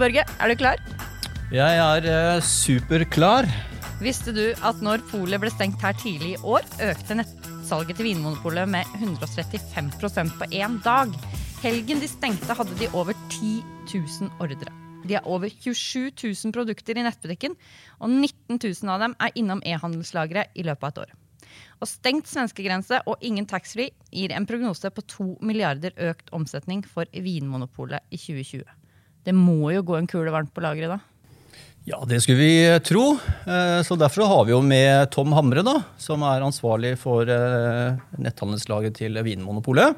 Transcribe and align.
Børge, 0.00 0.24
er 0.26 0.50
du 0.50 0.54
klar? 0.58 0.80
Jeg 1.54 1.78
er 1.78 2.06
eh, 2.10 2.42
superklar. 2.42 3.46
Visste 4.02 4.32
du 4.34 4.42
at 4.50 4.80
når 4.82 5.04
polet 5.10 5.38
ble 5.38 5.50
stengt 5.54 5.82
her 5.84 5.94
tidlig 6.00 6.34
i 6.34 6.40
år, 6.42 6.66
økte 6.82 7.16
nettsalget 7.20 8.00
til 8.00 8.08
Vinmonopolet 8.08 8.66
med 8.72 8.90
135% 8.98 10.34
på 10.40 10.48
én 10.50 10.80
dag? 10.82 11.14
Helgen 11.62 12.02
de 12.02 12.10
stengte, 12.10 12.56
hadde 12.58 12.74
de 12.80 12.90
over 12.92 13.14
10 13.30 13.62
000 13.92 14.32
ordre. 14.42 14.72
De 15.04 15.14
har 15.14 15.26
over 15.30 15.48
27 15.52 16.10
000 16.10 16.52
produkter 16.56 16.98
i 16.98 17.04
nettbutikken, 17.06 17.54
og 18.00 18.10
19 18.10 18.58
000 18.58 18.92
av 18.92 19.04
dem 19.04 19.16
er 19.20 19.34
innom 19.38 19.62
e-handelslageret 19.64 20.56
i 20.58 20.64
løpet 20.66 20.84
av 20.84 20.92
et 20.92 21.02
år. 21.04 21.18
Og 21.80 21.90
stengt 21.90 22.30
svenskegrense 22.30 23.02
og 23.06 23.22
ingen 23.22 23.46
taxfree 23.46 23.94
gir 24.10 24.34
en 24.34 24.46
prognose 24.48 24.90
på 24.90 25.04
2 25.18 25.28
milliarder 25.44 25.94
økt 26.10 26.32
omsetning 26.34 26.82
for 26.88 27.06
Vinmonopolet 27.14 28.02
i 28.10 28.18
2020. 28.18 28.64
Det 29.24 29.32
må 29.32 29.72
jo 29.72 29.84
gå 29.86 29.98
en 29.98 30.08
kule 30.10 30.32
varmt 30.32 30.52
på 30.52 30.64
lageret 30.64 30.96
da? 30.96 31.00
Ja, 31.84 31.98
det 32.08 32.22
skulle 32.24 32.40
vi 32.40 32.64
eh, 32.64 32.80
tro. 32.80 33.18
Eh, 33.44 33.80
så 33.84 33.96
derfor 34.00 34.24
har 34.28 34.46
vi 34.48 34.54
jo 34.54 34.62
med 34.64 35.10
Tom 35.12 35.34
Hamre, 35.36 35.60
da, 35.64 35.82
som 36.00 36.22
er 36.24 36.44
ansvarlig 36.44 36.94
for 36.96 37.28
eh, 37.28 37.98
netthandelslaget 38.16 38.96
til 39.02 39.20
Vinmonopolet. 39.26 39.92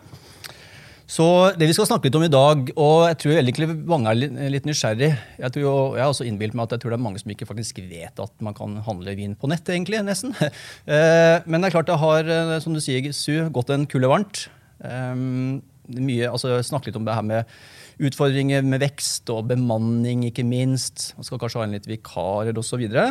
Så 1.06 1.24
det 1.54 1.68
vi 1.70 1.76
skal 1.76 1.86
snakke 1.86 2.08
litt 2.08 2.18
om 2.18 2.24
i 2.26 2.32
dag, 2.32 2.72
og 2.74 3.04
jeg 3.06 3.18
tror 3.22 3.36
egentlig 3.36 3.68
mange 3.86 4.10
er 4.10 4.50
litt 4.50 4.64
nysgjerrig 4.66 5.12
Jeg, 5.12 5.50
tror 5.54 5.62
jo, 5.62 5.74
jeg 5.94 6.02
har 6.02 6.10
også 6.10 6.26
innbilt 6.26 6.56
meg 6.58 6.66
at 6.66 6.74
jeg 6.74 6.82
tror 6.82 6.96
det 6.96 6.98
er 6.98 7.04
mange 7.04 7.22
som 7.22 7.30
ikke 7.30 7.46
faktisk 7.46 7.78
vet 7.86 8.18
at 8.18 8.34
man 8.42 8.56
kan 8.58 8.74
handle 8.82 9.14
vin 9.14 9.38
på 9.38 9.46
nett, 9.52 9.70
egentlig, 9.70 10.02
nesten. 10.02 10.34
Men 11.46 11.62
det 11.62 11.68
er 11.68 11.76
klart 11.76 11.86
det 11.86 12.00
har, 12.02 12.32
som 12.64 12.74
du 12.74 12.82
sier, 12.82 13.06
Su, 13.14 13.46
gått 13.54 13.70
en 13.70 13.86
kule 13.86 14.10
varmt. 14.10 14.48
Mye, 15.88 16.30
altså 16.30 16.56
Snakke 16.66 16.90
litt 16.90 16.98
om 16.98 17.06
det 17.06 17.16
her 17.16 17.26
med 17.26 17.56
utfordringer 18.06 18.64
med 18.66 18.82
vekst 18.84 19.30
og 19.32 19.46
bemanning, 19.50 20.26
ikke 20.28 20.44
minst. 20.46 21.12
Man 21.16 21.26
skal 21.26 21.40
kanskje 21.40 21.62
ha 21.62 21.66
inn 21.68 21.76
litt 21.76 21.88
vikarer 21.88 22.56
osv. 22.56 22.74
Så, 22.74 22.80
videre. 22.80 23.06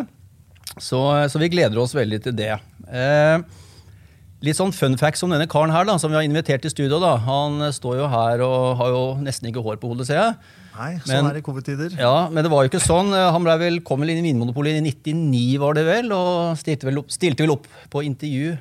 så 0.77 0.99
Så 1.31 1.41
vi 1.41 1.49
gleder 1.53 1.79
oss 1.81 1.95
veldig 1.97 2.21
til 2.27 2.35
det. 2.37 2.51
Eh, 2.85 3.39
litt 4.45 4.59
sånn 4.59 4.75
fun 4.75 4.97
facts 5.01 5.25
om 5.25 5.33
denne 5.33 5.49
karen 5.49 5.73
her, 5.73 5.87
da, 5.89 5.97
som 6.01 6.13
vi 6.13 6.19
har 6.19 6.27
invitert 6.27 6.61
til 6.61 6.73
studio. 6.73 6.99
da. 7.01 7.15
Han 7.25 7.65
står 7.73 7.97
jo 8.03 8.11
her 8.11 8.45
og 8.45 8.77
har 8.81 8.93
jo 8.93 9.01
nesten 9.23 9.49
ikke 9.49 9.65
hår 9.65 9.81
på 9.81 9.89
hodet, 9.89 10.09
ser 10.11 10.21
jeg. 10.21 10.37
Nei, 10.75 10.91
sånn 10.99 11.13
men, 11.13 11.29
er 11.31 11.37
det 11.37 11.41
i 11.41 11.47
covid-tider. 11.47 11.97
Ja, 11.97 12.27
Men 12.29 12.43
det 12.43 12.51
var 12.51 12.65
jo 12.65 12.69
ikke 12.69 12.83
sånn. 12.83 13.13
Han 13.15 13.45
ble 13.47 13.57
vel, 13.61 13.81
kom 13.87 14.03
vel 14.03 14.11
inn 14.11 14.21
i 14.21 14.27
Vinmonopolet 14.27 14.75
i 14.75 14.83
99, 14.83 15.57
var 15.63 15.77
det 15.77 15.85
vel, 15.87 16.11
og 16.13 16.59
stilte 16.59 16.89
vel 16.89 16.99
opp, 17.01 17.13
stilte 17.15 17.45
vel 17.45 17.55
opp 17.55 17.69
på 17.89 18.03
intervju 18.05 18.57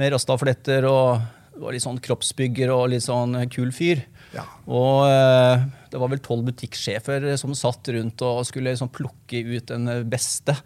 med 0.00 0.12
rastafletter 0.12 0.84
og 0.88 1.20
var 1.60 1.74
litt 1.74 1.84
sånn 1.84 2.00
kroppsbygger 2.02 2.72
og 2.74 2.90
litt 2.92 3.04
sånn 3.06 3.36
kul 3.52 3.72
fyr. 3.74 4.02
Ja. 4.34 4.44
Og 4.68 5.06
eh, 5.08 5.64
det 5.92 6.00
var 6.00 6.12
vel 6.12 6.22
tolv 6.24 6.48
butikksjefer 6.50 7.28
som 7.40 7.54
satt 7.56 7.88
rundt 7.94 8.24
og 8.26 8.42
skulle 8.48 8.74
liksom 8.74 8.92
plukke 8.94 9.42
ut 9.54 9.70
den 9.70 9.88
beste. 10.10 10.56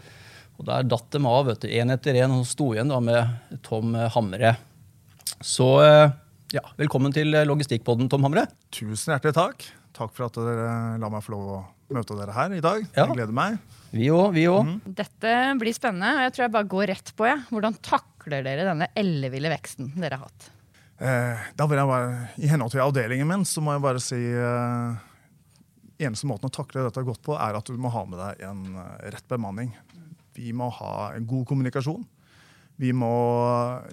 Og 0.61 0.67
der 0.69 0.89
datt 0.89 1.09
de 1.15 1.23
av, 1.25 1.47
vet 1.49 1.63
du, 1.65 1.71
én 1.73 1.93
etter 1.95 2.19
én, 2.21 2.33
og 2.35 2.49
sto 2.49 2.73
igjen 2.75 2.91
da 2.93 2.99
med 3.01 3.61
Tom 3.67 3.95
Hamre. 4.17 4.57
Så 5.41 5.73
eh, 5.85 6.13
ja, 6.57 6.65
velkommen 6.81 7.15
til 7.17 7.33
Logistikkpodden, 7.47 8.11
Tom 8.13 8.27
Hamre. 8.27 8.49
Tusen 8.75 9.15
hjertelig 9.15 9.37
takk. 9.39 9.69
Takk 9.97 10.15
for 10.17 10.29
at 10.29 10.39
dere 10.39 10.99
la 11.01 11.11
meg 11.13 11.25
få 11.25 11.35
lov 11.35 11.53
å 11.55 11.61
møte 11.95 12.17
dere 12.19 12.35
her 12.37 12.55
i 12.57 12.63
dag. 12.65 12.85
Ja. 12.95 13.07
Jeg 13.07 13.17
gleder 13.19 13.37
meg. 13.37 13.59
Vi 13.91 14.07
òg. 14.15 14.31
Vi 14.37 14.47
òg. 14.51 14.69
Mm. 14.69 14.95
Dette 15.01 15.35
blir 15.59 15.75
spennende. 15.75 16.13
og 16.17 16.27
jeg 16.27 16.35
tror 16.37 16.47
jeg 16.47 16.55
bare 16.55 16.73
går 16.77 16.91
rett 16.93 17.13
på. 17.17 17.27
Ja. 17.27 17.41
Hvordan 17.51 17.77
takler 17.83 18.47
dere 18.47 18.69
denne 18.69 18.91
elleville 18.99 19.51
veksten 19.53 19.95
dere 19.97 20.21
har 20.21 20.29
hatt? 20.29 20.51
Eh, 21.01 21.45
da 21.56 21.65
vil 21.65 21.81
jeg 21.81 21.89
bare, 21.89 22.17
I 22.37 22.48
henhold 22.51 22.75
til 22.75 22.83
avdelingen 22.84 23.29
min 23.29 23.47
så 23.48 23.62
må 23.65 23.73
jeg 23.73 23.84
bare 23.87 24.03
si 24.05 24.19
eh, 24.20 24.99
eneste 26.05 26.28
måten 26.28 26.50
å 26.50 26.53
takle 26.53 26.84
dette 26.84 27.05
godt 27.06 27.22
på, 27.25 27.37
er 27.41 27.56
at 27.56 27.69
du 27.69 27.78
må 27.81 27.93
ha 27.94 28.03
med 28.09 28.21
deg 28.21 28.43
en 28.44 28.65
eh, 28.77 29.06
rett 29.15 29.25
bemanning. 29.31 29.72
Vi 30.37 30.53
må 30.56 30.69
ha 30.77 31.11
en 31.16 31.28
god 31.28 31.47
kommunikasjon. 31.49 32.05
Vi 32.81 32.93
må 32.97 33.15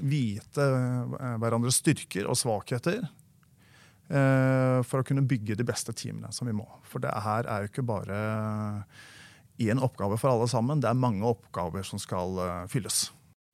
vite 0.03 0.67
eh, 0.67 1.35
hverandres 1.39 1.79
styrker 1.79 2.27
og 2.27 2.35
svakheter 2.39 2.99
eh, 3.03 4.79
for 4.83 4.99
å 4.99 5.07
kunne 5.07 5.23
bygge 5.27 5.55
de 5.59 5.67
beste 5.67 5.95
teamene 5.95 6.33
som 6.35 6.51
vi 6.51 6.55
må. 6.59 6.67
For 6.87 7.03
det 7.03 7.15
her 7.23 7.47
er 7.47 7.63
jo 7.63 7.71
ikke 7.71 7.87
bare 7.87 8.19
én 9.63 9.79
oppgave 9.79 10.19
for 10.19 10.35
alle 10.35 10.51
sammen. 10.51 10.83
Det 10.83 10.91
er 10.91 11.05
mange 11.07 11.23
oppgaver 11.27 11.87
som 11.87 12.03
skal 12.03 12.67
fylles 12.67 13.07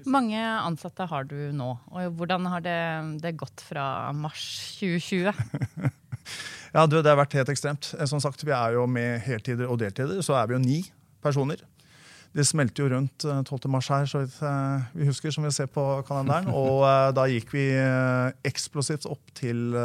mange 0.10 0.40
ansatte 0.42 1.06
har 1.10 1.28
du 1.30 1.38
nå, 1.56 1.70
og 1.94 2.16
hvordan 2.18 2.48
har 2.52 2.64
det, 2.66 2.80
det 3.24 3.36
gått 3.40 3.64
fra 3.64 4.12
mars 4.16 4.46
2020? 4.80 5.30
ja, 6.76 6.86
du, 6.88 6.98
Det 7.02 7.10
har 7.12 7.20
vært 7.20 7.38
helt 7.38 7.54
ekstremt. 7.54 7.94
Eh, 8.00 8.08
som 8.10 8.22
sagt, 8.24 8.44
Vi 8.44 8.52
er 8.56 8.78
jo 8.78 8.88
med 8.90 9.22
heltider 9.26 9.70
og 9.70 9.80
deltider, 9.84 10.22
så 10.26 10.38
er 10.40 10.50
vi 10.50 10.58
jo 10.58 10.64
ni 10.64 10.82
personer. 11.24 11.62
Det 12.34 12.48
smelte 12.50 12.82
jo 12.82 12.90
rundt 12.90 13.22
12. 13.22 13.54
Eh, 13.54 13.70
mars 13.70 13.92
her, 13.94 14.08
så 14.10 14.24
eh, 14.26 14.88
vi 14.98 15.08
husker, 15.08 15.32
som 15.32 15.46
vi 15.46 15.52
ser 15.54 15.70
på 15.70 15.86
kalenderen. 16.08 16.50
Og 16.62 16.82
da 17.14 17.28
gikk 17.30 17.54
vi 17.54 17.68
eksplosivt 18.44 19.06
opp 19.06 19.36
til 19.38 19.76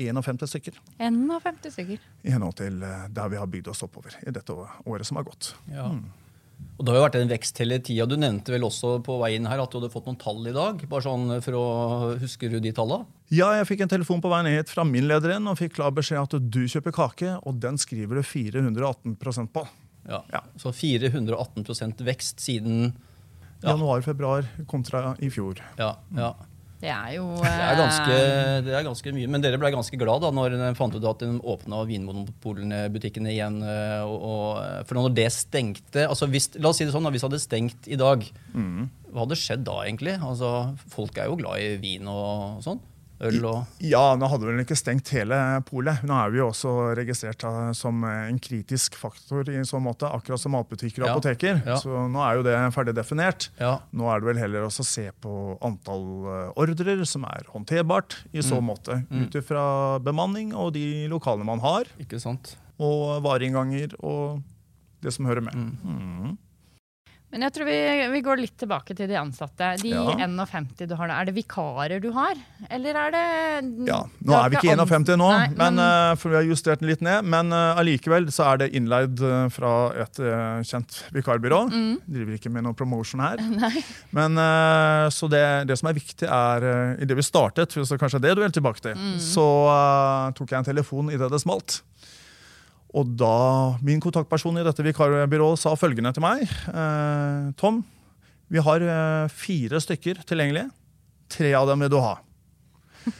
51 0.00 0.48
stykker. 0.48 0.78
51 0.96 1.68
stykker. 1.74 2.00
I 2.24 2.32
henhold 2.32 2.56
til 2.62 2.80
der 2.80 3.28
vi 3.28 3.36
har 3.36 3.50
bygd 3.50 3.68
oss 3.74 3.84
oppover 3.84 4.16
i 4.24 4.32
dette 4.32 4.56
året 4.56 5.06
som 5.06 5.20
har 5.20 5.28
gått. 5.28 5.52
Ja. 5.68 5.90
Mm. 5.92 6.08
Og 6.78 6.86
Det 6.86 6.92
har 6.92 7.00
jo 7.00 7.04
vært 7.08 7.16
en 7.18 7.30
vekst 7.32 7.58
hele 7.58 7.80
tida. 7.82 8.06
Du 8.06 8.14
nevnte 8.14 8.52
vel 8.54 8.62
også 8.62 9.00
på 9.02 9.16
veien 9.18 9.48
her 9.50 9.58
at 9.58 9.72
du 9.72 9.80
hadde 9.80 9.90
fått 9.90 10.06
noen 10.06 10.18
tall 10.20 10.46
i 10.46 10.54
dag? 10.54 10.84
bare 10.86 11.02
sånn 11.02 11.40
for 11.42 11.58
å 11.58 11.64
Husker 12.22 12.54
du 12.54 12.60
de 12.62 12.70
tallene? 12.74 13.08
Ja, 13.34 13.50
jeg 13.58 13.66
fikk 13.72 13.82
en 13.82 13.90
telefon 13.90 14.22
på 14.22 14.30
veien 14.30 14.46
hit 14.52 14.70
fra 14.70 14.86
min 14.86 15.08
leder 15.10 15.34
inn 15.34 15.50
og 15.50 15.58
fikk 15.58 15.74
klar 15.80 15.90
beskjed 15.96 16.22
at 16.22 16.38
du 16.38 16.60
kjøper 16.70 16.94
kake, 16.94 17.34
og 17.42 17.58
den 17.60 17.80
skriver 17.82 18.20
du 18.20 18.22
418% 18.22 19.50
på. 19.52 19.66
Ja, 20.08 20.22
ja. 20.32 20.44
Så 20.56 20.70
418 20.72 21.66
vekst 22.06 22.40
siden 22.46 22.92
ja. 23.58 23.72
januar-februar 23.72 24.46
kontra 24.70 25.16
i 25.18 25.32
fjor. 25.34 25.58
Ja, 25.80 25.96
ja. 26.16 26.30
Det 26.78 26.90
er 26.94 27.14
jo 27.16 27.24
det 27.42 27.50
er, 27.50 27.78
ganske, 27.78 28.14
eh, 28.14 28.58
det 28.62 28.74
er 28.78 28.84
ganske 28.86 29.12
mye. 29.16 29.30
Men 29.30 29.42
dere 29.42 29.58
ble 29.58 29.72
ganske 29.74 29.98
glad 29.98 30.22
da 30.22 30.30
når 30.34 30.54
de 30.54 30.68
fant 30.78 30.94
ut 30.94 31.08
at 31.10 31.24
de 31.24 31.30
åpna 31.42 31.80
Vinmonopolene-butikkene 31.88 33.32
igjen. 33.32 33.58
Eh, 33.66 34.02
og, 34.06 34.28
og, 34.28 34.84
for 34.86 35.00
når 35.00 35.16
det 35.16 35.26
stengte 35.34 36.06
altså 36.06 36.30
hvis, 36.30 36.52
La 36.62 36.70
oss 36.70 36.78
si 36.78 36.86
det 36.86 36.94
sånn, 36.94 37.10
hvis 37.10 37.24
det 37.24 37.30
hadde 37.32 37.42
stengt 37.42 37.90
i 37.90 37.98
dag, 37.98 38.22
mm. 38.54 38.86
hva 39.10 39.24
hadde 39.24 39.40
skjedd 39.40 39.66
da 39.66 39.80
egentlig? 39.88 40.14
Altså, 40.22 40.52
Folk 40.94 41.18
er 41.18 41.32
jo 41.32 41.40
glad 41.42 41.64
i 41.64 41.74
vin 41.82 42.06
og 42.12 42.62
sånn 42.66 42.78
øl 43.24 43.38
og 43.48 43.82
Ja, 43.82 44.14
nå 44.18 44.28
hadde 44.30 44.46
vel 44.46 44.62
ikke 44.62 44.76
stengt 44.78 45.10
hele 45.14 45.36
polet. 45.68 46.02
Nå 46.06 46.14
er 46.14 46.32
vi 46.32 46.40
jo 46.40 46.48
også 46.52 46.74
registrert 46.98 47.44
som 47.76 48.04
en 48.06 48.38
kritisk 48.42 48.98
faktor 48.98 49.48
i 49.50 49.58
sånn 49.66 49.84
måte, 49.86 50.10
akkurat 50.10 50.42
som 50.42 50.54
matbutikker 50.54 51.04
og 51.04 51.10
ja, 51.10 51.16
apoteker. 51.16 51.60
Ja. 51.66 51.78
Så 51.82 52.06
nå 52.10 52.22
er 52.24 52.38
jo 52.38 52.46
det 52.46 52.56
ferdig 52.76 52.94
definert. 52.98 53.48
Ja. 53.60 53.78
Nå 53.90 54.10
er 54.12 54.22
det 54.22 54.30
vel 54.30 54.42
heller 54.42 54.68
også 54.68 54.86
å 54.86 54.90
se 54.90 55.08
på 55.24 55.34
antall 55.64 56.06
eh, 56.30 56.52
ordrer 56.62 57.04
som 57.08 57.26
er 57.28 57.48
håndterbart 57.54 58.20
i 58.32 58.44
så 58.44 58.60
mm. 58.60 58.68
måte. 58.70 59.00
Mm. 59.08 59.26
Ut 59.26 59.40
ifra 59.42 59.64
bemanning 60.04 60.54
og 60.54 60.74
de 60.78 61.08
lokalene 61.10 61.48
man 61.48 61.64
har. 61.64 61.90
Ikke 62.02 62.20
sant. 62.22 62.56
Og 62.78 63.18
vareinnganger 63.24 63.98
og 63.98 64.44
det 65.02 65.14
som 65.14 65.26
hører 65.28 65.44
med. 65.48 65.58
Mm. 65.58 65.72
mm. 65.82 66.36
Men 67.28 67.44
jeg 67.44 67.52
tror 67.58 67.68
vi, 67.68 67.76
vi, 68.14 68.20
går 68.24 68.40
litt 68.40 68.54
tilbake 68.56 68.94
til 68.96 69.08
de 69.10 69.16
ansatte. 69.20 69.74
De 69.82 69.90
ja. 69.92 70.04
51 70.16 70.70
du 70.88 70.94
har, 70.96 71.10
Er 71.12 71.28
det 71.28 71.34
vikarer 71.36 72.00
du 72.00 72.08
har? 72.16 72.38
Eller 72.72 72.96
er 72.96 73.12
det 73.12 73.24
Ja, 73.88 73.98
Nå 74.24 74.36
er 74.38 74.52
vi 74.54 74.56
ikke 74.56 74.76
51 74.78 75.12
nå, 75.20 75.26
Nei, 75.34 75.50
men, 75.52 75.76
men, 75.76 75.82
uh, 75.82 76.14
for 76.16 76.32
vi 76.32 76.38
har 76.38 76.48
justert 76.48 76.80
den 76.80 76.88
litt 76.88 77.04
ned. 77.04 77.28
Men 77.28 77.52
uh, 77.52 78.32
så 78.32 78.48
er 78.48 78.62
det 78.62 78.70
innleid 78.78 79.20
uh, 79.20 79.50
fra 79.52 79.74
et 80.06 80.22
kjent 80.68 81.02
vikarbyrå. 81.12 81.60
Mm. 81.68 81.92
Driver 82.08 82.38
ikke 82.38 82.52
med 82.54 82.64
noe 82.64 82.78
promotion 82.78 83.20
her. 83.20 83.42
Nei. 83.62 83.84
Men 84.16 84.40
Så 85.12 85.28
det, 85.28 85.44
det, 85.68 85.76
som 85.80 85.90
er 85.90 85.98
viktig, 85.98 86.24
er 86.24 86.64
uh, 86.64 87.02
Idet 87.02 87.18
vi 87.18 87.26
startet, 87.26 87.76
så 87.76 88.00
kanskje 88.00 88.22
det 88.24 88.34
du 88.38 88.42
vil 88.42 88.54
tilbake 88.54 88.80
til, 88.82 88.96
mm. 88.96 89.18
så 89.20 89.46
tok 90.36 90.52
jeg 90.52 90.62
en 90.62 90.70
telefon 90.72 91.12
idet 91.12 91.28
det 91.32 91.42
smalt. 91.42 91.82
Og 92.96 93.10
da 93.20 93.76
min 93.84 94.00
kontaktperson 94.00 94.56
i 94.60 94.64
dette 94.64 94.84
vikarbyrået 94.84 95.60
sa 95.60 95.74
følgende 95.76 96.12
til 96.16 96.24
meg. 96.24 96.44
Eh, 96.72 97.50
Tom, 97.60 97.82
vi 98.48 98.62
har 98.64 98.84
eh, 98.84 99.32
fire 99.32 99.80
stykker 99.84 100.22
tilgjengelig. 100.28 100.64
Tre 101.28 101.52
av 101.58 101.68
dem 101.68 101.84
vil 101.84 101.92
du 101.92 101.98
ha. 102.00 102.14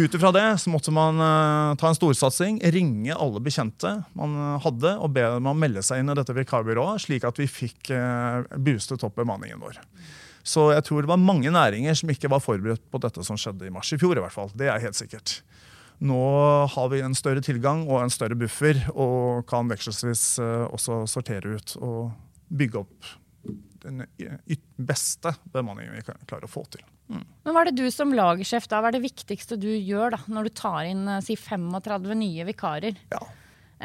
Ut 0.00 0.16
ifra 0.16 0.32
det 0.32 0.44
så 0.60 0.70
måtte 0.72 0.92
man 0.94 1.18
uh, 1.20 1.74
ta 1.76 1.90
en 1.90 1.96
storsatsing, 1.96 2.62
ringe 2.72 3.12
alle 3.12 3.42
bekjente 3.44 3.90
man 4.16 4.36
hadde, 4.64 4.94
og 4.96 5.12
be 5.12 5.24
dem 5.24 5.44
om 5.44 5.52
å 5.52 5.58
melde 5.58 5.82
seg 5.84 6.00
inn 6.00 6.12
i 6.12 6.16
dette 6.16 6.36
vikarbyrået, 6.36 7.02
slik 7.04 7.26
at 7.28 7.40
vi 7.40 7.48
fikk 7.50 7.92
boostet 8.56 9.04
opp 9.04 9.18
bemanningen 9.20 9.60
vår. 9.60 9.82
Så 10.44 10.68
jeg 10.74 10.84
tror 10.84 11.04
det 11.04 11.12
var 11.12 11.20
mange 11.20 11.52
næringer 11.52 11.96
som 11.96 12.12
ikke 12.12 12.28
var 12.32 12.42
forberedt 12.44 12.84
på 12.92 13.00
dette 13.00 13.24
som 13.24 13.36
skjedde 13.40 13.68
i 13.68 13.72
mars 13.72 13.92
i 13.96 14.00
fjor. 14.00 14.16
i 14.16 14.24
hvert 14.24 14.34
fall. 14.34 14.52
Det 14.52 14.68
er 14.68 14.82
helt 14.82 14.96
sikkert. 14.98 15.38
Nå 16.02 16.22
har 16.74 16.88
vi 16.90 17.02
en 17.04 17.14
større 17.16 17.42
tilgang 17.44 17.84
og 17.86 18.02
en 18.02 18.12
større 18.12 18.36
buffer, 18.38 18.80
og 18.94 19.44
kan 19.50 19.70
vekselsvis 19.70 20.24
eh, 20.42 20.64
også 20.66 21.04
sortere 21.10 21.54
ut 21.58 21.76
og 21.80 22.10
bygge 22.54 22.82
opp 22.82 23.14
den 23.84 24.00
beste 24.80 25.34
bemanningen 25.52 25.94
vi 25.98 26.02
klarer 26.04 26.46
å 26.46 26.50
få 26.50 26.64
til. 26.72 26.84
Mm. 27.12 27.24
Men 27.44 27.52
Hva 27.52 27.62
er 27.62 27.70
det 27.70 27.82
du 27.82 27.90
som 27.92 28.14
lagersjef 28.16 28.66
da, 28.72 28.80
hva 28.80 28.88
er 28.88 28.96
det 28.96 29.04
viktigste 29.04 29.58
du 29.60 29.68
gjør 29.68 30.16
da, 30.16 30.20
når 30.32 30.48
du 30.48 30.54
tar 30.56 30.84
inn 30.88 31.04
eh, 31.16 31.24
si 31.24 31.36
35 31.36 32.14
nye 32.20 32.46
vikarer? 32.48 33.00
Ja. 33.12 33.20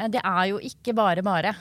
det 0.08 0.22
er 0.24 0.44
jo 0.54 0.62
ikke 0.64 0.96
bare 0.96 1.24
bare. 1.26 1.54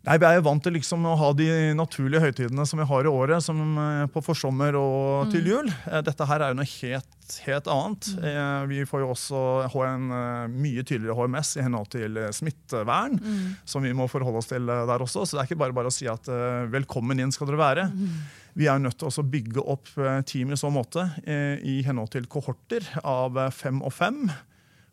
Nei, 0.00 0.16
Vi 0.16 0.24
er 0.24 0.38
jo 0.38 0.46
vant 0.46 0.62
til 0.64 0.72
liksom 0.78 1.04
å 1.04 1.16
ha 1.20 1.30
de 1.36 1.46
naturlige 1.76 2.22
høytidene 2.24 2.64
som 2.68 2.80
vi 2.80 2.86
har 2.88 3.04
i 3.04 3.10
året, 3.10 3.44
som 3.44 3.60
eh, 3.76 4.06
på 4.08 4.22
forsommer 4.24 4.78
og 4.80 5.28
til 5.32 5.50
jul. 5.52 5.68
Eh, 5.90 6.00
dette 6.06 6.24
her 6.24 6.40
er 6.40 6.54
jo 6.54 6.58
noe 6.62 6.70
helt, 6.70 7.36
helt 7.44 7.68
annet. 7.68 8.08
Mm. 8.16 8.70
Vi 8.72 8.80
får 8.88 9.04
jo 9.04 9.10
også 9.12 9.42
en 9.84 10.08
mye 10.56 10.82
tydeligere 10.82 11.18
HMS 11.18 11.52
i 11.58 11.64
henhold 11.66 11.92
til 11.92 12.16
smittevern, 12.34 13.20
mm. 13.20 13.46
som 13.68 13.84
vi 13.84 13.92
må 13.96 14.08
forholde 14.10 14.40
oss 14.40 14.50
til 14.50 14.66
der 14.66 15.04
også. 15.04 15.26
Så 15.28 15.36
det 15.36 15.44
er 15.44 15.50
ikke 15.50 15.60
bare 15.66 15.76
bare 15.76 15.92
å 15.92 15.94
si 15.94 16.08
at 16.10 16.26
velkommen 16.72 17.20
inn 17.20 17.34
skal 17.34 17.52
dere 17.52 17.60
være. 17.60 17.88
Mm. 17.92 18.20
Vi 18.58 18.66
er 18.72 18.80
nødt 18.82 18.98
til 18.98 19.12
å 19.12 19.30
bygge 19.36 19.62
opp 19.62 19.92
team 20.26 20.56
i 20.56 20.58
så 20.58 20.72
måte 20.74 21.06
i 21.22 21.80
henhold 21.86 22.10
til 22.16 22.26
kohorter 22.30 22.88
av 23.04 23.38
fem 23.54 23.78
og 23.84 23.94
fem 23.94 24.24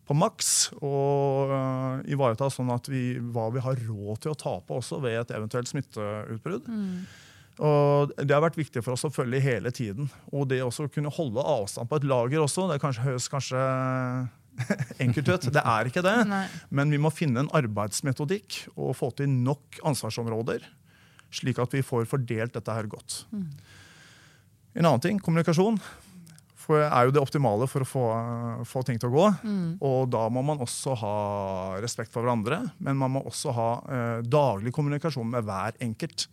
på 0.07 0.15
maks 0.15 0.51
og 0.79 1.51
uh, 1.51 1.99
ivareta 2.07 2.47
sånn 2.51 2.71
at 2.71 2.87
vi, 2.87 3.17
hva 3.19 3.49
vi 3.51 3.63
har 3.63 3.79
råd 3.87 4.23
til 4.23 4.33
å 4.33 4.39
tape 4.39 4.77
også 4.77 5.01
ved 5.03 5.19
et 5.19 5.33
eventuelt 5.35 5.69
smitteutbrudd. 5.71 6.67
Mm. 6.71 6.99
Og 7.57 8.13
Det 8.21 8.35
har 8.35 8.43
vært 8.43 8.59
viktig 8.59 8.83
for 8.85 8.93
oss 8.93 9.07
å 9.07 9.13
følge 9.13 9.41
hele 9.41 9.71
tiden. 9.73 10.11
Og 10.29 10.47
det 10.51 10.61
også 10.63 10.85
å 10.85 10.91
kunne 10.93 11.13
holde 11.13 11.41
avstand 11.41 11.89
på 11.89 11.99
et 11.99 12.07
lager 12.07 12.43
også. 12.43 12.67
Det 12.69 12.79
kanskje, 12.83 13.05
høres 13.07 13.29
kanskje 13.33 13.63
enkelt 15.03 15.31
ut. 15.33 15.49
Det 15.53 15.63
er 15.63 15.89
ikke 15.89 16.05
det. 16.05 16.17
Nei. 16.33 16.45
Men 16.69 16.93
vi 16.93 17.01
må 17.01 17.11
finne 17.13 17.43
en 17.43 17.53
arbeidsmetodikk 17.57 18.61
og 18.75 18.93
få 18.99 19.11
til 19.17 19.31
nok 19.31 19.81
ansvarsområder, 19.89 20.65
slik 21.33 21.59
at 21.63 21.73
vi 21.75 21.83
får 21.85 22.07
fordelt 22.09 22.55
dette 22.55 22.77
her 22.77 22.89
godt. 22.91 23.23
Mm. 23.33 23.49
En 24.77 24.85
annen 24.85 25.01
ting, 25.03 25.19
kommunikasjon 25.23 25.81
for 26.67 26.83
er 26.83 27.07
jo 27.07 27.13
det 27.15 27.21
optimale 27.23 27.67
for 27.71 27.83
å 27.83 27.87
få, 27.87 28.05
få 28.67 28.83
ting 28.87 28.99
til 28.99 29.09
å 29.09 29.15
gå. 29.15 29.27
Mm. 29.47 29.69
Og 29.87 30.09
da 30.11 30.25
må 30.33 30.43
man 30.45 30.59
også 30.63 30.97
ha 30.99 31.15
respekt 31.83 32.11
for 32.11 32.25
hverandre, 32.25 32.59
men 32.83 32.99
man 32.99 33.13
må 33.15 33.23
også 33.27 33.53
ha 33.55 33.69
eh, 33.87 34.17
daglig 34.27 34.73
kommunikasjon 34.75 35.31
med 35.31 35.47
hver 35.47 35.79
enkelt. 35.83 36.27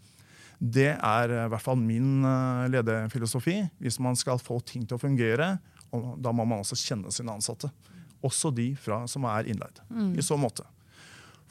Det 0.59 0.91
er 0.97 1.31
eh, 1.31 1.47
i 1.47 1.53
hvert 1.53 1.65
fall 1.65 1.79
min 1.79 2.27
eh, 2.27 2.67
lederfilosofi. 2.75 3.61
Hvis 3.79 4.01
man 4.03 4.19
skal 4.19 4.43
få 4.43 4.59
ting 4.67 4.83
til 4.89 4.99
å 4.99 5.03
fungere, 5.03 5.55
da 5.95 6.35
må 6.35 6.43
man 6.43 6.65
også 6.65 6.79
kjenne 6.81 7.15
sine 7.15 7.35
ansatte. 7.35 7.71
Også 8.25 8.51
de 8.55 8.73
fra, 8.81 9.05
som 9.11 9.27
er 9.31 9.47
innleid. 9.53 9.79
Mm. 9.87 10.17
I 10.19 10.27
så 10.27 10.39
måte. 10.41 10.67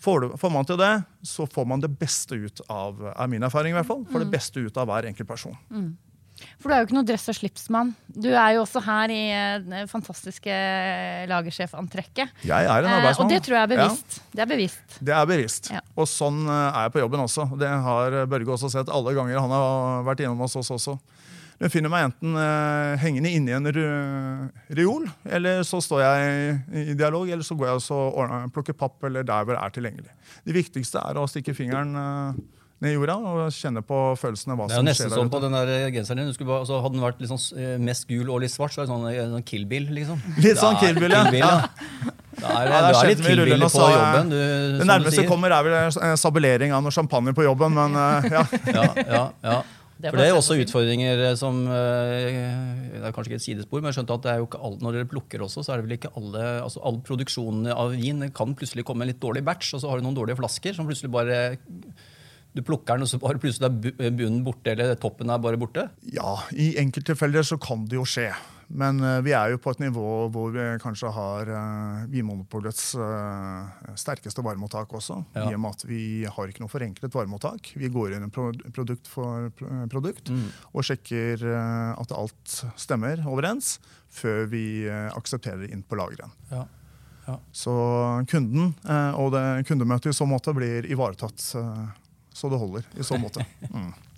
Får, 0.03 0.33
får, 0.35 0.51
man 0.51 0.67
til 0.67 0.75
det, 0.81 0.93
så 1.23 1.45
får 1.47 1.67
man 1.69 1.79
det 1.79 1.93
beste 1.95 2.35
ut 2.35 2.59
av 2.67 2.99
er 3.13 3.29
min 3.31 3.45
erfaring 3.47 3.71
i 3.71 3.77
hvert 3.77 3.87
fall, 3.87 4.01
får 4.09 4.25
det 4.25 4.27
mm. 4.27 4.33
beste 4.33 4.63
ut 4.65 4.79
av 4.81 4.89
hver 4.89 5.07
enkelt 5.07 5.29
person. 5.29 5.55
Mm. 5.71 5.93
For 6.59 6.69
du 6.69 6.75
er 6.75 6.81
jo 6.81 6.87
ikke 6.87 6.97
noe 6.97 7.07
dress- 7.07 7.29
og 7.31 7.37
slipsmann. 7.37 7.93
Du 8.07 8.29
er 8.31 8.55
jo 8.55 8.63
også 8.63 8.81
her 8.85 9.13
i 9.13 9.21
det 9.65 9.83
fantastiske 9.91 10.57
lagersjefantrekket. 11.31 12.33
Jeg 12.47 12.67
er 12.69 12.85
en 12.87 12.91
arbeidsmann. 12.97 13.11
Eh, 13.13 13.23
og 13.25 13.33
det 13.33 13.41
tror 13.45 13.57
jeg 13.57 13.63
er 13.63 13.73
bevisst. 13.73 14.17
Ja. 14.19 14.29
Det 14.33 14.45
er 14.45 14.51
bevisst. 14.53 14.97
Det 14.99 15.17
er 15.17 15.29
bevisst. 15.29 15.71
Ja. 15.73 15.83
Og 15.95 16.09
sånn 16.09 16.43
eh, 16.47 16.69
er 16.69 16.87
jeg 16.87 16.95
på 16.95 17.03
jobben 17.03 17.25
også. 17.25 17.47
Det 17.59 17.73
har 17.87 18.19
Børge 18.31 18.55
også 18.57 18.71
sett 18.73 18.91
alle 18.93 19.15
ganger 19.17 19.41
han 19.43 19.53
har 19.53 20.07
vært 20.07 20.23
innom 20.25 20.43
hos 20.45 20.57
oss 20.59 20.71
også. 20.73 20.97
Du 21.61 21.69
finner 21.71 21.91
meg 21.91 22.07
enten 22.09 22.33
eh, 22.39 22.95
hengende 22.99 23.29
inni 23.31 23.53
en 23.55 23.69
reol, 23.71 25.05
eller 25.23 25.61
så 25.67 25.79
står 25.83 26.01
jeg 26.01 26.57
i 26.81 26.95
dialog, 26.97 27.29
eller 27.29 27.45
så 27.45 27.55
går 27.55 27.69
jeg 27.69 27.83
og 27.93 28.49
plukker 28.55 28.75
papp 28.75 29.05
eller 29.07 29.23
der 29.27 29.45
hvor 29.45 29.55
det 29.55 29.61
er 29.61 29.75
tilgjengelig. 29.77 30.11
Det 30.43 30.57
viktigste 30.57 31.03
er 31.03 31.19
å 31.21 31.27
stikke 31.29 31.55
fingeren 31.55 31.95
eh, 31.95 32.41
ned 32.83 32.91
i 32.91 32.97
jorda 32.97 33.15
og 33.17 33.53
kjenne 33.55 33.83
på 33.87 33.99
følelsene. 34.19 34.57
hva 34.57 34.67
som 34.67 34.73
skjer 34.73 34.75
Det 34.75 34.79
er 34.79 34.83
jo 34.83 34.89
nesten 34.89 35.13
sånn 35.13 35.31
på 35.33 35.41
den 35.43 35.55
der 35.57 35.71
genseren 35.95 36.21
din. 36.21 36.33
Bare, 36.43 36.63
altså, 36.63 36.81
hadde 36.83 36.97
den 36.97 37.05
vært 37.05 37.23
liksom, 37.23 37.39
mest 37.83 38.09
gul 38.09 38.33
og 38.33 38.43
litt 38.43 38.53
svart, 38.53 38.75
så 38.75 38.83
er 38.83 38.87
det 38.87 38.93
sånn, 38.93 39.05
eh, 39.11 39.29
sånn 39.35 39.47
Kill 39.47 39.65
Bill. 39.69 39.87
liksom. 39.99 40.19
Litt 40.43 40.59
sånn 40.61 40.79
Kill 40.81 40.99
Bill, 40.99 41.15
ja. 41.15 41.23
Kill 41.23 41.39
Bill, 41.39 41.45
ja. 41.47 42.11
Det 42.33 42.49
er, 42.49 42.65
ja, 42.65 42.79
det 42.81 42.97
er 42.97 43.07
litt 43.11 43.21
Kill 43.23 43.43
på 43.45 43.85
jobben. 43.93 44.33
Du, 44.33 44.39
det 44.79 44.89
nærmeste 44.89 45.27
kommer 45.29 45.53
er 45.53 45.67
vel 45.67 45.77
en 45.79 46.19
sabelering 46.19 46.73
av 46.75 46.83
noe 46.83 46.91
champagne 46.91 47.35
på 47.37 47.45
jobben, 47.45 47.77
men 47.77 47.95
ja. 48.35 48.43
ja, 48.73 48.89
ja, 49.05 49.23
ja. 49.51 49.61
For 50.03 50.19
Det 50.19 50.25
er 50.25 50.31
jo 50.33 50.39
også 50.41 50.57
utfordringer 50.59 51.21
som 51.39 51.61
Det 51.69 52.99
er 52.99 53.13
kanskje 53.15 53.31
ikke 53.31 53.39
et 53.39 53.45
sidespor, 53.45 53.79
men 53.79 53.91
jeg 53.91 54.01
skjønte 54.01 54.17
at 54.17 54.25
det 54.25 54.31
er 54.33 54.41
jo 54.41 54.47
ikke 54.49 54.59
alle, 54.59 54.79
når 54.83 54.97
dere 54.97 55.09
plukker 55.13 55.45
også, 55.45 55.63
så 55.63 55.73
er 55.73 55.79
det 55.79 55.87
vel 55.87 55.95
ikke 55.95 56.11
alle 56.19 56.41
altså 56.65 56.81
All 56.83 56.99
produksjonen 57.05 57.69
av 57.71 57.93
vin 57.95 58.25
kan 58.35 58.55
plutselig 58.57 58.83
komme 58.87 59.05
en 59.05 59.13
litt 59.13 59.21
dårlig 59.23 59.45
batch, 59.47 59.75
og 59.77 59.83
så 59.83 59.91
har 59.91 60.01
du 60.01 60.07
noen 60.07 60.17
dårlige 60.17 60.41
flasker 60.41 60.75
som 60.75 60.89
plutselig 60.89 61.13
bare 61.13 61.39
du 62.53 62.61
plukker 62.65 62.95
den, 62.97 63.05
og 63.05 63.09
så 63.09 63.19
bare 63.21 63.41
plutselig 63.41 63.69
er 63.69 64.15
bunnen 64.15 64.43
borte, 64.45 64.73
eller 64.73 64.95
toppen 65.01 65.31
er 65.33 65.41
bare 65.41 65.59
borte? 65.61 65.87
Ja, 66.13 66.37
i 66.53 66.75
enkelttilfeller 66.81 67.45
så 67.47 67.57
kan 67.61 67.87
det 67.89 67.97
jo 67.97 68.07
skje. 68.07 68.29
Men 68.73 68.99
uh, 69.03 69.19
vi 69.23 69.33
er 69.35 69.53
jo 69.53 69.59
på 69.61 69.73
et 69.73 69.81
nivå 69.83 70.05
hvor 70.33 70.53
vi 70.53 70.63
kanskje 70.81 71.11
har 71.13 71.49
uh, 71.51 72.03
Vinmonopolets 72.11 72.93
uh, 72.97 73.93
sterkeste 73.99 74.43
varemottak 74.45 74.93
også. 74.97 75.19
Ja. 75.35 75.47
I 75.49 75.57
og 75.57 75.63
med 75.63 75.77
at 75.77 75.85
vi 75.89 76.03
har 76.25 76.49
ikke 76.49 76.63
noe 76.63 76.71
forenklet 76.71 77.13
varemottak. 77.13 77.73
Vi 77.79 77.91
går 77.93 78.15
inn 78.17 78.29
produkt 78.33 79.09
for 79.11 79.51
produkt 79.91 80.31
mm. 80.33 80.45
og 80.71 80.87
sjekker 80.87 81.43
at 81.53 82.13
alt 82.15 82.55
stemmer 82.79 83.21
overens 83.29 83.75
før 84.13 84.47
vi 84.51 84.63
aksepterer 84.89 85.69
inn 85.73 85.83
på 85.85 85.97
lageret. 85.99 86.31
Ja. 86.51 86.65
Ja. 87.23 87.37
Så 87.55 87.73
kunden 88.27 88.73
og 89.15 89.29
det 89.31 89.43
kundemøtet 89.69 90.11
i 90.11 90.15
så 90.17 90.27
måte 90.27 90.51
blir 90.55 90.87
ivaretatt 90.91 91.45
så 92.33 92.49
det 92.49 92.59
holder 92.59 92.89
i 92.97 93.05
så 93.05 93.19
måte. 93.21 93.45
Mm. 93.69 93.93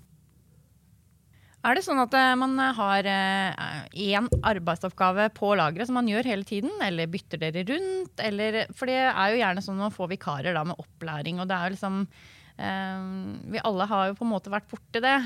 Er 1.65 1.73
det 1.73 1.81
sånn 1.81 1.97
at 2.03 2.13
eh, 2.13 2.35
man 2.37 2.53
har 2.77 3.07
én 3.07 4.27
eh, 4.29 4.39
arbeidsoppgave 4.45 5.31
på 5.33 5.55
lageret 5.57 5.89
som 5.89 5.97
man 5.97 6.09
gjør 6.09 6.27
hele 6.29 6.45
tiden? 6.45 6.73
Eller 6.85 7.09
bytter 7.09 7.41
dere 7.41 7.65
rundt? 7.71 8.21
Eller, 8.21 8.61
for 8.77 8.89
det 8.89 8.99
er 9.07 9.33
jo 9.33 9.39
gjerne 9.39 9.63
sånn 9.65 9.79
at 9.79 9.87
man 9.87 9.95
får 9.95 10.11
vikarer 10.13 10.53
da, 10.53 10.65
med 10.67 10.81
opplæring. 10.81 11.41
og 11.41 11.49
det 11.49 11.57
er 11.57 11.65
jo 11.65 11.75
liksom 11.75 11.97
eh, 12.05 13.07
Vi 13.55 13.63
alle 13.65 13.89
har 13.89 14.11
jo 14.11 14.19
på 14.19 14.27
en 14.27 14.33
måte 14.35 14.53
vært 14.53 14.69
borti 14.69 15.01
det. 15.01 15.17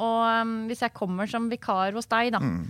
Og 0.00 0.56
hvis 0.70 0.86
jeg 0.86 0.96
kommer 0.96 1.28
som 1.28 1.50
vikar 1.52 1.92
hos 1.98 2.08
deg, 2.08 2.32
da, 2.32 2.40
mm. 2.40 2.64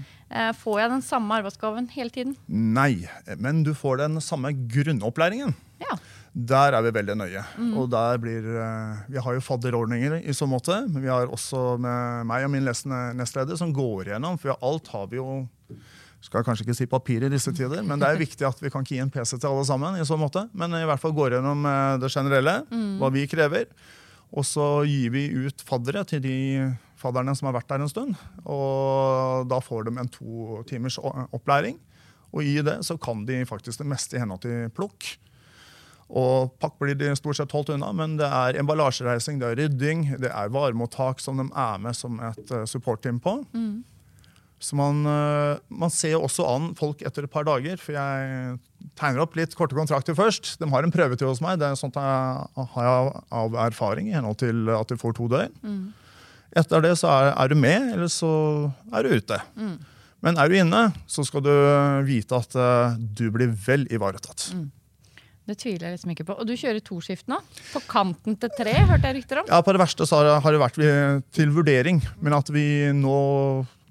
får 0.58 0.82
jeg 0.82 0.94
den 0.96 1.06
samme 1.06 1.38
arbeidsoppgaven 1.38 1.90
hele 1.94 2.10
tiden? 2.10 2.34
Nei, 2.50 3.06
men 3.38 3.62
du 3.62 3.70
får 3.76 4.02
den 4.02 4.18
samme 4.24 4.50
grunnopplæringen. 4.66 5.54
Ja. 5.78 5.94
Der 6.36 6.74
er 6.76 6.84
vi 6.84 6.92
veldig 6.92 7.14
nøye. 7.16 7.42
Mm. 7.56 7.70
Og 7.80 7.86
der 7.90 8.18
blir, 8.20 8.44
eh, 8.44 8.96
Vi 9.08 9.18
har 9.18 9.34
jo 9.34 9.40
fadderordninger 9.40 10.20
i 10.20 10.34
så 10.36 10.46
måte, 10.46 10.86
men 10.92 11.02
vi 11.02 11.08
har 11.08 11.26
også 11.26 11.78
med 11.80 12.26
meg 12.26 12.44
og 12.44 12.50
min 12.50 12.64
nestleder 12.64 13.56
som 13.56 13.72
går 13.72 14.10
igjennom. 14.10 14.38
For 14.38 14.56
alt 14.60 14.88
har 14.88 15.06
vi 15.06 15.16
jo 15.16 15.46
skal 16.20 16.44
kanskje 16.44 16.66
ikke 16.66 16.76
si 16.76 16.86
papir 16.86 17.24
i 17.24 17.30
disse 17.30 17.52
tider, 17.54 17.82
men 17.86 18.00
det 18.00 18.08
er 18.08 18.18
viktig 18.18 18.46
at 18.46 18.60
vi 18.60 18.70
kan 18.72 18.82
ikke 18.82 18.96
gi 18.96 19.02
en 19.04 19.10
PC 19.10 19.38
til 19.38 19.48
alle 19.48 19.64
sammen. 19.64 19.96
i 19.96 20.04
så 20.04 20.18
måte, 20.18 20.48
Men 20.52 20.72
i 20.72 20.84
hvert 20.84 21.00
fall 21.00 21.12
går 21.12 21.36
gjennom 21.36 21.64
eh, 21.64 21.98
det 21.98 22.10
generelle, 22.10 22.66
mm. 22.70 22.98
hva 22.98 23.12
vi 23.12 23.26
krever. 23.26 23.66
Og 24.32 24.44
så 24.44 24.84
gir 24.84 25.10
vi 25.10 25.28
ut 25.30 25.62
faddere 25.62 26.04
til 26.04 26.20
de 26.20 26.76
fadderne 26.98 27.34
som 27.36 27.46
har 27.46 27.54
vært 27.54 27.68
der 27.68 27.80
en 27.80 27.88
stund. 27.88 28.14
Og 28.44 29.46
da 29.48 29.60
får 29.60 29.84
de 29.86 29.98
en 30.00 30.08
to 30.08 30.62
timers 30.68 30.98
opplæring. 30.98 31.78
Og 32.34 32.42
i 32.42 32.60
det 32.60 32.84
så 32.84 32.98
kan 32.98 33.24
de 33.24 33.44
faktisk 33.46 33.78
det 33.78 33.86
meste 33.86 34.16
i 34.16 34.20
henhold 34.20 34.42
til 34.42 34.68
plukk. 34.74 35.16
Og 36.06 36.52
pakk 36.62 36.76
blir 36.78 36.94
de 36.98 37.10
stort 37.18 37.40
sett 37.40 37.52
holdt 37.54 37.72
unna, 37.74 37.90
men 37.96 38.14
det 38.20 38.28
er 38.30 38.60
emballasjereising, 38.60 39.40
det 39.40 39.48
er 39.48 39.60
rydding, 39.64 40.06
det 40.22 40.30
er 40.30 40.52
varemottak 40.54 41.22
som 41.22 41.40
de 41.42 41.48
er 41.50 41.82
med 41.82 41.98
som 41.98 42.20
et 42.22 42.52
uh, 42.54 42.62
supportteam 42.68 43.18
på. 43.22 43.40
Mm. 43.56 43.82
Så 44.62 44.78
man, 44.78 45.02
uh, 45.04 45.58
man, 45.68 45.90
ser 45.92 46.14
jo 46.14 46.22
også 46.28 46.46
an 46.48 46.70
folk 46.78 47.02
etter 47.04 47.26
et 47.26 47.32
par 47.32 47.44
dager, 47.48 47.76
for 47.82 47.98
jeg 47.98 48.54
tegner 48.96 49.24
opp 49.24 49.34
litt 49.36 49.56
korte 49.58 49.76
kontrakter 49.76 50.16
først. 50.16 50.54
De 50.62 50.70
har 50.70 50.86
en 50.86 50.94
prøvetid 50.94 51.26
hos 51.26 51.42
meg, 51.44 51.58
det 51.60 51.72
er 51.72 51.80
sånt 51.80 51.98
jeg 51.98 52.68
har 52.76 53.10
av 53.34 53.58
erfaring 53.66 54.08
i 54.08 54.16
henhold 54.16 54.38
til 54.44 54.70
at 54.72 54.88
du 54.88 54.96
får 55.00 55.18
to 55.18 55.28
døgn. 55.32 55.58
Mm. 55.66 55.84
Etter 56.56 56.86
det 56.86 56.94
så 57.02 57.10
er, 57.10 57.34
er, 57.34 57.50
du 57.50 57.58
med, 57.58 57.92
eller 57.96 58.08
så 58.08 58.30
er 58.94 59.04
du 59.04 59.18
ute. 59.18 59.42
Mm. 59.58 59.76
Men 60.24 60.38
er 60.40 60.48
du 60.48 60.56
inne, 60.56 60.86
så 61.10 61.26
skal 61.26 61.42
du 61.44 61.52
vite 62.06 62.38
at 62.38 62.54
uh, 62.56 62.94
du 62.96 63.26
blir 63.34 63.50
vel 63.66 63.90
ivaretatt. 63.90 64.52
Mm. 64.54 64.68
Det 65.46 65.54
tviler 65.60 65.86
jeg 65.86 65.96
liksom 65.96 66.12
ikke 66.16 66.26
på. 66.26 66.34
Og 66.42 66.48
du 66.48 66.56
kjører 66.58 66.82
toskift 66.82 67.28
nå? 67.30 67.38
På 67.70 67.82
kanten 67.86 68.34
til 68.42 68.50
tre, 68.56 68.72
hørte 68.88 69.06
jeg 69.06 69.20
rykter 69.20 69.42
om? 69.42 69.50
Ja, 69.52 69.60
på 69.62 69.74
det 69.76 69.82
verste 69.84 70.06
så 70.08 70.18
har 70.42 70.56
det 70.56 70.62
vært 70.62 70.80
til 71.36 71.52
vurdering. 71.54 72.00
Men 72.18 72.34
at 72.34 72.50
vi 72.50 72.66
nå, 72.96 73.18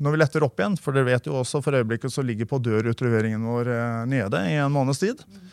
når 0.03 0.15
vi 0.15 0.19
letter 0.19 0.43
opp 0.47 0.59
igjen, 0.59 0.75
for 0.81 0.95
dere 0.95 1.07
vet 1.13 1.29
jo 1.29 1.37
også 1.39 1.63
for 1.63 1.79
øyeblikket 1.79 2.11
så 2.11 2.25
ligger 2.27 2.49
på 2.49 2.59
dør-utleveringen 2.65 3.47
vår 3.47 3.71
eh, 3.71 4.01
nede 4.11 4.43
i 4.51 4.57
en 4.59 4.75
måneds 4.75 4.99
tid. 5.05 5.23
Mm. 5.23 5.45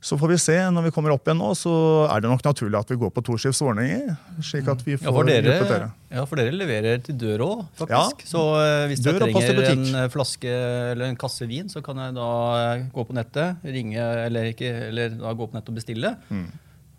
Så 0.00 0.14
får 0.18 0.30
vi 0.30 0.36
se. 0.38 0.54
Når 0.70 0.84
vi 0.86 0.90
kommer 0.94 1.10
opp 1.10 1.26
igjen 1.26 1.40
nå, 1.42 1.48
så 1.58 1.72
er 2.06 2.22
det 2.22 2.30
nok 2.30 2.44
naturlig 2.46 2.78
at 2.78 2.90
vi 2.92 2.98
går 3.00 3.10
på 3.14 3.22
toskiftsordninger. 3.26 4.12
slik 4.46 4.68
at 4.70 4.84
vi 4.86 4.94
får 4.94 5.08
ja, 5.08 5.14
for 5.16 5.26
dere, 5.26 5.88
ja, 6.14 6.24
for 6.30 6.38
dere 6.38 6.54
leverer 6.54 7.02
til 7.02 7.18
dør 7.18 7.42
òg, 7.48 7.64
faktisk. 7.80 8.22
Ja, 8.22 8.30
så 8.30 8.44
uh, 8.54 8.84
hvis 8.90 9.02
dere 9.02 9.26
trenger 9.26 9.64
en 9.72 9.84
eh, 10.04 10.06
flaske 10.12 10.52
eller 10.92 11.08
en 11.08 11.18
kasse 11.18 11.48
vin, 11.50 11.66
så 11.72 11.82
kan 11.84 11.98
jeg 12.04 12.14
da 12.14 12.30
eh, 12.60 12.84
gå 12.94 13.06
på 13.08 13.16
nettet, 13.18 13.66
ringe, 13.66 14.04
eller, 14.28 14.52
ikke, 14.54 14.70
eller 14.92 15.18
da 15.18 15.34
gå 15.34 15.50
på 15.50 15.58
nettet 15.58 15.74
og 15.74 15.80
bestille. 15.80 16.14
Mm. 16.30 16.46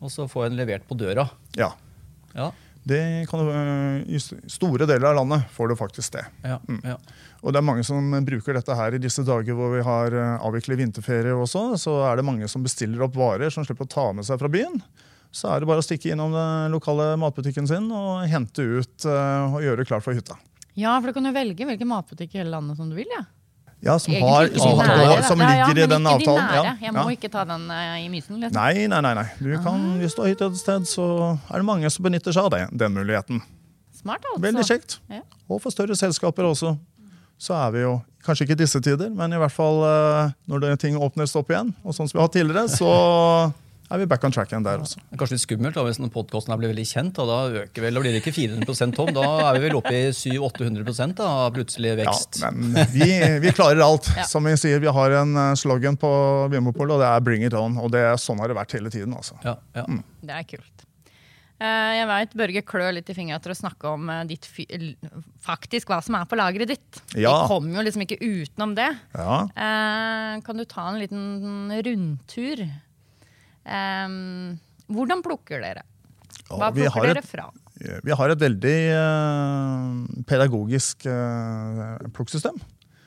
Og 0.04 0.12
så 0.12 0.28
får 0.32 0.46
jeg 0.48 0.54
den 0.54 0.60
levert 0.60 0.88
på 0.90 1.00
døra. 1.00 1.30
Ja. 1.56 1.72
ja. 2.36 2.52
Det 2.90 3.02
kan 3.30 3.44
I 4.10 4.20
store 4.20 4.88
deler 4.90 5.12
av 5.12 5.20
landet 5.20 5.50
får 5.54 5.70
du 5.70 5.76
faktisk 5.78 6.16
det. 6.16 6.26
Ja, 6.42 6.58
mm. 6.66 6.80
ja. 6.88 6.96
Og 7.44 7.54
det 7.54 7.62
er 7.62 7.68
mange 7.68 7.86
som 7.88 8.10
bruker 8.26 8.58
dette 8.58 8.76
her 8.76 8.98
i 8.98 9.02
disse 9.02 9.24
dager 9.28 9.56
hvor 9.56 9.76
vi 9.76 9.84
har 9.86 10.16
avviklet 10.42 10.82
vinterferie 10.82 11.36
også. 11.38 11.78
Så 11.80 11.94
er 12.10 12.20
det 12.20 12.26
mange 12.28 12.50
som 12.52 12.66
bestiller 12.66 13.06
opp 13.06 13.16
varer 13.20 13.54
som 13.54 13.68
slipper 13.68 13.86
å 13.86 13.94
ta 13.94 14.08
med 14.18 14.28
seg 14.28 14.42
fra 14.42 14.52
byen. 14.52 14.82
Så 15.32 15.52
er 15.54 15.62
det 15.62 15.70
bare 15.70 15.84
å 15.84 15.86
stikke 15.86 16.12
innom 16.16 16.34
den 16.34 16.74
lokale 16.74 17.14
matbutikken 17.22 17.70
sin 17.70 17.92
og 17.94 18.26
hente 18.32 18.66
ut 18.66 19.06
og 19.06 19.60
gjøre 19.62 19.86
klart 19.86 20.06
for 20.06 20.18
hytta. 20.18 20.40
Ja, 20.80 20.96
for 20.98 21.12
du 21.12 21.18
kan 21.20 21.30
jo 21.30 21.36
velge 21.36 21.68
hvilken 21.70 21.92
matbutikk 21.92 22.34
i 22.34 22.42
hele 22.42 22.56
landet 22.56 22.80
som 22.80 22.90
du 22.90 22.98
vil. 22.98 23.10
ja. 23.14 23.28
Ja, 23.80 23.96
som, 24.00 24.14
har, 24.14 24.50
som, 24.60 24.76
nære, 24.76 25.22
som 25.24 25.40
ligger 25.40 25.56
ja, 25.56 25.68
ja, 25.72 25.86
i 25.86 25.88
den 25.88 26.08
avtalen. 26.12 26.50
Ja, 26.52 26.74
jeg 26.84 26.94
må 26.98 27.06
ikke 27.14 27.30
ta 27.32 27.46
den 27.48 27.70
uh, 27.72 27.96
i 27.96 28.10
mysen. 28.12 28.42
Liksom. 28.42 28.58
Nei, 28.58 28.90
nei, 28.92 29.00
nei. 29.06 29.14
nei. 29.16 29.28
Du 29.40 29.54
kan, 29.64 29.80
ah. 29.80 29.94
Hvis 30.02 30.18
du 30.18 30.20
har 30.26 30.34
hytte 30.34 30.50
et 30.52 30.60
sted, 30.60 30.88
så 30.90 31.06
er 31.48 31.62
det 31.62 31.68
mange 31.70 31.92
som 31.94 32.04
benytter 32.04 32.36
seg 32.36 32.50
av 32.50 32.52
det, 32.58 32.66
den 32.82 32.98
muligheten. 32.98 33.40
Smart, 33.96 34.26
altså. 34.26 34.42
Veldig 34.44 34.66
kjekt. 34.68 34.98
Og 35.48 35.64
for 35.64 35.72
større 35.72 35.96
selskaper 35.96 36.50
også. 36.50 36.76
Så 37.40 37.56
er 37.56 37.72
vi 37.72 37.86
jo, 37.86 37.96
kanskje 38.28 38.50
ikke 38.50 38.58
i 38.58 38.62
disse 38.66 38.84
tider, 38.84 39.08
men 39.16 39.32
i 39.32 39.40
hvert 39.40 39.56
fall 39.56 39.80
uh, 39.86 40.36
når 40.52 40.66
det, 40.66 40.76
ting 40.84 41.00
åpnes 41.00 41.38
opp 41.40 41.54
igjen, 41.54 41.72
og 41.88 41.96
sånn 41.96 42.12
som 42.12 42.18
vi 42.18 42.20
har 42.20 42.28
hatt 42.28 42.36
tidligere, 42.36 42.68
så 42.74 42.92
er 43.90 44.02
vi 44.04 44.06
back 44.10 44.26
on 44.28 44.34
track 44.34 44.52
igjen 44.52 44.66
der 44.66 44.82
også. 44.84 45.00
Det 45.02 45.16
er 45.16 45.22
kanskje 45.22 45.36
litt 45.38 45.44
skummelt 45.44 45.78
da, 45.78 45.84
hvis 45.88 46.00
podkasten 46.14 46.56
blir 46.62 46.70
veldig 46.72 46.86
kjent. 46.86 47.16
Da, 47.18 47.26
da 47.26 47.64
øker 47.64 47.86
vel, 47.86 47.96
da 47.98 48.04
blir 48.04 48.14
det 48.14 48.22
ikke 48.22 48.34
400% 48.36 48.98
tom, 48.98 49.12
da 49.16 49.24
er 49.48 49.56
vi 49.58 49.64
vel 49.66 49.78
oppe 49.80 49.94
i 49.96 50.02
700-800% 50.14 51.22
av 51.26 51.48
plutselig 51.56 51.96
vekst. 52.04 52.42
Ja, 52.44 52.52
men 52.54 52.78
vi, 52.94 53.08
vi 53.42 53.54
klarer 53.56 53.82
alt. 53.86 54.12
ja. 54.18 54.28
Som 54.30 54.46
vi 54.46 54.54
sier, 54.62 54.82
vi 54.84 54.92
har 54.94 55.16
en 55.22 55.34
eh, 55.36 55.56
slogan 55.60 55.98
på 56.00 56.12
Vimopol, 56.54 56.94
og 56.94 57.02
det 57.02 57.08
er 57.10 57.24
'bring 57.26 57.46
it 57.48 57.56
on'. 57.58 57.80
Og 57.82 57.90
det, 57.96 58.04
sånn 58.22 58.38
har 58.44 58.52
det 58.52 58.58
vært 58.60 58.76
hele 58.78 58.92
tiden. 58.94 59.16
Altså. 59.18 59.40
Ja, 59.46 59.56
ja. 59.74 59.86
Mm. 59.90 60.04
Det 60.22 60.36
er 60.36 60.46
kult. 60.52 60.86
Eh, 61.60 61.94
jeg 61.98 62.08
vet 62.08 62.36
Børge 62.40 62.62
klør 62.64 62.94
litt 62.96 63.10
i 63.10 63.16
fingra 63.18 63.40
etter 63.40 63.52
å 63.52 63.58
snakke 63.58 63.90
om 63.90 64.06
eh, 64.14 64.22
ditt, 64.30 64.46
faktisk 65.44 65.90
hva 65.90 65.98
som 66.06 66.16
er 66.20 66.30
på 66.30 66.38
lageret 66.40 66.76
ditt. 66.76 67.02
Ja. 67.18 67.34
Vi 67.42 67.50
kommer 67.56 67.82
jo 67.82 67.88
liksom 67.90 68.06
ikke 68.06 68.22
utenom 68.22 68.78
det. 68.78 68.92
Ja. 69.18 69.42
Kan 70.46 70.62
du 70.62 70.68
ta 70.70 70.92
en 70.92 71.02
liten 71.02 71.74
rundtur? 71.74 72.64
Um, 73.66 74.58
hvordan 74.90 75.24
plukker 75.26 75.62
dere? 75.64 75.86
Hva 76.50 76.72
plukker 76.74 77.12
dere 77.12 77.26
fra? 77.26 77.50
Vi 77.80 78.16
har 78.16 78.34
et 78.34 78.42
veldig 78.42 78.78
uh, 78.92 80.24
pedagogisk 80.28 81.06
uh, 81.08 81.96
plukksystem. 82.16 82.58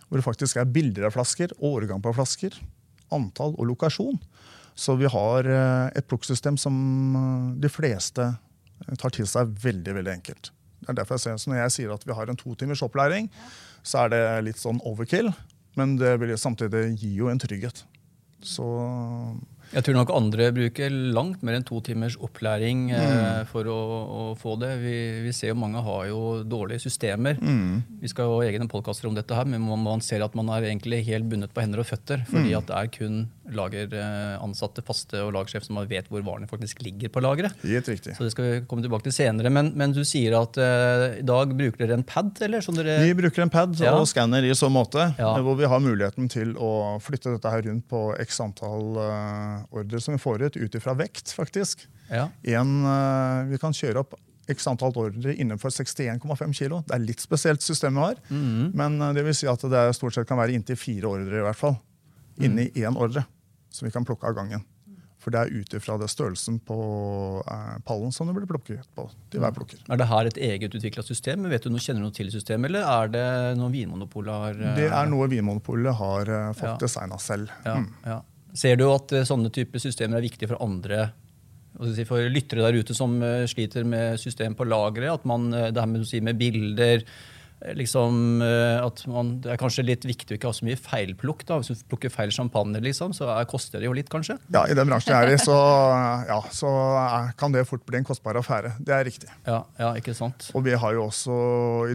Hvor 0.09 0.21
det 0.21 0.27
faktisk 0.27 0.61
er 0.61 0.69
bilder 0.69 1.09
av 1.09 1.17
flasker, 1.17 1.53
årgang 1.65 2.01
på 2.05 2.15
flasker, 2.17 2.57
antall 3.13 3.57
og 3.59 3.69
lokasjon. 3.69 4.17
Så 4.79 4.97
vi 5.01 5.11
har 5.13 5.49
uh, 5.49 5.91
et 5.93 6.09
plukksystem 6.09 6.57
som 6.61 6.75
de 7.61 7.73
fleste 7.73 8.31
tar 8.99 9.15
til 9.15 9.29
seg 9.29 9.53
veldig 9.63 9.99
veldig 10.01 10.15
enkelt. 10.17 10.53
Det 10.83 10.91
er 10.91 10.99
derfor 10.99 11.19
jeg 11.19 11.27
ser, 11.27 11.39
så 11.39 11.51
Når 11.53 11.61
jeg 11.61 11.75
sier 11.77 11.95
at 11.95 12.07
vi 12.07 12.15
har 12.17 12.31
en 12.31 12.39
to 12.39 12.55
timers 12.59 12.83
opplæring, 12.83 13.29
så 13.87 14.05
er 14.05 14.15
det 14.15 14.23
litt 14.49 14.59
sånn 14.59 14.81
overkill. 14.89 15.31
Men 15.79 15.97
det 16.01 16.17
vil 16.21 16.35
samtidig 16.39 16.97
gi 17.01 17.13
jo 17.21 17.31
en 17.31 17.41
trygghet. 17.41 17.85
Så 18.43 18.67
jeg 19.73 19.87
tror 19.87 19.97
nok 19.97 20.13
andre 20.13 20.51
bruker 20.53 20.93
langt 21.17 21.43
mer 21.45 21.57
enn 21.57 21.65
to 21.67 21.81
timers 21.85 22.19
opplæring 22.21 22.91
eh, 22.93 23.03
mm. 23.03 23.51
for 23.51 23.69
å, 23.73 23.79
å, 24.03 24.25
få 24.39 24.57
det. 24.61 24.75
Vi, 24.83 24.97
vi, 25.25 25.33
ser 25.37 25.53
jo 25.53 25.61
mange 25.63 25.81
har 25.85 26.09
jo 26.11 26.21
dårlige 26.45 26.85
systemer. 26.85 27.39
Mm. 27.41 27.81
Vi 28.03 28.11
skal 28.13 28.29
jo 28.29 28.41
ha 28.41 28.49
egne 28.49 28.69
podkaster 28.71 29.09
om 29.09 29.17
dette, 29.17 29.33
her, 29.33 29.49
men 29.49 29.65
man, 29.65 29.81
man, 29.87 30.05
ser 30.05 30.25
at 30.25 30.37
man 30.37 30.51
er 30.53 30.69
egentlig 30.69 31.03
helt 31.09 31.31
bundet 31.31 31.55
på 31.55 31.65
hender 31.65 31.81
og 31.81 31.89
føtter. 31.89 32.25
Fordi 32.29 32.53
mm. 32.53 32.59
at 32.61 32.69
det 32.69 32.81
er 32.81 32.93
kun 32.99 33.23
lageransatte, 33.53 34.85
faste 34.87 35.19
og 35.25 35.33
lagersjef 35.37 35.67
som 35.67 35.81
vet 35.89 36.09
hvor 36.13 36.23
varene 36.25 36.49
faktisk 36.51 36.83
ligger 36.85 37.11
på 37.13 37.23
lageret. 37.25 37.57
Så 38.17 38.27
det 38.27 38.35
skal 38.35 38.49
vi 38.49 38.61
komme 38.69 38.85
tilbake 38.85 39.09
til 39.09 39.17
senere. 39.17 39.53
Men, 39.53 39.73
men 39.79 39.97
du 39.97 40.03
sier 40.09 40.37
at 40.39 40.61
eh, 40.61 41.07
i 41.23 41.27
dag 41.27 41.57
bruker 41.57 41.85
dere 41.85 41.99
en 42.01 42.07
pad? 42.07 42.35
eller? 42.45 42.65
Dere... 42.77 43.01
Vi 43.09 43.17
bruker 43.19 43.45
en 43.45 43.53
pad 43.53 43.77
ja. 43.81 43.97
og 43.97 44.07
skanner 44.11 44.45
i 44.45 44.53
så 44.57 44.69
måte, 44.73 45.11
ja. 45.19 45.33
hvor 45.45 45.57
vi 45.59 45.69
har 45.69 45.83
muligheten 45.83 46.29
til 46.33 46.55
å 46.61 46.99
flytte 47.03 47.35
dette 47.35 47.53
her 47.53 47.65
rundt 47.67 47.89
på 47.91 48.05
x 48.23 48.41
antall 48.45 49.01
uh, 49.01 49.62
ordre 49.71 50.01
som 50.03 50.17
vi 50.17 50.21
får 50.23 50.49
ut, 50.49 50.59
ut 50.59 50.77
ifra 50.79 50.95
vekt, 50.99 51.33
faktisk. 51.37 51.87
Ja. 52.11 52.29
En, 52.59 52.75
uh, 52.87 53.49
vi 53.51 53.61
kan 53.63 53.77
kjøre 53.77 54.03
opp 54.05 54.17
x 54.51 54.67
antall 54.67 54.97
ordre 54.99 55.35
innenfor 55.39 55.71
61,5 55.71 56.57
kg. 56.59 56.81
Det 56.89 56.97
er 56.97 57.05
litt 57.05 57.23
spesielt 57.23 57.63
system 57.63 58.01
vi 58.01 58.09
har, 58.09 58.19
mm. 58.29 58.73
men 58.79 58.99
uh, 59.01 59.13
det 59.17 59.25
vil 59.29 59.37
si 59.39 59.49
at 59.51 59.65
det 59.71 59.87
stort 59.99 60.19
sett 60.19 60.29
kan 60.29 60.41
være 60.41 60.57
inntil 60.57 60.81
fire 60.81 61.15
ordre 61.15 61.41
i 61.41 61.47
hvert 61.47 61.61
fall. 61.61 61.79
Inni 62.43 62.69
mm. 62.71 62.83
én 62.83 62.99
ordre 62.99 63.27
som 63.73 63.87
vi 63.87 63.95
kan 63.95 64.05
plukke 64.05 64.29
av 64.29 64.37
gangen. 64.37 64.65
For 65.23 65.31
det 65.31 65.43
er 65.45 65.53
ut 65.55 65.75
ifra 65.79 65.97
størrelsen 66.11 66.59
på 66.67 66.77
eh, 67.47 67.75
pallen 67.87 68.11
som 68.15 68.27
det 68.27 68.35
blir 68.35 68.49
plukket 68.51 68.89
på 68.97 69.07
til 69.31 69.43
hver 69.43 69.55
plukker. 69.55 69.83
Er 69.87 70.01
det 70.01 70.09
her 70.11 70.31
et 70.31 70.41
eget 70.51 70.75
utvikla 70.75 71.05
system? 71.07 71.47
Vet 71.53 71.63
du 71.63 71.71
noe, 71.71 71.83
Kjenner 71.83 72.03
du 72.03 72.09
noe 72.09 72.17
til 72.17 72.33
systemet, 72.35 72.73
eller 72.73 72.89
er 72.89 73.13
det 73.13 73.27
noe 73.61 73.71
Vinmonopolet 73.71 74.33
har 74.45 74.59
eh... 74.59 74.75
Det 74.81 74.89
er 74.91 75.13
noe 75.13 75.29
Vinmonopolet 75.31 75.95
har 76.01 76.33
eh, 76.33 76.49
fått 76.59 76.73
ja. 76.73 76.77
designa 76.83 77.21
selv. 77.23 77.55
Ja, 77.63 77.79
mm. 77.79 77.89
ja. 78.09 78.19
Ser 78.53 78.77
du 78.77 78.87
at 78.93 79.13
eh, 79.17 79.27
sånne 79.27 79.53
typer 79.53 79.83
systemer 79.83 80.21
er 80.21 80.29
viktige 80.29 80.53
for 80.53 80.63
andre 80.65 81.11
for 82.05 82.21
lyttere 82.29 82.67
der 82.67 82.77
ute 82.85 82.93
som 82.93 83.15
uh, 83.25 83.47
sliter 83.49 83.87
med 83.89 84.21
system 84.21 84.53
på 84.55 84.67
lageret? 84.69 85.09
At 85.09 85.23
man, 85.27 85.47
uh, 85.57 85.71
det 85.73 85.81
her 85.81 85.89
med, 85.89 86.05
med 86.29 86.37
bilder 86.37 87.07
liksom, 87.79 88.43
at 88.43 89.05
man, 89.07 89.29
Det 89.39 89.53
er 89.53 89.59
kanskje 89.61 89.85
litt 89.87 90.03
viktig 90.03 90.35
å 90.35 90.37
ikke 90.37 90.51
ha 90.51 90.57
så 90.57 90.67
mye 90.67 90.79
feilplukk. 90.83 91.45
da, 91.47 91.61
Hvis 91.63 91.71
du 91.71 91.85
plukker 91.93 92.11
feil 92.11 92.33
champagne, 92.35 92.81
liksom, 92.83 93.15
så 93.15 93.29
er, 93.31 93.47
koster 93.47 93.79
det 93.79 93.87
jo 93.87 93.95
litt, 93.95 94.11
kanskje? 94.11 94.35
Ja, 94.51 94.65
i 94.67 94.75
den 94.75 94.91
bransjen 94.91 95.15
jeg 95.15 95.29
er 95.29 95.37
i, 95.37 95.39
så, 95.39 95.55
ja, 96.27 96.41
så 96.51 96.73
kan 97.39 97.55
det 97.55 97.63
fort 97.71 97.87
bli 97.87 98.01
en 98.01 98.09
kostbar 98.09 98.41
affære. 98.43 98.75
Det 98.83 98.97
er 98.97 99.07
riktig. 99.07 99.31
Ja, 99.47 99.61
ja, 99.79 99.93
ikke 99.95 100.11
sant? 100.19 100.51
Og 100.59 100.67
vi 100.67 100.75
har 100.75 100.99
jo 100.99 101.07
også, 101.07 101.37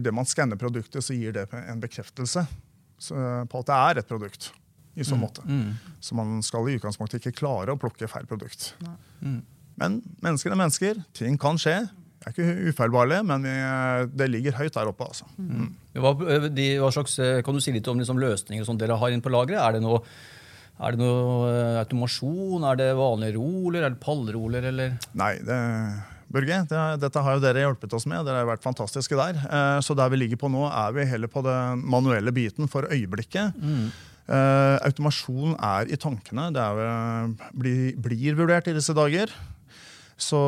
det 0.00 0.14
man 0.16 0.26
skanner 0.26 0.56
produktet, 0.56 1.04
så 1.04 1.12
gir 1.12 1.36
det 1.36 1.44
en 1.52 1.84
bekreftelse 1.84 2.48
på 3.04 3.60
at 3.60 3.68
det 3.68 3.76
er 3.76 4.00
et 4.00 4.08
produkt 4.08 4.48
i 4.98 5.06
så 5.06 5.16
mm. 5.16 5.22
måte. 5.22 5.44
Mm. 5.46 5.94
Så 6.02 6.18
man 6.18 6.42
skal 6.46 6.68
i 6.68 6.76
utgangspunktet 6.78 7.22
ikke 7.22 7.38
klare 7.40 7.74
å 7.74 7.80
plukke 7.80 8.10
feil 8.10 8.26
produkt. 8.28 8.72
Mm. 9.22 9.40
Men 9.78 10.00
mennesker 10.24 10.52
er 10.52 10.60
mennesker. 10.60 11.02
Ting 11.16 11.38
kan 11.40 11.60
skje. 11.60 11.80
Vi 12.18 12.26
er 12.26 12.34
ikke 12.34 12.72
ufeilbarlige, 12.72 13.22
men 13.28 13.46
vi, 13.46 13.54
det 14.18 14.26
ligger 14.32 14.58
høyt 14.58 14.74
der 14.74 14.90
oppe. 14.90 15.06
Altså. 15.06 15.28
Mm. 15.38 15.70
Hva, 16.02 16.12
de, 16.50 16.66
hva, 16.82 16.90
slags, 16.94 17.14
eh, 17.22 17.38
kan 17.46 17.54
du 17.54 17.62
si 17.62 17.72
litt 17.74 17.88
om 17.90 18.00
liksom, 18.00 18.18
løsninger 18.20 18.66
som 18.66 18.80
dere 18.80 18.98
har 18.98 19.14
inne 19.14 19.24
på 19.24 19.32
lageret? 19.32 19.62
Er 19.62 19.78
det 19.78 19.84
noe 19.86 20.02
er 20.78 20.94
det 20.94 21.00
noe 21.00 21.48
eh, 21.50 21.80
automasjon? 21.80 22.66
Er 22.68 22.78
det 22.78 22.92
vanlige 22.98 23.38
roller? 23.38 23.82
Er 23.82 23.94
det 23.94 24.02
pallroller? 24.02 24.68
Eller? 24.70 24.94
Nei, 25.18 25.32
det, 25.46 25.58
Børge, 26.28 26.60
det, 26.68 26.82
dette 27.02 27.22
har 27.24 27.38
jo 27.38 27.42
dere 27.42 27.64
hjulpet 27.64 27.94
oss 27.96 28.06
med. 28.10 28.26
Dere 28.26 28.42
har 28.42 28.50
vært 28.50 28.66
fantastiske 28.66 29.18
der. 29.18 29.40
Eh, 29.42 29.78
så 29.84 29.96
der 29.98 30.12
vi 30.12 30.20
ligger 30.20 30.40
på 30.40 30.50
nå, 30.52 30.66
er 30.68 30.94
vi 30.94 31.06
heller 31.08 31.30
på 31.32 31.42
den 31.46 31.82
manuelle 31.88 32.34
biten 32.36 32.70
for 32.70 32.86
øyeblikket. 32.92 33.56
Mm. 33.56 33.88
Uh, 34.28 34.76
automasjon 34.84 35.54
er 35.56 35.88
i 35.88 35.96
tankene. 35.96 36.50
Det 36.52 36.60
er, 36.60 37.30
blir, 37.56 37.94
blir, 37.96 38.34
vurdert 38.36 38.68
i 38.68 38.74
disse 38.76 38.92
dager. 38.96 39.32
Så, 40.18 40.38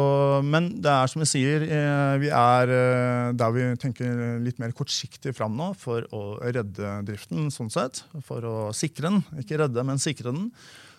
men 0.44 0.66
det 0.82 0.90
er 0.90 1.08
som 1.08 1.22
jeg 1.24 1.30
sier, 1.30 1.64
uh, 1.64 2.18
vi 2.20 2.28
er 2.28 2.72
der 3.38 3.54
vi 3.54 3.64
tenker 3.80 4.36
litt 4.44 4.60
mer 4.60 4.74
kortsiktig 4.76 5.32
fram 5.36 5.56
nå 5.56 5.70
for 5.80 6.04
å 6.12 6.24
redde 6.42 6.98
driften, 7.08 7.48
sånn 7.54 7.72
sett. 7.72 8.02
For 8.26 8.44
å 8.44 8.56
sikre 8.76 9.08
den. 9.08 9.24
Ikke 9.40 9.62
redde, 9.62 9.86
men 9.86 10.02
sikre 10.02 10.28
den. 10.28 10.50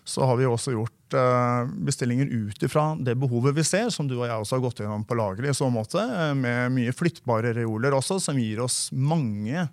Så 0.01 0.25
har 0.25 0.39
vi 0.39 0.47
også 0.49 0.73
gjort 0.73 1.13
bestillinger 1.85 2.31
ut 2.31 2.63
ifra 2.65 2.95
det 2.97 3.13
behovet 3.19 3.53
vi 3.53 3.65
ser, 3.67 3.91
som 3.93 4.07
du 4.09 4.15
og 4.15 4.23
jeg 4.25 4.33
også 4.33 4.55
har 4.57 4.63
gått 4.63 4.79
gjennom 4.81 5.03
på 5.05 5.17
lageret 5.19 5.51
i 5.51 5.53
så 5.53 5.67
måte, 5.69 6.01
med 6.39 6.73
mye 6.73 6.95
flyttbare 6.95 7.51
reoler 7.59 7.93
også, 7.93 8.17
som 8.23 8.39
gir 8.41 8.63
oss 8.65 8.87
mange 8.95 9.67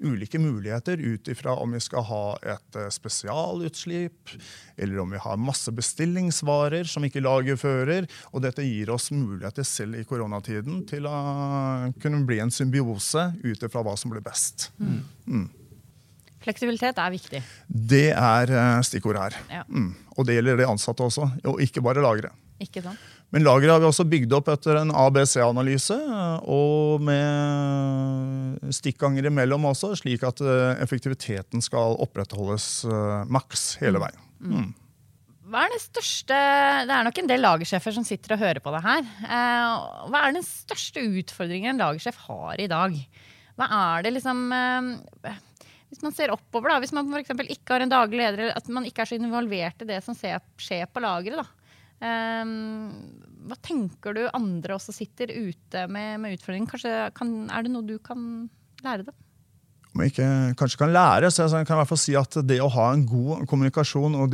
ulike 0.00 0.38
muligheter 0.38 0.96
ut 0.96 1.28
ifra 1.28 1.54
om 1.60 1.74
vi 1.76 1.80
skal 1.82 2.04
ha 2.08 2.22
et 2.42 2.78
eh, 2.78 2.90
spesialutslipp, 2.92 4.34
eller 4.76 5.02
om 5.02 5.10
vi 5.14 5.20
har 5.22 5.40
masse 5.40 5.72
bestillingsvarer 5.72 6.88
som 6.90 7.04
ikke 7.06 7.22
laget 7.24 7.60
fører. 7.62 8.08
Og 8.32 8.44
dette 8.44 8.64
gir 8.66 8.92
oss 8.94 9.10
muligheter 9.14 9.66
selv 9.66 9.98
i 10.00 10.06
koronatiden 10.08 10.82
til 10.90 11.08
å 11.10 11.16
kunne 12.02 12.24
bli 12.28 12.40
en 12.42 12.54
symbiose 12.54 13.30
ut 13.44 13.68
ifra 13.68 13.84
hva 13.84 13.96
som 14.00 14.14
blir 14.14 14.24
best. 14.24 14.70
Mm. 14.78 15.02
Mm. 15.26 15.50
Fleksibilitet 16.44 16.98
er 17.00 17.12
viktig. 17.14 17.42
Det 17.68 18.08
er 18.12 18.50
eh, 18.52 18.78
stikkordet 18.84 19.28
her. 19.28 19.42
Ja. 19.60 19.66
Mm. 19.68 19.92
Og 20.18 20.26
det 20.28 20.38
gjelder 20.38 20.60
de 20.60 20.68
ansatte 20.68 21.06
også, 21.06 21.30
og 21.50 21.62
ikke 21.64 21.82
bare 21.84 22.04
lagre. 22.04 22.34
Ikke 22.62 22.82
sant? 22.84 23.00
Men 23.34 23.42
lageret 23.42 23.72
har 23.72 23.80
vi 23.82 23.88
også 23.88 24.04
bygd 24.06 24.30
opp 24.36 24.46
etter 24.52 24.76
en 24.78 24.92
ABC-analyse, 24.94 25.96
og 26.46 27.02
med 27.02 28.70
stikkganger 28.76 29.26
imellom 29.26 29.66
også, 29.72 29.90
slik 29.98 30.22
at 30.22 30.38
eh, 30.44 30.78
effektiviteten 30.84 31.64
skal 31.64 31.96
opprettholdes 32.04 32.68
uh, 32.86 33.24
maks 33.26 33.72
hele 33.82 33.98
veien. 34.04 34.20
Mm. 34.38 34.54
mm. 34.54 34.68
Hva 35.50 35.66
er 35.66 35.74
det 35.74 35.82
største 35.82 36.36
Det 36.88 36.94
er 36.94 37.04
nok 37.04 37.18
en 37.20 37.26
del 37.28 37.42
lagersjefer 37.44 37.92
som 37.94 38.06
sitter 38.06 38.32
og 38.34 38.40
hører 38.40 38.62
på 38.64 38.70
det 38.74 38.80
her. 38.86 39.02
Uh, 39.26 40.06
hva 40.14 40.22
er 40.22 40.38
den 40.38 40.46
største 40.46 41.02
utfordringen 41.02 41.74
en 41.74 41.82
lagersjef 41.82 42.22
har 42.28 42.62
i 42.62 42.70
dag? 42.70 42.96
Hva 43.58 43.68
er 43.80 44.06
det 44.06 44.14
liksom 44.14 44.46
Hvis 45.90 46.06
man 46.06 46.14
ser 46.14 46.32
oppover, 46.34 46.70
da, 46.70 46.78
hvis 46.82 46.94
man 46.94 47.10
for 47.10 47.50
ikke 47.50 47.76
har 47.76 47.82
en 47.82 47.92
daglig 47.92 48.22
leder, 48.22 48.54
at 48.54 48.70
man 48.70 48.86
ikke 48.86 49.02
er 49.02 49.10
så 49.10 49.18
involvert 49.18 49.82
i 49.82 49.90
det 49.90 50.00
som 50.06 50.14
skjer 50.14 50.86
på 50.86 51.02
lageret, 51.02 51.50
hva 52.02 53.56
tenker 53.64 54.16
du 54.16 54.22
andre 54.34 54.74
også 54.76 54.92
sitter 54.92 55.30
ute 55.30 55.84
med, 55.88 56.18
med 56.20 56.34
utfordringer? 56.36 56.68
Kanskje 56.68 56.94
kan, 57.16 57.34
Er 57.52 57.64
det 57.64 57.72
noe 57.72 57.86
du 57.86 57.98
kan 58.02 58.48
lære 58.84 59.06
dem? 59.06 59.16
Om 59.94 60.02
jeg 60.02 60.10
ikke 60.10 60.28
kanskje 60.58 60.78
kan 60.80 60.90
lære, 60.90 61.28
så 61.30 61.46
jeg 61.46 61.68
kan 61.68 61.76
i 61.76 61.80
hvert 61.80 61.90
fall 61.92 62.00
si 62.02 62.16
at 62.18 62.36
det 62.42 62.58
å 62.58 62.70
ha 62.74 62.88
en 62.90 63.04
god 63.06 63.44
kommunikasjon 63.46 64.16
og 64.18 64.32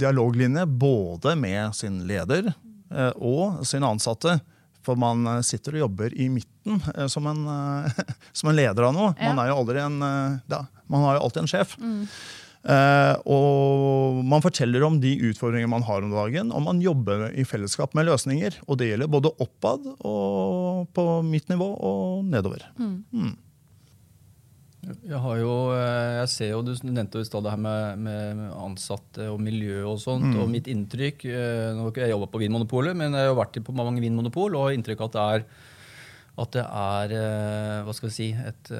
dialoglinje 0.00 0.64
både 0.64 1.34
med 1.36 1.76
sin 1.76 1.98
leder 2.08 2.48
eh, 2.48 3.10
og 3.20 3.66
sine 3.68 3.90
ansatte 3.90 4.38
For 4.84 4.96
man 4.96 5.28
eh, 5.28 5.42
sitter 5.44 5.76
og 5.76 5.84
jobber 5.84 6.16
i 6.16 6.30
midten 6.32 6.80
eh, 6.94 7.04
som 7.12 7.28
en, 7.28 7.44
som 8.38 8.48
en 8.48 8.56
leder 8.56 8.88
av 8.88 8.96
noe. 8.96 9.12
Man, 9.20 9.44
en, 9.44 10.00
ja, 10.48 10.62
man, 10.88 11.04
har 11.04 11.18
jo 11.18 11.26
alltid 11.26 11.42
en 11.42 11.52
sjef. 11.52 11.76
Mm. 11.76 12.08
Uh, 12.64 13.20
og 13.28 14.20
man 14.24 14.40
forteller 14.40 14.86
om 14.86 14.96
de 14.96 15.12
utfordringer 15.28 15.68
man 15.68 15.84
har 15.84 16.04
om 16.04 16.12
dagen, 16.14 16.48
og 16.48 16.64
man 16.64 16.80
jobber 16.80 17.26
i 17.36 17.44
fellesskap 17.44 17.92
med 17.96 18.08
løsninger. 18.08 18.56
Og 18.64 18.80
det 18.80 18.88
gjelder 18.88 19.10
både 19.12 19.34
oppad 19.44 19.84
og 20.00 20.86
på 20.96 21.04
mitt 21.28 21.52
nivå 21.52 21.68
og 21.76 22.24
nedover. 22.24 22.64
Mm. 22.80 23.02
Mm. 23.12 23.34
Jeg, 24.84 25.20
har 25.20 25.38
jo, 25.40 25.52
eh, 25.72 26.14
jeg 26.20 26.30
ser 26.32 26.50
jo, 26.52 26.62
Du 26.64 26.72
nevnte 26.88 27.20
jo 27.20 27.24
i 27.24 27.28
stad 27.28 27.44
det 27.44 27.54
her 27.54 27.60
med, 27.60 28.02
med, 28.04 28.42
ansatte 28.60 29.30
og 29.32 29.38
miljø 29.44 29.84
og 29.92 30.00
sånt. 30.00 30.28
Mm. 30.32 30.40
og 30.42 30.50
Mitt 30.52 30.68
inntrykk 30.72 31.24
eh, 31.28 31.70
nå 31.76 31.86
har 31.86 31.92
ikke 31.92 32.04
Jeg 32.04 32.16
jobba 32.16 32.32
på 32.32 32.42
Vinmonopolet, 32.44 32.96
men 32.96 33.16
jeg 33.16 33.30
har 33.30 33.38
vært 33.38 33.60
på 33.64 33.76
mange 33.76 34.04
vinmonopol 34.04 34.56
og 34.60 34.76
inntrykk 34.76 35.06
at 35.08 35.16
det 35.16 35.24
er, 35.36 35.48
at 36.44 36.56
det 36.56 36.64
er 36.64 37.18
hva 37.86 37.96
skal 37.96 38.10
vi 38.10 38.16
si, 38.16 38.30
et, 38.34 38.72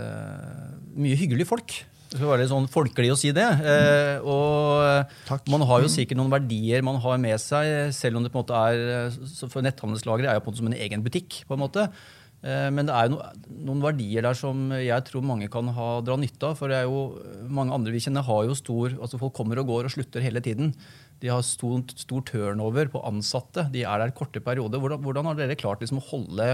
mye 0.96 1.20
hyggelige 1.20 1.52
folk. 1.52 1.84
Det 2.14 2.20
skal 2.20 2.30
være 2.30 2.44
litt 2.44 2.50
sånn 2.52 2.68
folkelig 2.70 3.08
å 3.10 3.16
si 3.18 3.32
det. 3.34 3.44
Eh, 3.66 4.20
og 4.22 5.08
Takk. 5.26 5.48
man 5.50 5.64
har 5.66 5.82
jo 5.82 5.88
sikkert 5.90 6.20
noen 6.20 6.30
verdier 6.30 6.84
man 6.86 7.00
har 7.02 7.16
med 7.18 7.42
seg, 7.42 7.90
selv 7.90 8.20
om 8.20 8.22
det 8.22 8.30
på 8.30 8.38
en 8.38 8.44
måte 8.44 8.60
er 8.70 9.16
For 9.50 9.66
netthandelslageret 9.66 10.30
er 10.30 10.38
jo 10.38 10.44
på 10.44 10.52
en 10.52 10.54
måte 10.54 10.62
som 10.62 10.70
en 10.70 10.78
egen 10.78 11.02
butikk. 11.02 11.40
på 11.48 11.58
en 11.58 11.64
måte. 11.64 11.88
Eh, 12.44 12.68
men 12.70 12.86
det 12.86 12.94
er 12.94 13.08
jo 13.10 13.18
noen 13.66 13.82
verdier 13.82 14.22
der 14.22 14.38
som 14.38 14.68
jeg 14.76 15.08
tror 15.08 15.26
mange 15.26 15.50
kan 15.50 15.66
ha, 15.74 15.88
dra 16.06 16.14
nytte 16.20 16.52
av. 16.52 16.54
For 16.60 16.70
det 16.70 16.84
er 16.84 16.86
jo, 16.86 17.18
mange 17.50 17.74
andre 17.74 17.96
vi 17.96 18.04
kjenner 18.06 18.22
har 18.30 18.46
jo 18.46 18.54
stor 18.62 18.94
altså 18.94 19.18
Folk 19.18 19.34
kommer 19.34 19.58
og 19.58 19.72
går 19.72 19.90
og 19.90 19.96
slutter 19.96 20.22
hele 20.22 20.44
tiden. 20.44 20.70
De 21.18 21.34
har 21.34 21.42
stor, 21.42 21.82
stor 21.98 22.22
turnover 22.30 22.94
på 22.94 23.02
ansatte. 23.10 23.66
De 23.74 23.82
er 23.82 24.02
der 24.04 24.14
korte 24.14 24.38
perioder. 24.44 24.78
Hvordan, 24.78 25.02
hvordan 25.02 25.32
har 25.32 25.42
dere 25.42 25.58
klart 25.58 25.82
liksom 25.82 25.98
å 25.98 26.08
holde 26.12 26.52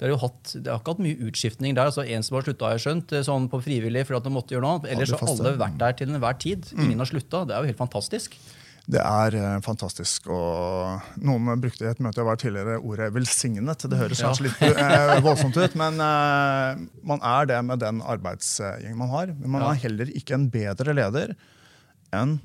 det 0.00 0.06
har 0.06 0.14
jo 0.14 0.20
hatt, 0.22 0.54
det 0.56 0.70
har 0.72 0.78
ikke 0.80 0.94
hatt 0.94 1.02
mye 1.04 1.28
utskiftning 1.28 1.74
der. 1.76 1.90
altså 1.90 2.06
En 2.08 2.22
som 2.24 2.38
har 2.38 2.46
slutta, 2.46 2.70
har 2.70 2.78
jeg 2.78 2.86
skjønt, 2.86 3.12
eh, 3.12 3.24
sånn 3.26 3.50
på 3.52 3.58
frivillig 3.60 4.06
for 4.08 4.16
at 4.16 4.24
de 4.24 4.32
måtte 4.32 4.54
gjøre 4.54 4.64
noe 4.64 4.78
annet. 4.78 4.94
Ellers 4.94 5.12
har 5.12 5.28
alle 5.28 5.52
vært 5.60 5.76
der 5.82 5.98
til 5.98 6.08
enhver 6.08 6.38
tid. 6.40 6.70
Mm. 6.72 6.86
Ingen 6.86 7.02
har 7.04 7.10
slutta. 7.10 7.42
Det 7.44 7.52
er 7.52 7.60
jo 7.60 7.68
helt 7.68 7.82
fantastisk. 7.82 8.38
Det 8.90 9.02
er 9.04 9.36
uh, 9.36 9.58
fantastisk. 9.60 10.30
og 10.32 11.20
Noen 11.20 11.52
brukte 11.60 11.84
i 11.84 11.90
et 11.90 12.00
møte 12.00 12.22
jeg 12.22 12.28
var 12.30 12.40
tidligere 12.40 12.78
ordet 12.80 13.10
'velsignet'. 13.12 13.84
Det 13.92 13.98
høres 14.00 14.24
kanskje 14.24 14.48
litt 14.48 14.62
eh, 14.64 15.20
voldsomt 15.20 15.60
ut, 15.60 15.76
men 15.76 16.00
eh, 16.00 16.80
man 17.04 17.20
er 17.20 17.52
det 17.52 17.60
med 17.68 17.84
den 17.84 18.00
arbeidsgjengen 18.00 18.96
man 18.98 19.12
har. 19.12 19.34
Men 19.36 19.52
man 19.58 19.66
ja. 19.66 19.74
er 19.74 19.84
heller 19.84 20.14
ikke 20.16 20.38
en 20.38 20.48
bedre 20.48 20.96
leder 20.96 21.36
enn 22.10 22.40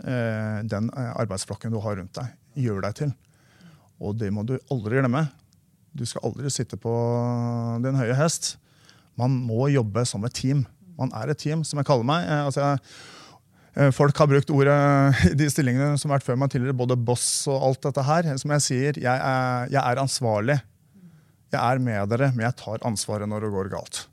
den 0.00 0.86
arbeidsflokken 0.96 1.74
du 1.74 1.76
har 1.84 1.98
rundt 1.98 2.14
deg, 2.16 2.30
gjør 2.56 2.78
deg 2.86 2.94
til. 2.96 3.10
Og 4.00 4.14
det 4.16 4.30
må 4.32 4.46
du 4.48 4.54
aldri 4.72 4.96
glemme. 4.96 5.26
Du 5.96 6.04
skal 6.06 6.24
aldri 6.28 6.50
sitte 6.52 6.78
på 6.80 6.92
din 7.84 7.98
høye 7.98 8.16
hest. 8.18 8.54
Man 9.18 9.34
må 9.46 9.68
jobbe 9.72 10.04
som 10.08 10.24
et 10.26 10.36
team. 10.36 10.64
Man 11.00 11.12
er 11.16 11.32
et 11.32 11.40
team, 11.40 11.64
som 11.66 11.80
jeg 11.80 11.88
kaller 11.88 12.06
meg. 12.06 12.26
Eh, 12.28 12.44
altså, 12.46 12.68
jeg, 13.76 13.94
folk 13.96 14.18
har 14.18 14.30
brukt 14.30 14.52
ordet 14.54 14.78
i 15.32 15.36
de 15.38 15.48
stillingene 15.50 15.98
som 16.00 16.10
har 16.10 16.18
vært 16.20 16.28
før 16.28 16.40
meg 16.40 16.52
tidligere, 16.52 16.78
både 16.78 16.98
boss 16.98 17.26
og 17.50 17.68
alt 17.70 17.82
dette 17.88 18.06
her. 18.06 18.30
Som 18.40 18.54
jeg 18.56 18.66
sier, 18.66 19.00
jeg 19.02 19.16
er, 19.16 19.70
jeg 19.72 19.82
er 19.82 20.02
ansvarlig. 20.02 20.60
Jeg 21.50 21.60
er 21.60 21.82
med 21.82 22.12
dere, 22.12 22.30
men 22.36 22.46
jeg 22.46 22.58
tar 22.60 22.84
ansvaret 22.86 23.28
når 23.30 23.46
det 23.46 23.54
går 23.56 23.72
galt. 23.72 24.04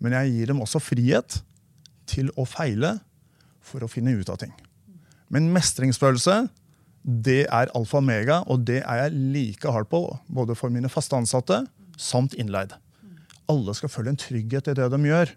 Men 0.00 0.16
jeg 0.16 0.34
gir 0.34 0.52
dem 0.52 0.60
også 0.64 0.80
frihet 0.82 1.40
til 2.10 2.28
å 2.40 2.44
feile 2.48 2.98
for 3.64 3.84
å 3.84 3.88
finne 3.88 4.12
ut 4.18 4.28
av 4.32 4.40
ting. 4.42 4.52
Men 5.32 5.48
mestringsfølelse 5.54 6.42
det 7.02 7.46
er 7.48 7.72
alfa 7.76 8.00
og 8.00 8.06
mega, 8.06 8.42
og 8.50 8.66
det 8.68 8.82
er 8.82 9.04
jeg 9.04 9.16
like 9.34 9.72
hardt 9.72 9.90
på, 9.92 10.02
både 10.28 10.56
for 10.58 10.72
mine 10.72 10.90
faste 10.92 11.16
ansatte 11.16 11.62
samt 12.00 12.36
innleid. 12.36 12.74
Alle 13.50 13.74
skal 13.76 13.92
føle 13.92 14.12
en 14.12 14.20
trygghet 14.20 14.70
i 14.70 14.76
det 14.76 14.88
de 14.92 15.00
gjør. 15.08 15.32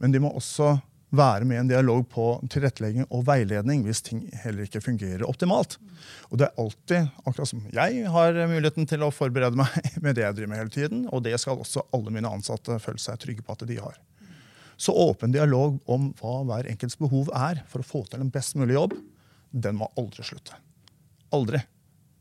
Men 0.00 0.14
de 0.14 0.20
må 0.22 0.30
også 0.36 0.76
være 1.10 1.46
med 1.48 1.56
i 1.56 1.60
en 1.64 1.70
dialog 1.70 2.04
på 2.12 2.24
tilrettelegging 2.52 3.08
og 3.10 3.24
veiledning 3.26 3.82
hvis 3.82 4.02
ting 4.06 4.22
heller 4.44 4.68
ikke 4.68 4.82
fungerer 4.84 5.26
optimalt. 5.26 5.76
Og 6.30 6.38
det 6.38 6.46
er 6.46 6.62
alltid, 6.62 7.08
akkurat 7.24 7.50
som 7.50 7.64
Jeg 7.74 8.04
har 8.14 8.38
muligheten 8.52 8.86
til 8.86 9.02
å 9.02 9.10
forberede 9.14 9.58
meg 9.58 9.74
med 10.04 10.16
det 10.16 10.24
jeg 10.26 10.38
driver 10.38 10.52
med 10.52 10.62
hele 10.62 10.74
tiden, 10.76 11.02
og 11.10 11.24
det 11.26 11.34
skal 11.42 11.58
også 11.58 11.88
alle 11.96 12.14
mine 12.14 12.30
ansatte 12.30 12.78
føle 12.82 13.02
seg 13.02 13.18
trygge 13.20 13.44
på 13.44 13.56
at 13.56 13.66
de 13.68 13.80
har. 13.80 13.98
Så 14.80 14.94
åpen 14.96 15.34
dialog 15.34 15.80
om 15.90 16.12
hva 16.20 16.38
hver 16.48 16.70
enkelts 16.70 16.96
behov 17.00 17.28
er 17.36 17.64
for 17.68 17.82
å 17.82 17.88
få 17.90 18.04
til 18.08 18.22
en 18.22 18.32
best 18.32 18.56
mulig 18.56 18.78
jobb, 18.78 18.94
den 19.50 19.78
må 19.80 19.90
aldri 19.98 20.24
slutte. 20.26 20.58
Aldri. 21.34 21.60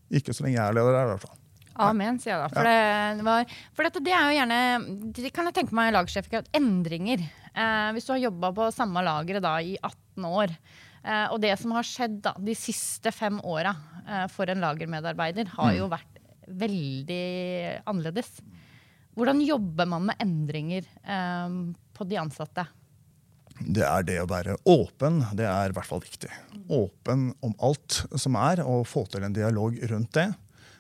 Ikke 0.10 0.34
så 0.34 0.46
lenge 0.46 0.58
jeg 0.58 0.66
er 0.66 0.78
leder 0.78 0.98
her, 0.98 1.08
i 1.08 1.14
hvert 1.14 1.26
fall. 1.28 1.36
Amen, 1.80 2.18
sier 2.20 2.34
jeg 2.34 2.42
da. 2.42 2.50
For, 2.52 2.68
ja. 2.68 3.14
det, 3.16 3.24
var, 3.24 3.56
for 3.76 3.88
dette, 3.88 4.02
det 4.04 4.12
er 4.12 4.26
jo 4.28 4.36
gjerne 4.36 4.60
Det 5.16 5.32
kan 5.32 5.48
jeg 5.48 5.56
tenke 5.62 5.78
meg, 5.78 5.94
lagsjef, 5.96 6.28
endringer. 6.58 7.24
Eh, 7.54 7.90
hvis 7.96 8.08
du 8.08 8.14
har 8.16 8.24
jobba 8.26 8.52
på 8.58 8.70
samme 8.76 9.04
lageret 9.06 9.46
da 9.46 9.56
i 9.64 9.78
18 9.78 10.28
år, 10.28 10.56
eh, 11.04 11.26
og 11.32 11.40
det 11.44 11.54
som 11.62 11.76
har 11.78 11.88
skjedd 11.88 12.20
da, 12.26 12.34
de 12.36 12.56
siste 12.58 13.14
fem 13.16 13.40
åra 13.48 13.74
eh, 14.04 14.26
for 14.34 14.52
en 14.52 14.66
lagermedarbeider, 14.66 15.54
har 15.56 15.78
jo 15.78 15.88
mm. 15.88 15.94
vært 15.94 16.20
veldig 16.60 17.24
annerledes. 17.88 18.34
Hvordan 19.16 19.42
jobber 19.46 19.88
man 19.90 20.10
med 20.10 20.22
endringer 20.24 20.84
eh, 20.84 21.56
på 21.96 22.10
de 22.10 22.20
ansatte? 22.20 22.68
Det 23.60 23.84
er 23.84 24.06
det 24.08 24.20
å 24.22 24.30
være 24.30 24.58
åpen. 24.70 25.24
Det 25.36 25.48
er 25.48 25.72
i 25.72 25.76
hvert 25.76 25.88
fall 25.88 26.04
viktig. 26.04 26.32
Åpen 26.72 27.30
om 27.46 27.56
alt 27.66 28.04
som 28.16 28.38
er, 28.40 28.62
og 28.64 28.88
få 28.88 29.06
til 29.12 29.26
en 29.26 29.36
dialog 29.36 29.76
rundt 29.92 30.14
det. 30.16 30.30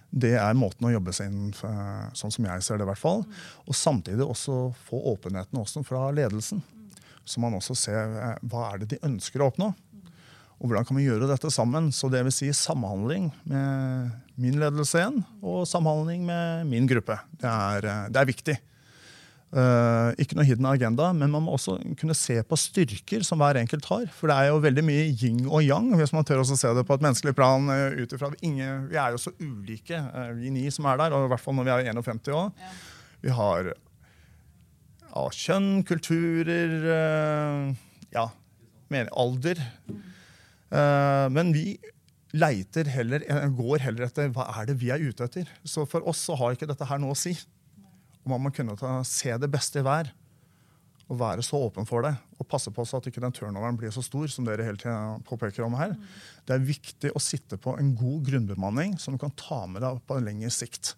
Det 0.10 0.34
er 0.42 0.58
måten 0.58 0.88
å 0.88 0.94
jobbe 0.94 1.13
seg 1.13 1.30
inn 1.30 1.52
sånn 1.54 2.34
som 2.34 2.48
jeg 2.48 2.65
ser 2.65 2.80
det. 2.80 2.88
i 2.88 2.89
hvert 2.89 3.02
fall. 3.02 3.26
Og 3.68 3.78
samtidig 3.78 4.26
også 4.26 4.72
få 4.88 5.02
åpenheten 5.13 5.60
også 5.60 5.84
fra 5.86 6.08
ledelsen. 6.15 6.63
Så 7.30 7.42
man 7.44 7.54
også 7.54 7.76
ser 7.78 8.15
eh, 8.18 8.39
hva 8.50 8.72
er 8.72 8.82
det 8.82 8.96
de 8.96 9.04
ønsker 9.06 9.44
å 9.44 9.52
oppnå. 9.52 9.68
Og 10.60 10.68
hvordan 10.68 10.88
kan 10.88 10.98
vi 10.98 11.06
gjøre 11.06 11.30
dette 11.30 11.52
sammen? 11.54 11.92
Så 11.94 12.10
det 12.12 12.24
vil 12.26 12.34
si 12.34 12.50
samhandling 12.56 13.30
med 13.48 14.10
min 14.39 14.58
ledelse 14.60 14.98
igjen, 14.98 15.22
og 15.46 15.68
samhandling 15.70 16.26
med 16.28 16.65
min 16.72 16.89
gruppe. 16.89 17.20
Det 17.39 17.52
er, 17.52 17.86
eh, 17.86 18.10
det 18.10 18.20
er 18.24 18.32
viktig. 18.32 18.58
Uh, 19.49 20.13
ikke 20.21 20.35
noe 20.38 20.45
hidden 20.45 20.67
agenda, 20.69 21.07
men 21.17 21.31
man 21.33 21.41
må 21.41 21.55
også 21.55 21.79
kunne 21.97 22.13
se 22.13 22.35
på 22.45 22.57
styrker 22.59 23.23
som 23.25 23.41
hver 23.41 23.57
enkelt 23.57 23.88
har. 23.89 24.05
For 24.13 24.29
det 24.29 24.35
er 24.38 24.51
jo 24.51 24.59
veldig 24.62 24.83
mye 24.85 25.07
yin 25.09 25.41
og 25.47 25.63
yang, 25.65 25.88
hvis 25.97 26.13
man 26.13 26.27
tør 26.27 26.43
å 26.43 26.45
se 26.45 26.73
det 26.77 26.85
på 26.85 26.97
et 26.99 27.05
menneskelig 27.05 27.33
plan. 27.38 27.65
Uh. 27.65 27.97
Vi 27.97 28.99
er 29.01 29.15
jo 29.15 29.21
så 29.21 29.33
ulike, 29.41 29.97
uh, 29.97 30.29
vi 30.38 30.53
ni 30.53 30.67
som 30.73 30.85
er 30.91 31.01
der, 31.01 31.17
og 31.17 31.25
i 31.25 31.33
hvert 31.33 31.41
fall 31.41 31.57
når 31.57 31.65
vi 31.65 31.75
er 31.75 31.89
51 31.95 32.29
òg. 32.29 32.62
Ja. 32.62 32.73
Vi 33.25 33.33
har 33.35 33.73
ja, 33.73 35.23
kjønn, 35.33 35.71
kulturer, 35.83 36.75
ja, 38.13 38.29
mener, 38.93 39.09
alder. 39.17 39.59
men 41.33 41.49
vi 41.51 41.73
leiter 42.31 42.88
heller, 42.93 43.25
går 43.57 43.83
heller 43.83 44.05
etter 44.05 44.29
hva 44.31 44.45
er 44.62 44.69
det 44.69 44.77
vi 44.79 44.93
er 44.93 45.01
ute 45.01 45.25
etter. 45.25 45.49
Så 45.67 45.83
for 45.89 46.05
oss 46.07 46.21
så 46.29 46.38
har 46.39 46.55
ikke 46.55 46.69
dette 46.69 46.88
her 46.88 47.01
noe 47.01 47.17
å 47.17 47.19
si. 47.19 47.33
Og 48.30 48.36
man 48.36 48.46
må 48.46 48.54
kunne 48.54 48.78
ta, 48.78 49.00
se 49.08 49.34
det 49.42 49.50
beste 49.50 49.82
i 49.82 49.86
hver 49.86 50.13
og 51.10 51.18
være 51.18 51.42
så 51.42 51.58
åpen 51.58 51.88
for 51.89 52.06
det. 52.06 52.12
Og 52.38 52.46
passe 52.46 52.70
på 52.70 52.84
så 52.86 53.00
at 53.00 53.08
ikke 53.10 53.24
den 53.24 53.34
turnoveren 53.34 53.78
blir 53.80 53.89
så 53.89 54.04
stor 54.06 54.30
som 54.30 54.46
dere 54.46 54.68
hele 54.68 54.78
tiden 54.78 55.24
påpeker 55.26 55.65
om 55.65 55.74
her. 55.80 55.96
Mm. 55.98 56.04
Det 56.46 56.54
er 56.54 56.68
viktig 56.68 57.13
å 57.18 57.22
sitte 57.24 57.58
på 57.58 57.74
en 57.82 57.96
god 57.98 58.28
grunnbemanning 58.30 58.94
som 59.02 59.15
du 59.15 59.22
kan 59.22 59.34
ta 59.34 59.63
med 59.65 59.82
deg 59.82 59.98
på 60.06 60.20
en 60.20 60.30
lengre 60.30 60.54
sikt. 60.54 60.94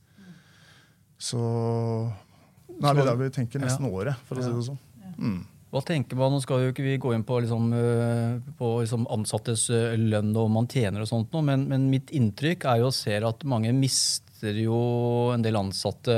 Så 1.22 1.40
nå 1.40 2.90
er 2.90 2.98
vi 2.98 3.08
der 3.08 3.20
vi 3.20 3.32
tenker 3.32 3.64
nesten 3.64 3.88
ja. 3.88 3.94
året, 3.94 4.28
for 4.28 4.40
å 4.40 4.44
si 4.44 4.52
det 4.52 4.68
sånn. 4.68 4.82
Mm. 5.16 5.42
Hva 5.72 5.80
tenker 5.88 6.20
man, 6.20 6.34
Nå 6.34 6.42
skal 6.44 6.66
jo 6.66 6.72
ikke 6.74 6.84
vi 6.84 6.98
gå 7.00 7.14
inn 7.16 7.24
på, 7.24 7.38
liksom, 7.46 7.70
eh, 7.78 8.40
på 8.60 8.72
liksom 8.82 9.06
ansattes 9.14 9.70
eh, 9.72 9.96
lønn 9.96 10.34
og 10.34 10.50
om 10.50 10.58
man 10.60 10.68
tjener, 10.72 11.04
og 11.04 11.08
sånt, 11.08 11.32
men, 11.48 11.64
men, 11.72 11.88
mitt 11.94 12.12
inntrykk 12.16 12.68
er 12.68 12.82
jo 12.82 12.90
å 12.90 12.96
se 12.96 13.16
at 13.16 13.46
mange 13.48 13.72
mister 13.76 14.28
mister 14.42 14.58
jo 14.58 15.32
en 15.34 15.44
del 15.44 15.56
ansatte. 15.56 16.16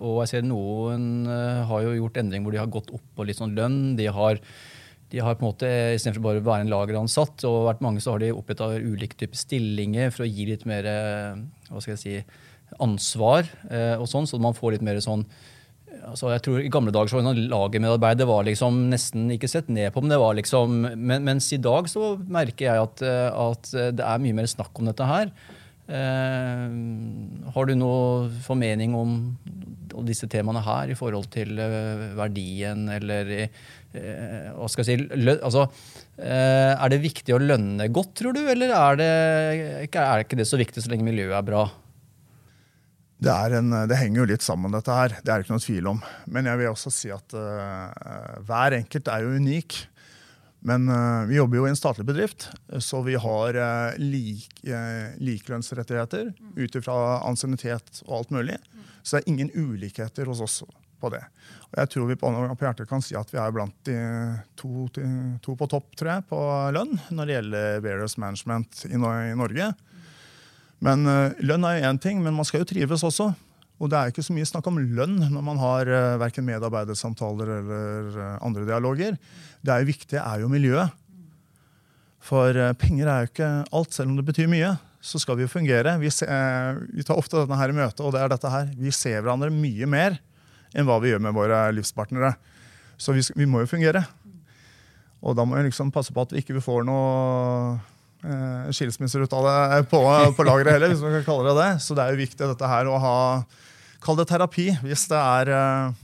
Og 0.00 0.22
jeg 0.24 0.28
ser 0.28 0.44
noen 0.44 1.26
eh, 1.26 1.64
har 1.64 1.82
jo 1.82 1.96
gjort 1.96 2.18
endring 2.20 2.44
hvor 2.44 2.52
de 2.52 2.60
har 2.60 2.68
gått 2.68 2.92
opp 2.92 3.04
på 3.16 3.24
litt 3.24 3.38
sånn 3.38 3.56
lønn. 3.56 3.96
De 3.96 4.06
har, 4.06 4.38
de 5.10 5.18
har 5.18 5.36
på 5.36 5.44
en 5.44 5.50
måte, 5.50 5.70
Istedenfor 5.96 6.22
bare 6.22 6.42
å 6.42 6.46
være 6.46 6.66
en 6.66 6.72
lageransatt, 6.72 7.44
og 7.48 7.66
vært 7.70 7.82
mange 7.84 8.00
så 8.00 8.14
har 8.14 8.20
de 8.20 8.34
oppretta 8.34 8.76
ulike 8.76 9.16
typer 9.16 9.36
stillinger 9.36 10.12
for 10.12 10.26
å 10.26 10.30
gi 10.30 10.46
litt 10.50 10.66
mer 10.68 10.84
eh, 10.84 11.42
hva 11.70 11.80
skal 11.80 11.96
jeg 11.96 12.02
si, 12.04 12.16
ansvar. 12.82 13.48
Eh, 13.70 13.96
og 13.96 14.08
sånn, 14.10 14.28
Så 14.28 14.40
man 14.42 14.56
får 14.56 14.76
litt 14.76 14.86
mer 14.86 15.00
sånn 15.00 15.26
altså 16.06 16.28
jeg 16.28 16.42
tror 16.44 16.58
I 16.60 16.68
gamle 16.70 16.92
dager 16.92 17.08
så 17.08 17.18
var 17.18 17.38
lagermedarbeider 17.40 18.28
var 18.28 18.44
liksom 18.44 18.82
nesten 18.92 19.30
ikke 19.32 19.48
sett 19.48 19.70
ned 19.72 19.94
på, 19.94 20.02
men 20.04 20.12
det 20.12 20.18
var 20.20 20.36
liksom, 20.36 20.74
men, 20.92 21.24
mens 21.24 21.48
i 21.56 21.58
dag 21.58 21.88
så 21.88 22.12
merker 22.20 22.68
jeg 22.68 22.82
at, 22.82 23.02
at 23.32 23.70
det 23.96 24.04
er 24.04 24.20
mye 24.22 24.36
mer 24.36 24.50
snakk 24.50 24.76
om 24.76 24.90
dette 24.90 25.08
her. 25.08 25.32
Eh, 25.86 26.70
har 27.54 27.68
du 27.68 27.74
noe 27.78 28.26
formening 28.42 28.96
om, 28.98 29.18
disse 30.06 30.26
temaene 30.28 30.60
her 30.60 30.90
i 30.92 30.96
forhold 30.98 31.28
til 31.32 31.56
eh, 31.62 32.02
verdien 32.18 32.82
eller 32.92 33.30
eh, 33.32 34.50
hva 34.52 34.66
skal 34.68 34.84
jeg 34.84 35.06
si, 35.06 35.30
altså, 35.38 35.62
Er 36.20 36.90
det 36.92 36.98
viktig 37.00 37.32
å 37.32 37.40
lønne 37.40 37.86
godt, 37.88 38.12
tror 38.18 38.36
du, 38.36 38.42
eller 38.50 38.74
er 38.76 38.98
det, 39.00 39.08
er 39.88 40.24
ikke 40.26 40.36
det 40.36 40.48
så 40.50 40.60
viktig 40.60 40.84
så 40.84 40.92
lenge 40.92 41.06
miljøet 41.06 41.38
er 41.38 41.46
bra? 41.46 41.64
Det, 43.16 43.32
en, 43.56 43.72
det, 43.88 43.96
henger 43.96 44.20
jo 44.20 44.28
litt 44.34 44.44
sammen, 44.44 44.74
dette 44.74 44.92
her. 44.92 45.14
Det 45.22 45.32
er 45.32 45.40
det 45.40 45.46
ikke 45.46 45.56
noe 45.56 45.64
tvil 45.64 45.86
om. 45.94 46.02
Men 46.28 46.50
jeg 46.50 46.60
vil 46.60 46.68
også 46.68 46.92
si 46.92 47.08
at 47.14 47.32
uh, 47.32 48.42
hver 48.44 48.76
enkelt 48.76 49.08
er 49.08 49.24
jo 49.24 49.38
unik. 49.40 49.78
Men 50.66 50.88
uh, 50.88 51.26
vi 51.26 51.36
jobber 51.36 51.60
jo 51.60 51.66
i 51.66 51.70
en 51.70 51.78
statlig 51.78 52.04
bedrift, 52.08 52.48
så 52.82 52.98
vi 53.06 53.14
har 53.14 53.54
uh, 53.54 53.98
lik, 54.02 54.48
uh, 54.66 55.14
likelønnsrettigheter 55.22 56.32
ut 56.56 56.78
ifra 56.80 56.96
ansiennitet 57.22 58.00
og 58.08 58.16
alt 58.18 58.34
mulig. 58.34 58.56
Så 59.02 59.14
det 59.14 59.20
er 59.20 59.30
ingen 59.30 59.52
ulikheter 59.54 60.26
hos 60.26 60.42
oss 60.42 60.56
på 60.98 61.12
det. 61.14 61.22
Og 61.68 61.78
jeg 61.78 61.92
tror 61.92 62.10
vi 62.10 62.18
på, 62.18 62.32
på 62.34 62.66
hjertet 62.66 62.90
kan 62.90 63.04
si 63.04 63.14
at 63.14 63.30
vi 63.30 63.38
er 63.38 63.54
blant 63.54 63.76
de 63.86 63.96
to, 64.58 64.88
to 65.44 65.54
på 65.54 65.70
topp 65.70 65.94
tre 66.00 66.18
på 66.26 66.40
lønn 66.74 66.98
når 67.14 67.28
det 67.28 67.36
gjelder 67.36 67.82
various 67.86 68.18
management 68.18 68.82
i, 68.88 68.96
i 68.96 69.38
Norge. 69.38 69.70
Men 70.82 71.06
lønn 71.46 71.68
er 71.68 71.78
jo 71.78 71.90
én 71.92 72.02
ting, 72.02 72.26
men 72.26 72.34
man 72.34 72.48
skal 72.48 72.64
jo 72.64 72.72
trives 72.72 73.06
også. 73.06 73.30
Og 73.76 73.90
det 73.92 73.98
er 73.98 74.12
ikke 74.12 74.24
så 74.24 74.32
mye 74.32 74.48
snakk 74.48 74.68
om 74.70 74.78
lønn 74.80 75.18
når 75.20 75.42
man 75.44 75.58
har 75.60 75.90
uh, 75.90 76.20
verken 76.20 76.46
medarbeidersamtaler 76.48 77.50
eller 77.58 78.14
uh, 78.16 78.28
andre 78.46 78.64
dialoger. 78.68 79.18
Det 79.60 79.72
er 79.72 79.82
jo 79.82 79.90
viktige 79.90 80.22
er 80.22 80.44
jo 80.44 80.48
miljøet. 80.52 80.94
For 82.24 82.56
uh, 82.56 82.72
penger 82.80 83.10
er 83.10 83.24
jo 83.24 83.30
ikke 83.32 83.50
alt, 83.76 83.92
selv 83.92 84.12
om 84.12 84.16
det 84.16 84.24
betyr 84.28 84.48
mye. 84.50 84.72
Så 85.04 85.20
skal 85.22 85.36
vi 85.38 85.44
jo 85.44 85.52
fungere. 85.52 85.92
Vi, 86.00 86.10
se, 86.10 86.26
vi 86.88 87.04
tar 87.06 87.20
ofte 87.20 87.42
denne 87.42 87.58
her 87.60 87.70
i 87.70 87.76
møte, 87.76 88.02
og 88.02 88.16
det 88.16 88.22
er 88.22 88.32
dette 88.32 88.50
her. 88.50 88.70
Vi 88.80 88.94
ser 88.94 89.20
hverandre 89.20 89.52
mye 89.54 89.88
mer 89.90 90.16
enn 90.76 90.88
hva 90.88 90.96
vi 91.00 91.12
gjør 91.12 91.22
med 91.28 91.36
våre 91.36 91.60
livspartnere. 91.76 92.32
Så 92.96 93.12
vi, 93.14 93.22
vi 93.36 93.46
må 93.48 93.60
jo 93.62 93.70
fungere. 93.70 94.02
Og 95.20 95.36
da 95.36 95.44
må 95.44 95.60
vi 95.60 95.68
liksom 95.68 95.92
passe 95.94 96.16
på 96.16 96.24
at 96.24 96.32
vi 96.32 96.40
ikke 96.42 96.64
får 96.64 96.88
noe 96.88 97.76
skilsmisser 98.74 99.22
ut 99.22 99.34
av 99.36 99.44
det 99.46 99.84
på, 99.90 100.00
på 100.34 100.46
lageret 100.46 100.76
heller, 100.76 100.90
hvis 100.90 101.04
man 101.04 101.18
kan 101.18 101.26
kalle 101.28 101.50
det 101.50 101.60
det. 101.60 101.70
Så 101.84 101.94
det 101.94 102.02
er 102.02 102.14
jo 102.14 102.24
viktig 102.24 102.48
dette 102.48 102.70
her 102.70 102.90
å 102.90 102.98
ha 103.02 103.16
Kall 104.06 104.18
det 104.20 104.28
terapi 104.30 104.68
hvis 104.84 105.06
det 105.10 105.18
er, 105.18 105.50
uh, 105.50 105.94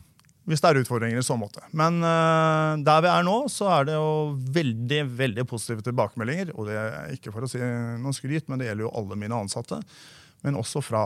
hvis 0.48 0.62
det 0.62 0.70
er 0.70 0.81
utfordringer 0.81 1.20
i 1.20 1.27
så 1.27 1.37
måte. 1.38 1.62
Men 1.77 2.01
uh, 2.03 2.75
der 2.83 3.05
vi 3.05 3.11
er 3.12 3.27
nå, 3.27 3.37
så 3.53 3.68
er 3.77 3.88
det 3.88 3.98
jo 3.98 4.33
veldig 4.57 5.03
veldig 5.20 5.46
positive 5.48 5.85
tilbakemeldinger. 5.87 6.55
Og 6.57 6.70
det 6.70 6.79
er 6.81 7.12
ikke 7.14 7.35
for 7.35 7.46
å 7.46 7.51
si 7.51 7.61
noe 7.62 8.16
skryt, 8.16 8.48
men 8.51 8.59
det 8.59 8.70
gjelder 8.70 8.88
jo 8.88 8.94
alle 8.98 9.18
mine 9.20 9.38
ansatte. 9.44 9.79
Men 10.42 10.59
også 10.59 10.83
fra 10.83 11.05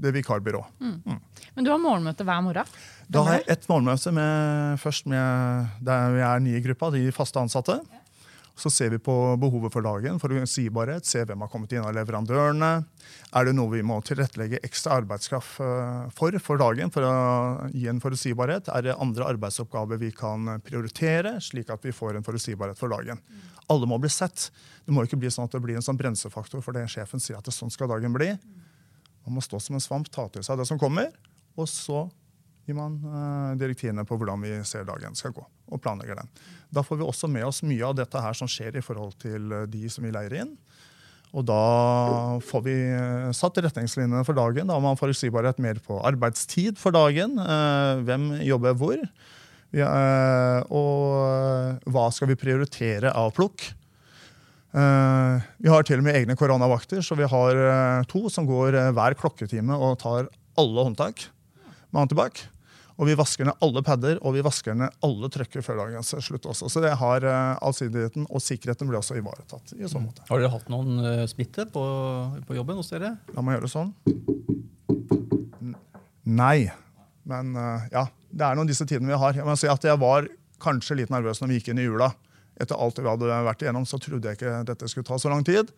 det 0.00 0.14
vikarbyrået. 0.14 0.70
Mm. 0.80 0.96
Mm. 1.04 1.20
Men 1.56 1.66
du 1.66 1.72
har 1.72 1.82
morgenmøte 1.82 2.24
hver 2.24 2.40
morgen? 2.44 2.78
Da 3.12 3.24
har 3.26 3.36
jeg 3.36 3.48
ett 3.52 3.66
morgenmøte 3.68 4.12
med, 4.16 4.78
først 4.80 5.08
med 5.10 5.82
der 5.84 6.14
vi 6.14 6.22
er 6.24 6.40
nye 6.40 6.60
i 6.60 6.64
gruppa, 6.64 6.88
de 6.94 7.04
faste 7.12 7.42
ansatte. 7.42 7.82
Så 8.54 8.70
ser 8.70 8.92
vi 8.92 9.00
på 9.02 9.12
behovet 9.42 9.72
for 9.74 9.82
dagen, 9.82 10.20
forutsigbarhet, 10.22 11.06
se 11.08 11.24
hvem 11.26 11.40
har 11.42 11.50
kommet 11.50 11.72
inn 11.74 11.82
av 11.82 11.94
leverandørene. 11.96 12.70
Er 13.34 13.48
det 13.48 13.54
noe 13.56 13.72
vi 13.72 13.82
må 13.82 13.96
tilrettelegge 14.06 14.60
ekstra 14.62 15.00
arbeidskraft 15.00 15.58
eh, 15.64 16.04
for 16.14 16.38
for 16.38 16.62
dagen 16.62 16.92
for 16.94 17.06
å 17.08 17.14
gi 17.74 17.88
en 17.90 18.02
forutsigbarhet? 18.02 18.70
Er 18.70 18.86
det 18.86 18.98
andre 19.02 19.26
arbeidsoppgaver 19.34 19.98
vi 19.98 20.12
kan 20.14 20.60
prioritere, 20.62 21.40
slik 21.42 21.72
at 21.74 21.82
vi 21.82 21.94
får 21.94 22.20
en 22.20 22.26
forutsigbarhet 22.26 22.78
for 22.78 22.94
dagen? 22.94 23.18
Alle 23.66 23.90
må 23.90 23.98
bli 23.98 24.12
sett. 24.12 24.50
Det 24.86 24.94
må 24.94 25.02
ikke 25.02 25.18
bli 25.18 25.32
sånn 25.34 25.48
at 25.48 25.56
det 25.56 25.62
blir 25.64 25.80
en 25.80 25.84
sånn 25.84 25.98
bremsefaktor 25.98 26.62
for 26.62 26.76
det 26.76 26.86
sjefen 26.92 27.22
sier 27.22 27.40
at 27.40 27.48
det 27.48 27.54
sånn 27.56 27.74
skal 27.74 27.90
dagen 27.90 28.14
bli. 28.14 28.30
Man 29.24 29.38
må 29.38 29.42
stå 29.42 29.58
som 29.58 29.74
en 29.74 29.82
svamp, 29.82 30.10
ta 30.12 30.28
til 30.30 30.44
seg 30.46 30.60
det 30.60 30.68
som 30.68 30.78
kommer, 30.78 31.10
og 31.56 31.66
så 31.70 32.04
gir 32.64 32.76
man 32.76 32.96
uh, 33.04 33.52
direktivene 33.60 34.06
på 34.08 34.16
hvordan 34.18 34.44
vi 34.44 34.56
ser 34.66 34.86
dagen 34.88 35.16
skal 35.18 35.34
gå, 35.36 35.44
og 35.44 35.82
planlegger 35.84 36.22
den. 36.22 36.30
Da 36.74 36.84
får 36.84 37.00
vi 37.00 37.06
også 37.06 37.30
med 37.30 37.46
oss 37.46 37.62
mye 37.66 37.84
av 37.86 37.96
dette 37.98 38.20
her 38.20 38.36
som 38.36 38.50
skjer 38.50 38.78
i 38.78 38.84
forhold 38.84 39.14
til 39.22 39.52
eh, 39.52 39.68
de 39.70 39.84
som 39.92 40.04
vi 40.06 40.12
leier 40.14 40.40
inn. 40.42 40.56
Og 41.34 41.44
da 41.46 41.60
får 42.46 42.64
vi 42.64 42.74
eh, 42.94 43.28
satt 43.34 43.60
retningslinjene 43.62 44.24
for 44.26 44.38
dagen. 44.38 44.66
Da 44.70 44.76
har 44.76 44.82
man 44.82 44.98
forutsigbarhet 44.98 45.60
mer 45.62 45.78
på 45.84 46.00
arbeidstid 46.06 46.80
for 46.80 46.94
dagen. 46.94 47.36
Hvem 48.06 48.28
jobber 48.46 48.76
hvor? 48.80 49.06
Og 50.74 51.88
hva 51.90 52.04
skal 52.14 52.30
vi 52.30 52.38
prioritere 52.38 53.10
av 53.10 53.32
plukk? 53.34 53.66
Vi 54.74 55.70
har 55.70 55.86
til 55.86 55.98
og 55.98 56.06
med 56.06 56.18
egne 56.20 56.38
koronavakter, 56.38 57.02
så 57.02 57.18
vi 57.18 57.26
har 57.30 57.58
to 58.10 58.28
som 58.30 58.46
går 58.46 58.78
hver 58.94 59.18
klokketime 59.18 59.74
og 59.74 59.98
tar 60.02 60.30
alle 60.58 60.86
håndtak 60.86 61.26
med 61.90 62.06
antibac. 62.06 62.46
Og 62.94 63.08
vi 63.08 63.16
vasker 63.18 63.48
ned 63.48 63.58
alle 63.64 63.82
padder 63.82 64.20
og 64.22 64.36
vi 64.36 64.42
vasker 64.44 64.76
ned 64.78 64.92
alle 65.02 65.30
trøkker 65.32 65.64
før 65.66 65.80
dagens 65.82 66.12
slutt 66.22 66.46
også. 66.50 66.68
Så 66.70 66.82
det 66.84 66.92
har 67.00 67.26
uh, 67.26 67.56
allsidigheten 67.64 68.28
og 68.28 68.42
sikkerheten 68.42 68.90
blir 68.90 69.00
også 69.00 69.18
ivaretatt. 69.18 69.74
i 69.74 69.88
sånn 69.90 70.06
måte. 70.06 70.22
Har 70.28 70.42
dere 70.42 70.52
hatt 70.52 70.70
noen 70.70 71.02
uh, 71.02 71.24
smitte 71.30 71.66
på, 71.74 71.82
på, 72.46 72.54
jobben 72.54 72.78
hos 72.78 72.92
dere? 72.94 73.16
La 73.34 73.42
meg 73.42 73.58
gjøre 73.58 73.66
det 73.66 73.74
sånn. 73.74 73.90
Nei. 76.38 76.70
Men 77.26 77.54
uh, 77.58 77.88
ja, 77.90 78.06
det 78.30 78.46
er 78.46 78.58
noen 78.58 78.70
disse 78.70 78.86
tidene 78.86 79.10
vi 79.10 79.20
har. 79.24 79.34
Jeg 79.40 79.48
må 79.48 79.58
si 79.58 79.70
at 79.70 79.90
jeg 79.90 79.98
var 80.00 80.30
kanskje 80.62 81.00
litt 81.02 81.12
nervøs 81.12 81.42
når 81.42 81.50
vi 81.50 81.58
gikk 81.58 81.74
inn 81.74 81.82
i 81.82 81.88
jula. 81.88 82.12
Etter 82.60 82.78
alt 82.78 83.00
vi 83.00 83.10
hadde 83.10 83.44
vært 83.48 83.64
igjennom, 83.64 83.86
så 83.90 83.98
trodde 83.98 84.30
jeg 84.30 84.38
ikke 84.38 84.60
dette 84.70 84.86
skulle 84.90 85.08
ta 85.08 85.18
så 85.18 85.32
lang 85.32 85.42
tid. 85.46 85.74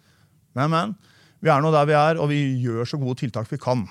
Men, 0.57 0.69
men. 0.75 0.99
Vi 1.45 1.49
er 1.53 1.63
nå 1.65 1.71
der 1.73 1.89
vi 1.89 1.97
er, 1.97 2.21
og 2.21 2.29
vi 2.29 2.41
gjør 2.61 2.89
så 2.89 3.01
gode 3.01 3.21
tiltak 3.21 3.49
vi 3.49 3.59
kan. 3.61 3.87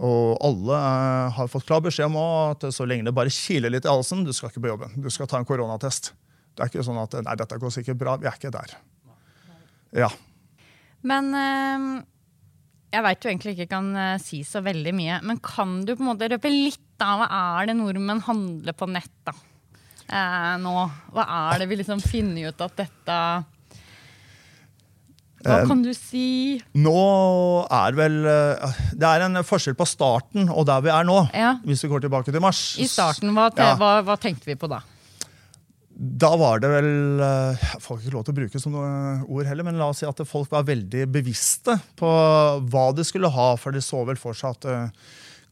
Og 0.00 0.38
alle 0.46 0.76
eh, 0.80 1.34
har 1.36 1.50
fått 1.52 1.66
klar 1.68 1.82
beskjed 1.84 2.08
om 2.08 2.18
at 2.20 2.64
så 2.72 2.86
lenge 2.88 3.08
det 3.08 3.16
bare 3.16 3.32
kiler 3.34 3.72
litt 3.72 3.88
i 3.88 3.92
halsen, 3.92 4.24
du 4.24 4.32
skal 4.36 4.52
ikke 4.52 4.64
på 4.64 4.72
jobben. 4.72 4.94
Du 4.96 5.10
skal 5.12 5.28
ta 5.28 5.40
en 5.40 5.48
koronatest. 5.48 6.14
Det 6.56 6.64
er 6.64 6.72
ikke 6.72 6.86
sånn 6.86 7.02
at 7.02 7.18
nei, 7.24 7.36
dette 7.40 7.60
går 7.60 7.74
sikkert 7.74 8.00
bra. 8.00 8.16
Vi 8.20 8.28
er 8.30 8.38
ikke 8.38 8.54
der. 8.54 8.72
Ja. 10.00 10.08
Men 11.06 11.30
øh, 11.36 11.90
jeg 12.90 13.06
veit 13.06 13.20
du 13.22 13.28
egentlig 13.30 13.54
ikke 13.54 13.70
kan 13.70 13.92
uh, 13.94 14.16
si 14.22 14.40
så 14.46 14.62
veldig 14.64 14.92
mye. 14.96 15.20
Men 15.26 15.38
kan 15.44 15.78
du 15.86 15.94
på 15.94 16.02
en 16.02 16.10
måte 16.10 16.28
røpe 16.30 16.50
litt 16.50 17.04
av 17.04 17.22
hva 17.22 17.28
er 17.60 17.70
det 17.70 17.76
nordmenn 17.78 18.22
handler 18.26 18.76
på 18.76 18.88
nett 18.90 19.14
da? 19.24 19.34
Eh, 20.10 20.54
nå? 20.60 20.74
Hva 21.14 21.24
er 21.36 21.62
det 21.62 21.68
vi 21.70 21.78
liksom 21.80 22.02
finner 22.02 22.50
ut 22.50 22.64
at 22.66 22.74
dette 22.80 23.18
hva 25.40 25.62
eh, 25.62 25.66
kan 25.68 25.80
du 25.84 25.90
si? 25.96 26.60
Nå 26.76 27.00
er 27.72 27.96
vel 27.96 28.16
eh, 28.28 28.80
Det 28.92 29.08
er 29.08 29.24
en 29.24 29.40
forskjell 29.46 29.76
på 29.78 29.86
starten 29.88 30.50
og 30.52 30.66
der 30.68 30.84
vi 30.84 30.92
er 30.92 31.06
nå. 31.08 31.22
Ja. 31.32 31.54
Hvis 31.64 31.84
vi 31.86 31.92
går 31.92 32.04
tilbake 32.04 32.32
til 32.32 32.44
mars. 32.44 32.60
I 32.80 32.88
starten, 32.90 33.32
hva, 33.36 33.48
ja. 33.56 33.72
hva, 33.80 33.92
hva 34.04 34.18
tenkte 34.20 34.50
vi 34.50 34.58
på 34.60 34.68
da? 34.70 34.82
Da 36.00 36.30
var 36.40 36.60
det 36.62 36.70
vel 36.72 36.92
eh, 37.24 37.64
Jeg 37.64 37.82
får 37.84 38.00
ikke 38.00 38.14
lov 38.14 38.26
til 38.26 38.34
å 38.34 38.38
bruke 38.40 38.62
sånne 38.62 38.84
ord 39.28 39.48
heller, 39.48 39.68
men 39.68 39.80
la 39.80 39.90
oss 39.92 40.02
si 40.04 40.08
at 40.08 40.22
folk 40.28 40.52
var 40.52 40.68
veldig 40.68 41.08
bevisste 41.12 41.78
på 42.00 42.12
hva 42.72 42.86
de 42.96 43.04
skulle 43.08 43.32
ha, 43.32 43.50
for 43.60 43.76
de 43.76 43.84
så 43.84 44.04
vel 44.08 44.20
for 44.20 44.36
seg 44.36 44.56
at 44.60 44.92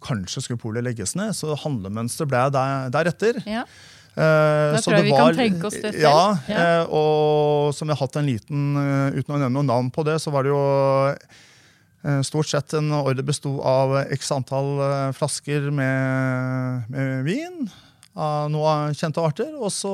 kanskje 0.04 0.44
skulle 0.44 0.60
polet 0.62 0.84
legges 0.84 1.16
ned. 1.18 1.34
Så 1.36 1.56
handlemønsteret 1.64 2.30
ble 2.30 2.42
der, 2.54 2.90
deretter. 2.94 3.40
Ja. 3.48 3.64
Uh, 4.18 4.74
da 4.74 4.80
tror 4.82 4.96
jeg 4.96 5.06
vi 5.06 5.12
var, 5.14 5.28
kan 5.30 5.36
tenke 5.38 5.68
oss 5.68 5.76
det 5.78 5.92
selv. 5.92 6.00
Ja, 6.02 6.22
ja. 6.50 6.62
Uh, 6.82 6.94
og 6.98 7.74
som 7.76 7.86
jeg 7.86 7.94
har 7.94 8.02
hatt 8.02 8.16
en 8.18 8.26
liten 8.26 8.64
uh, 8.74 9.14
Uten 9.14 9.36
å 9.36 9.38
nevne 9.38 9.52
noe 9.60 9.68
navn 9.68 9.92
på 9.94 10.02
det, 10.08 10.16
så 10.22 10.34
var 10.34 10.46
det 10.46 10.50
jo 10.54 10.62
stort 12.24 12.46
sett 12.46 12.72
en 12.78 12.92
ordre 12.94 13.24
besto 13.26 13.56
av 13.66 13.96
x 14.14 14.28
antall 14.32 14.68
flasker 15.18 15.66
med, 15.74 16.84
med 16.94 17.24
vin 17.26 17.66
av 18.18 18.48
noen 18.52 18.96
kjente 18.98 19.22
arter. 19.22 19.52
Og 19.56 19.70
så, 19.74 19.92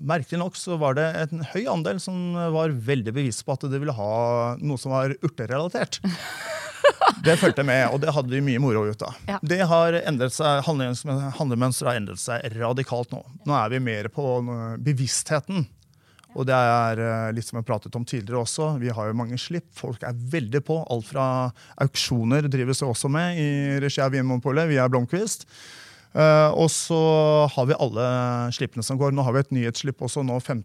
merkelig 0.00 0.40
nok, 0.40 0.56
så 0.58 0.78
var 0.80 0.96
det 0.98 1.08
en 1.24 1.44
høy 1.52 1.66
andel 1.70 2.00
som 2.02 2.36
var 2.54 2.72
veldig 2.72 3.14
bevisst 3.16 3.44
på 3.46 3.56
at 3.56 3.68
de 3.68 3.80
ville 3.80 3.94
ha 3.94 4.12
noe 4.60 4.80
som 4.80 4.96
var 4.96 5.16
urterelatert. 5.22 6.00
Det 7.24 7.34
fulgte 7.40 7.64
med, 7.66 7.88
og 7.90 7.98
det 8.00 8.12
hadde 8.14 8.30
vi 8.30 8.40
mye 8.44 8.60
moro 8.62 8.84
ut 8.86 9.02
av. 9.02 9.16
Ja. 9.28 9.38
Det 9.42 9.58
har 9.70 9.96
endret 9.98 10.34
seg, 10.34 10.62
Handlemønsteret 10.68 11.88
har 11.88 11.98
endret 11.98 12.20
seg 12.22 12.44
radikalt 12.54 13.10
nå. 13.12 13.22
Nå 13.48 13.56
er 13.58 13.72
vi 13.72 13.80
mer 13.82 14.08
på 14.12 14.24
bevisstheten. 14.84 15.66
Og 16.36 16.46
det 16.46 16.54
er 16.54 17.00
eh, 17.02 17.30
litt 17.34 17.48
som 17.48 17.58
jeg 17.58 17.66
pratet 17.66 17.96
om 17.98 18.04
tidligere 18.06 18.42
også. 18.44 18.70
Vi 18.82 18.92
har 18.94 19.08
jo 19.08 19.16
mange 19.16 19.38
slipp. 19.40 19.66
Folk 19.76 20.04
er 20.06 20.16
veldig 20.34 20.60
på. 20.68 20.76
Alt 20.92 21.08
fra 21.10 21.26
auksjoner 21.82 22.46
drives 22.52 22.82
det 22.82 22.88
også 22.88 23.10
med 23.12 23.40
i 23.40 23.50
regi 23.82 24.02
av 24.04 24.12
Vinmonopolet 24.14 24.68
via 24.70 24.86
Blomkvist. 24.92 25.48
Uh, 26.18 26.50
og 26.58 26.66
så 26.74 26.98
har 27.54 27.68
vi 27.70 27.78
alle 27.78 28.08
slippene 28.56 28.82
som 28.82 28.98
går. 28.98 29.14
Nå 29.14 29.22
har 29.22 29.36
vi 29.36 29.44
et 29.44 29.54
nyhetsslipp 29.54 30.02
også 30.02 30.24
nå 30.26 30.40
5. 30.42 30.64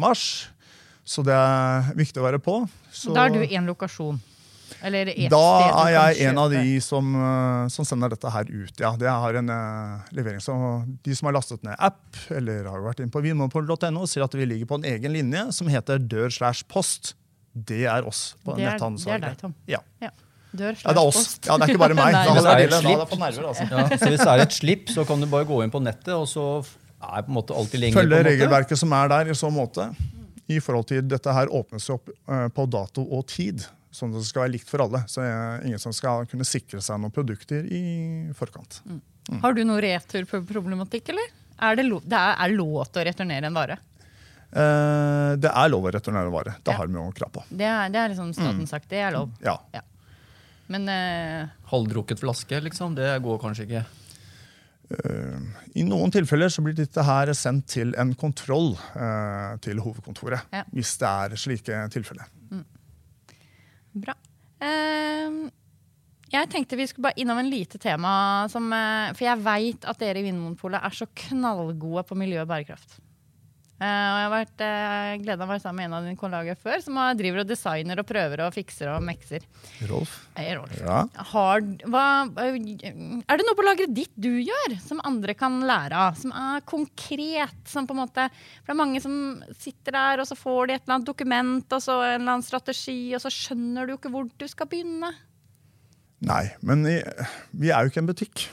mars. 0.00 0.24
Så 1.04 1.24
det 1.26 1.34
er 1.34 1.92
viktig 1.98 2.22
å 2.22 2.26
være 2.26 2.40
på. 2.42 2.62
Så 2.94 3.14
da 3.14 3.26
er 3.26 3.34
du 3.34 3.42
én 3.42 3.68
lokasjon? 3.68 4.20
Eller 4.86 5.10
er 5.10 5.32
da 5.32 5.42
er 5.82 5.90
jeg 5.92 6.28
en 6.30 6.38
av 6.40 6.52
de 6.52 6.76
som, 6.84 7.08
eh, 7.18 7.64
som, 7.72 7.86
sender 7.88 8.12
dette 8.12 8.30
her 8.32 8.48
ut. 8.48 8.72
Ja, 8.80 8.92
det 8.96 9.10
har 9.10 9.38
en 9.40 9.50
uh, 9.52 10.06
levering 10.16 10.40
så 10.40 10.54
De 11.04 11.16
som 11.16 11.28
har 11.28 11.36
lastet 11.36 11.64
ned 11.66 11.74
app 11.76 12.16
eller 12.32 12.68
har 12.70 12.84
vært 12.84 13.02
inn 13.04 13.12
på 13.12 13.22
vinmonopol.no, 13.24 14.06
sier 14.08 14.24
at 14.24 14.36
vi 14.38 14.46
ligger 14.48 14.70
på 14.70 14.80
en 14.80 14.88
egen 14.88 15.16
linje 15.16 15.48
som 15.56 15.70
heter 15.72 16.00
dør 16.00 16.30
slash 16.32 16.64
post. 16.70 17.14
det 17.52 17.84
er 17.90 18.06
oss 18.06 18.36
på 18.44 18.54
Det 18.54 18.62
er, 18.62 18.62
det 18.62 18.66
er 18.68 18.76
netthandelssalget. 18.78 19.26
deg, 19.26 19.40
Tom. 19.42 19.54
Ja. 19.68 19.82
Ja. 20.00 20.12
Dør 20.52 20.74
Ja, 20.80 20.92
det 20.92 20.98
er 20.98 21.06
oss. 21.06 21.38
Ja, 21.46 21.56
det 21.56 21.66
er 21.68 21.72
ikke 21.74 21.82
bare 21.84 21.94
meg. 22.00 22.12
Nei. 22.12 22.22
Da 22.26 22.34
hadde 22.34 22.52
er 22.54 22.62
det 22.66 22.78
jeg, 22.82 23.00
fått 23.06 23.18
nerver, 23.22 23.48
altså. 23.52 23.66
Ja, 23.70 23.84
så 24.00 24.08
hvis 24.10 24.22
det 24.24 24.30
er 24.34 24.44
et 24.44 24.56
slipp, 24.56 24.88
så 24.90 25.04
kan 25.06 25.20
du 25.22 25.26
bare 25.30 25.46
gå 25.48 25.60
inn 25.64 25.70
på 25.74 25.80
nettet, 25.82 26.14
og 26.16 26.26
så 26.30 26.46
er 27.00 27.22
på 27.26 27.30
en 27.30 27.36
måte 27.38 27.54
alltid 27.56 27.80
lenger. 27.84 28.00
Følge 28.02 28.22
regelverket 28.26 28.80
som 28.80 28.92
er 28.98 29.08
der 29.12 29.30
i 29.30 29.36
så 29.38 29.50
måte. 29.54 29.90
I 30.50 30.58
forhold 30.58 30.88
til 30.90 31.04
Dette 31.06 31.30
her 31.32 31.46
åpnes 31.54 31.86
opp 31.94 32.10
eh, 32.10 32.48
på 32.50 32.64
dato 32.66 33.04
og 33.06 33.22
tid, 33.30 33.62
sånn 33.94 34.10
at 34.10 34.18
det 34.18 34.26
skal 34.28 34.42
være 34.48 34.54
likt 34.56 34.68
for 34.70 34.82
alle. 34.82 35.04
Så 35.06 35.22
ingen 35.66 35.78
som 35.78 35.94
skal 35.94 36.26
kunne 36.30 36.44
sikre 36.48 36.82
seg 36.82 36.98
noen 36.98 37.14
produkter 37.14 37.62
i 37.70 37.84
forkant. 38.34 38.80
Har 39.44 39.54
du 39.54 39.62
noe 39.64 39.78
returproblematikk, 39.84 41.12
eller? 41.14 41.30
Er 41.60 41.76
det, 41.78 41.84
lov, 41.86 42.02
det 42.08 42.18
er, 42.18 42.34
er 42.42 42.54
lov 42.56 42.82
til 42.90 43.02
å 43.02 43.06
returnere 43.06 43.46
en 43.50 43.54
vare? 43.54 43.78
Eh, 44.50 45.32
det 45.38 45.50
er 45.54 45.70
lov 45.70 45.86
å 45.86 45.92
returnere 45.94 46.26
en 46.26 46.34
vare. 46.34 46.56
Det 46.64 46.72
Ja. 46.72 46.76
har 46.80 46.86
vi 46.90 46.98
jo 46.98 47.06
krav 47.14 47.30
på. 47.36 47.44
Det 47.50 47.66
er, 47.70 47.88
det 47.94 48.00
er 48.02 48.08
liksom 48.10 48.32
staten 48.34 48.66
sagt. 48.66 48.88
Det 48.90 48.98
er 48.98 49.12
lov. 49.14 49.30
Ja. 49.44 49.58
Men 50.70 50.86
eh, 50.90 51.50
Halvdrukket 51.72 52.22
flaske, 52.22 52.60
liksom. 52.66 52.94
Det 52.98 53.10
går 53.24 53.40
kanskje 53.42 53.66
ikke. 53.66 53.84
Uh, 54.90 55.38
I 55.78 55.84
noen 55.86 56.10
tilfeller 56.10 56.50
så 56.50 56.64
blir 56.66 56.74
dette 56.74 57.02
her 57.06 57.30
sendt 57.38 57.68
til 57.70 57.92
en 58.00 58.10
kontroll 58.18 58.72
uh, 58.74 59.54
til 59.62 59.78
hovedkontoret. 59.82 60.50
Ja. 60.54 60.64
Hvis 60.74 60.96
det 60.98 61.10
er 61.10 61.36
slike 61.38 61.84
tilfeller. 61.94 62.26
bra. 63.94 64.16
Uh, 64.60 65.46
jeg 66.30 66.50
tenkte 66.50 66.78
vi 66.78 66.86
skulle 66.86 67.08
bare 67.08 67.22
innom 67.22 67.38
en 67.42 67.50
lite 67.50 67.78
tema, 67.82 68.46
som, 68.50 68.68
for 68.70 69.24
jeg 69.26 69.42
veit 69.42 69.86
at 69.90 69.98
dere 69.98 70.20
i 70.20 70.28
Vinmonopolet 70.28 70.78
er 70.86 70.94
så 70.94 71.08
knallgode 71.26 72.04
på 72.06 72.18
miljø 72.18 72.44
og 72.44 72.52
bærekraft. 72.52 73.00
Eh, 73.80 73.86
og 73.88 74.16
jeg 74.18 74.24
har 74.26 74.32
vært, 74.34 74.62
av 74.66 75.22
gleda 75.22 75.46
meg 75.48 75.62
sammen 75.62 75.80
med 75.80 75.86
en 75.88 75.94
av 75.96 76.04
dine 76.04 76.20
kollegaer 76.20 76.58
før, 76.60 76.82
som 76.84 76.98
driver 77.16 77.40
og 77.40 77.48
designer 77.48 78.02
og 78.02 78.08
prøver 78.10 78.42
og 78.44 78.52
fikser 78.52 78.90
og 78.92 79.06
mekser. 79.06 79.46
Rolf? 79.88 80.18
Hey, 80.36 80.52
Rolf. 80.58 80.74
Ja. 80.84 80.98
Har, 81.30 81.64
hva, 81.88 82.04
er 82.44 83.40
det 83.40 83.46
noe 83.48 83.56
på 83.56 83.64
lageret 83.64 83.96
ditt 83.96 84.12
du 84.20 84.34
gjør, 84.36 84.76
som 84.84 85.00
andre 85.08 85.32
kan 85.38 85.56
lære 85.64 85.96
av? 85.96 86.20
Som 86.20 86.36
er 86.36 86.60
konkret? 86.68 87.56
Som 87.70 87.88
på 87.88 87.96
en 87.96 88.02
måte, 88.02 88.28
for 88.60 88.68
det 88.68 88.76
er 88.76 88.82
mange 88.82 89.00
som 89.00 89.16
sitter 89.56 89.96
der, 89.96 90.20
og 90.20 90.28
så 90.28 90.36
får 90.36 90.68
de 90.68 90.76
et 90.76 90.84
eller 90.84 90.98
annet 90.98 91.10
dokument 91.14 91.76
og 91.78 91.84
så 91.88 91.96
en 92.04 92.14
eller 92.18 92.36
annen 92.36 92.46
strategi, 92.46 93.00
og 93.16 93.24
så 93.24 93.32
skjønner 93.32 93.88
du 93.88 93.96
ikke 93.96 94.12
hvor 94.12 94.28
du 94.28 94.48
skal 94.50 94.68
begynne. 94.68 95.14
Nei, 96.28 96.50
men 96.60 96.84
vi 96.84 97.72
er 97.72 97.80
jo 97.80 97.88
ikke 97.94 98.04
en 98.04 98.12
butikk. 98.12 98.50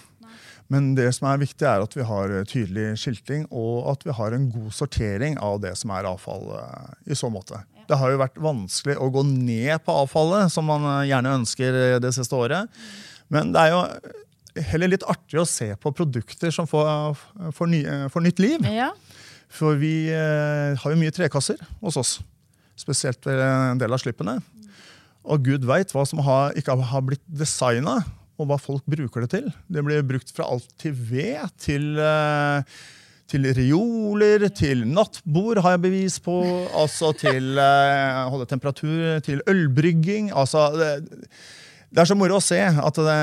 Men 0.73 0.91
det 0.97 1.07
som 1.15 1.29
er 1.29 1.39
viktig 1.39 1.67
er 1.67 1.83
at 1.83 1.95
vi 1.95 2.05
har 2.07 2.33
eh, 2.33 2.45
tydelig 2.47 2.89
skilting, 2.99 3.45
og 3.55 3.87
at 3.93 4.03
vi 4.07 4.15
har 4.17 4.35
en 4.35 4.49
god 4.51 4.75
sortering 4.75 5.37
av 5.43 5.61
det 5.63 5.73
som 5.79 5.93
er 5.95 6.09
avfall. 6.09 6.49
eh, 6.59 7.11
i 7.13 7.15
så 7.15 7.31
måte. 7.31 7.61
Det 7.87 7.95
har 7.95 8.11
jo 8.11 8.19
vært 8.19 8.39
vanskelig 8.43 8.97
å 8.99 9.07
gå 9.13 9.23
ned 9.29 9.79
på 9.85 9.95
avfallet, 10.03 10.51
som 10.51 10.67
man 10.67 10.83
eh, 10.91 11.07
gjerne 11.13 11.37
ønsker 11.39 11.79
det 12.03 12.13
siste 12.15 12.35
året. 12.35 12.67
Men 13.31 13.53
det 13.55 13.63
er 13.63 13.75
jo 13.75 14.63
heller 14.71 14.91
litt 14.91 15.07
artig 15.07 15.39
å 15.39 15.47
se 15.47 15.69
på 15.79 15.93
produkter 15.95 16.51
som 16.51 16.67
får, 16.67 17.15
får, 17.55 17.71
ny, 17.71 17.81
får 18.11 18.25
nytt 18.25 18.43
liv. 18.43 18.67
Ja. 18.73 18.91
For 19.47 19.77
vi 19.79 20.09
har 20.11 20.91
jo 20.91 20.99
mye 20.99 21.13
trekasser 21.15 21.61
hos 21.79 21.95
oss. 21.99 22.17
Spesielt 22.75 23.23
ved 23.27 23.39
en 23.39 23.79
del 23.79 23.93
av 23.93 24.01
slippene. 24.01 24.39
Og 25.27 25.45
gud 25.45 25.67
veit 25.67 25.91
hva 25.95 26.03
som 26.07 26.19
har, 26.25 26.55
ikke 26.59 26.75
har 26.89 27.05
blitt 27.05 27.23
designa, 27.27 27.99
og 28.37 28.49
hva 28.49 28.59
folk 28.61 28.85
bruker 28.89 29.25
det 29.25 29.31
til. 29.33 29.49
Det 29.67 29.83
blir 29.85 30.05
brukt 30.05 30.31
fra 30.33 30.47
alt 30.53 30.69
til 30.81 30.93
ved 30.93 31.49
til 31.61 31.97
eh, 32.01 32.77
til 33.27 33.43
reoler, 33.51 34.45
til 34.55 34.85
nattbord 34.87 35.59
har 35.59 35.75
jeg 35.75 35.83
bevis 35.83 36.15
på. 36.23 36.35
Altså 36.77 37.11
til 37.17 37.57
eh, 37.59 38.21
holde 38.31 38.47
temperatur, 38.47 39.17
til 39.25 39.41
ølbrygging. 39.51 40.29
Altså, 40.31 40.69
det, 40.77 40.91
det 41.91 42.03
er 42.03 42.07
så 42.07 42.15
moro 42.15 42.37
å 42.37 42.43
se 42.43 42.61
at 42.61 43.01
det, 43.09 43.17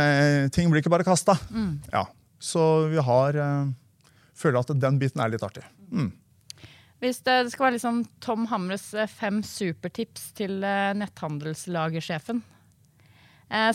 ting 0.53 0.69
blir 0.69 0.85
ikke 0.85 0.93
bare 0.93 1.07
kasta. 1.09 1.39
Ja. 1.95 2.05
Så 2.37 2.91
vi 2.93 3.01
har 3.01 3.39
eh, 3.41 3.73
føler 4.37 4.61
at 4.61 4.77
den 4.83 5.01
biten 5.01 5.25
er 5.25 5.33
litt 5.33 5.47
artig. 5.47 5.65
Mm. 5.89 6.13
Hvis 7.01 7.23
det, 7.25 7.39
det 7.47 7.55
skal 7.55 7.69
være 7.69 7.79
liksom 7.79 8.05
Tom 8.25 8.45
Hamres 8.53 8.91
fem 9.17 9.41
supertips 9.45 10.35
til 10.37 10.61
netthandelslagersjefen, 10.61 12.45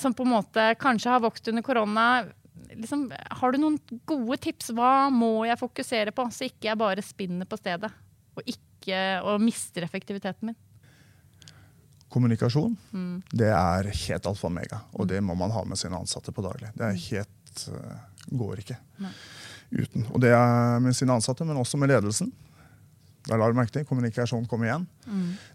som 0.02 0.14
på 0.16 0.26
en 0.26 0.34
måte 0.34 0.64
kanskje 0.82 1.14
har 1.14 1.24
vokst 1.24 1.48
under 1.52 1.64
korona. 1.66 2.06
Liksom, 2.74 3.08
har 3.42 3.52
du 3.52 3.60
noen 3.62 3.78
gode 4.10 4.38
tips? 4.44 4.72
Hva 4.76 5.10
må 5.14 5.46
jeg 5.48 5.60
fokusere 5.60 6.14
på, 6.16 6.26
så 6.34 6.50
ikke 6.50 6.70
jeg 6.72 6.80
bare 6.80 7.06
spinner 7.06 7.50
på 7.50 7.60
stedet? 7.60 7.92
Og 8.38 8.44
ikke 8.46 8.66
og 9.28 9.42
mister 9.44 9.86
effektiviteten 9.86 10.52
min? 10.52 10.58
Kommunikasjon 12.10 12.74
det 13.38 13.52
er 13.54 13.90
helt 13.94 14.26
alfa 14.26 14.48
og 14.50 14.54
mega, 14.56 14.80
og 14.98 15.10
det 15.12 15.20
må 15.22 15.36
man 15.38 15.52
ha 15.54 15.62
med 15.68 15.78
sine 15.78 16.00
ansatte 16.00 16.34
på 16.34 16.42
daglig. 16.42 16.72
Det 16.74 16.88
er 16.88 17.02
helt, 17.04 17.66
eh, 17.70 18.24
går 18.34 18.64
ikke 18.64 18.78
Nei. 19.04 19.12
uten. 19.76 20.08
Og 20.10 20.22
det 20.24 20.32
er 20.34 20.80
med 20.82 20.98
sine 20.98 21.14
ansatte, 21.14 21.46
men 21.46 21.60
også 21.62 21.78
med 21.78 21.92
ledelsen. 21.94 22.32
Der 23.28 23.38
lar 23.38 23.52
du 23.52 23.60
merke 23.60 23.76
til, 23.76 23.86
Kommunikasjon 23.86 24.48
kommer 24.50 24.70
igjen. 24.72 24.88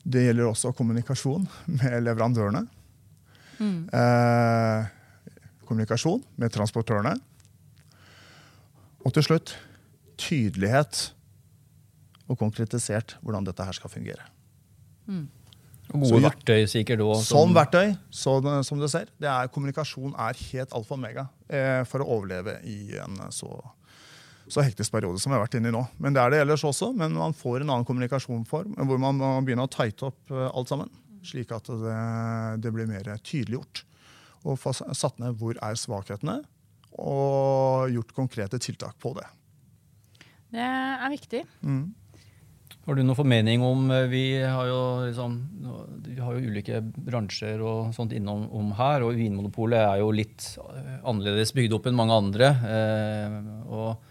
Det 0.07 0.29
gjelder 0.29 0.53
også 0.53 0.75
kommunikasjon 0.77 1.49
med 1.67 2.03
leverandørene. 2.05 2.69
Eh, 3.61 4.87
kommunikasjon 5.69 6.23
med 6.41 6.53
transportørene. 6.55 7.15
Og 9.05 9.13
til 9.15 9.27
slutt 9.27 9.55
tydelighet 10.21 11.11
og 12.31 12.39
konkretisert 12.41 13.17
hvordan 13.23 13.47
dette 13.47 13.65
her 13.67 13.77
skal 13.77 13.93
fungere. 13.93 14.25
Og 15.93 16.01
gode 16.01 16.09
Så 16.09 16.21
verktøy 16.25 16.67
sikkert 16.71 17.05
òg. 17.05 17.15
Som 17.27 17.55
verktøy, 17.57 17.95
så, 18.09 18.39
som 18.65 18.81
du 18.81 18.89
ser, 18.89 19.11
det 19.21 19.29
er 19.29 19.51
kommunikasjon 19.53 20.15
er 20.17 20.39
helt 20.51 20.73
alfa 20.73 20.95
og 20.95 20.99
omega 20.99 21.27
eh, 21.49 21.83
for 21.89 22.01
å 22.01 22.09
overleve 22.17 22.57
i 22.65 22.97
en 23.03 23.21
så, 23.35 23.51
så 24.49 24.65
hektisk 24.65 24.95
periode 24.95 25.21
som 25.21 25.33
vi 25.33 25.37
har 25.37 25.45
vært 25.45 25.59
inne 25.61 25.69
i 25.69 25.77
nå. 25.77 25.85
Men 26.01 26.17
det 26.17 26.23
er 26.23 26.33
det 26.33 26.41
ellers 26.47 26.65
også, 26.65 26.95
men 26.97 27.17
man 27.19 27.37
får 27.37 27.61
en 27.61 27.75
annen 27.75 27.89
kommunikasjonsform 27.89 28.79
hvor 28.81 29.03
man 29.03 29.21
må 29.21 29.35
begynne 29.45 29.69
å 29.69 29.73
tighte 29.73 30.09
opp 30.09 30.33
eh, 30.33 30.49
alt 30.49 30.73
sammen. 30.73 30.93
Slik 31.25 31.53
at 31.57 31.71
det, 31.81 31.99
det 32.65 32.73
blir 32.75 32.91
mer 32.91 33.09
tydeliggjort. 33.25 33.85
Og 34.45 34.59
få 34.61 34.75
satt 34.77 35.21
ned 35.23 35.39
hvor 35.41 35.57
er 35.57 35.79
svakhetene, 35.81 36.43
og 37.01 37.91
gjort 37.91 38.13
konkrete 38.15 38.61
tiltak 38.63 38.99
på 39.03 39.15
det. 39.17 39.27
Det 40.55 40.63
er 40.63 41.11
viktig. 41.11 41.43
Har 42.85 42.99
du 42.99 43.01
noen 43.01 43.17
formening 43.17 43.63
om 43.65 43.87
eh, 43.91 44.07
Vi 44.13 44.25
har 44.45 44.69
jo, 44.69 44.81
liksom, 45.09 45.37
vi 46.05 46.19
har 46.21 46.37
jo 46.37 46.51
ulike 46.53 46.83
bransjer 46.85 47.63
og 47.65 47.95
sånt 47.97 48.13
innom 48.13 48.45
om 48.53 48.75
her, 48.77 49.07
og 49.07 49.17
Vinmonopolet 49.17 49.81
er 49.81 50.03
jo 50.03 50.11
litt 50.15 50.51
eh, 50.61 50.99
annerledes 51.01 51.55
bygd 51.57 51.79
opp 51.79 51.89
enn 51.89 51.97
mange 51.97 52.19
andre. 52.21 52.51
eh, 52.69 53.39
og 53.73 54.11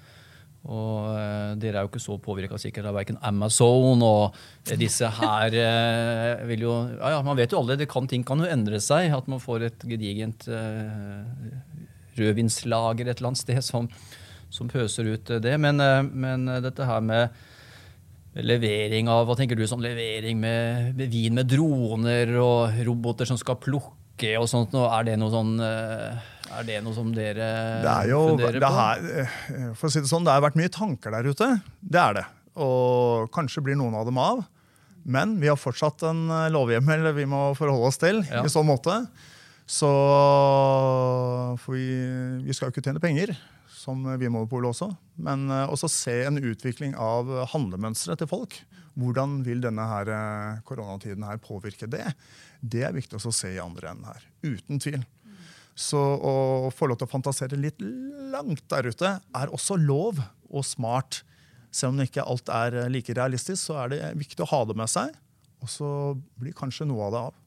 og 0.63 1.09
eh, 1.11 1.55
dere 1.59 1.81
er 1.81 1.83
jo 1.83 1.89
ikke 1.91 1.99
så 1.99 2.15
påvirka 2.23 2.55
sikkert 2.61 2.87
av 2.87 2.95
verken 2.95 3.17
Amazon 3.27 3.99
og 4.05 4.37
disse 4.79 5.09
her 5.17 5.55
eh, 5.59 6.43
vil 6.47 6.63
jo 6.63 6.75
ja, 6.93 7.17
ja, 7.17 7.21
Man 7.25 7.35
vet 7.35 7.51
jo 7.51 7.59
aldri, 7.59 7.83
kan, 7.89 8.07
ting 8.07 8.23
kan 8.23 8.39
jo 8.39 8.47
endre 8.47 8.79
seg. 8.83 9.11
At 9.11 9.27
man 9.31 9.43
får 9.43 9.67
et 9.67 9.83
gedigent 9.91 10.47
eh, 10.47 11.57
rødvinslager 12.15 13.09
et 13.09 13.17
eller 13.17 13.33
annet 13.33 13.41
sted 13.43 13.59
som, 13.65 13.89
som 14.53 14.71
pøser 14.71 15.11
ut 15.11 15.33
eh, 15.35 15.43
det. 15.43 15.57
Men, 15.59 15.83
eh, 15.83 15.99
men 16.07 16.47
eh, 16.47 16.61
dette 16.63 16.87
her 16.87 17.03
med 17.03 17.43
levering 18.33 19.11
av 19.13 19.27
Hva 19.27 19.35
tenker 19.37 19.59
du 19.59 19.67
sånn 19.69 19.83
levering 19.83 20.39
med, 20.41 20.95
med 20.97 21.11
vin 21.13 21.35
med 21.37 21.51
droner 21.51 22.31
og 22.41 22.79
roboter 22.87 23.29
som 23.29 23.37
skal 23.37 23.59
plukke 23.61 23.99
og 24.39 24.47
sånt? 24.47 24.73
Er 24.77 25.03
det 25.07 25.17
noe 25.19 25.31
sånn 25.33 25.57
eh, 25.59 26.21
Er 26.53 26.63
det 26.67 26.77
noe 26.85 26.93
som 26.95 27.09
dere 27.15 27.47
Det 27.83 27.91
er 27.91 28.09
jo, 28.11 28.21
funderer 28.29 28.59
det 28.59 28.67
på? 28.67 28.73
har, 28.77 29.01
eh, 29.23 29.73
for 29.75 29.89
å 29.89 29.91
si 29.91 29.99
det 30.03 30.11
sånn, 30.11 30.23
det 30.23 30.31
har 30.35 30.43
vært 30.45 30.59
mye 30.59 30.71
tanker 30.71 31.11
der 31.11 31.27
ute. 31.33 31.49
Det 31.81 31.99
er 31.99 32.13
det. 32.21 32.25
Og 32.61 33.31
kanskje 33.33 33.63
blir 33.65 33.75
noen 33.79 33.95
av 33.97 34.05
dem 34.05 34.17
av. 34.21 34.43
Men 35.03 35.35
vi 35.41 35.49
har 35.51 35.57
fortsatt 35.59 36.05
en 36.07 36.29
eh, 36.31 36.49
lovhjemmel 36.53 37.09
vi 37.17 37.25
må 37.27 37.49
forholde 37.57 37.89
oss 37.89 37.97
til. 37.99 38.21
Ja. 38.29 38.43
i 38.45 38.51
så 38.53 38.63
måte. 38.63 39.01
Så 39.67 39.89
For 41.63 41.73
vi, 41.75 41.87
vi 42.45 42.53
skal 42.55 42.69
jo 42.69 42.75
ikke 42.75 42.83
tjene 42.85 43.01
penger, 43.03 43.33
som 43.83 44.05
Vinmonopolet 44.19 44.71
også. 44.71 44.89
Men 45.23 45.49
eh, 45.51 45.71
også 45.71 45.91
se 45.91 46.15
en 46.27 46.39
utvikling 46.39 46.95
av 46.99 47.29
handlemønsteret 47.53 48.23
til 48.23 48.31
folk. 48.31 48.55
Hvordan 48.99 49.41
vil 49.45 49.63
denne 49.63 49.85
her, 49.89 50.11
eh, 50.13 50.61
koronatiden 50.67 51.25
her 51.27 51.41
påvirke 51.43 51.89
det? 51.89 52.05
Det 52.61 52.85
er 52.87 52.95
viktig 52.95 53.19
også 53.19 53.33
å 53.33 53.37
se 53.41 53.51
i 53.55 53.61
andre 53.63 53.91
enden 53.91 54.09
her. 54.11 54.23
Uten 54.45 54.81
tvil. 54.83 55.03
Så 55.73 55.97
å 55.97 56.69
få 56.73 56.87
lov 56.87 56.99
til 57.01 57.09
å 57.09 57.13
fantasere 57.15 57.57
litt 57.57 57.81
langt 57.81 58.65
der 58.69 58.91
ute 58.93 59.15
er 59.17 59.53
også 59.53 59.79
lov 59.81 60.21
og 60.53 60.65
smart. 60.67 61.23
Selv 61.73 61.95
om 61.95 62.03
ikke 62.03 62.25
alt 62.29 62.51
er 62.53 62.77
like 62.93 63.15
realistisk, 63.17 63.57
så 63.57 63.79
er 63.81 63.93
det 63.95 64.01
viktig 64.21 64.45
å 64.45 64.51
ha 64.51 64.61
det 64.69 64.77
med 64.77 64.91
seg. 64.91 65.15
Og 65.65 65.71
så 65.71 65.89
blir 66.37 66.53
kanskje 66.53 66.85
noe 66.85 67.07
av 67.07 67.15
det 67.15 67.23
av. 67.31 67.39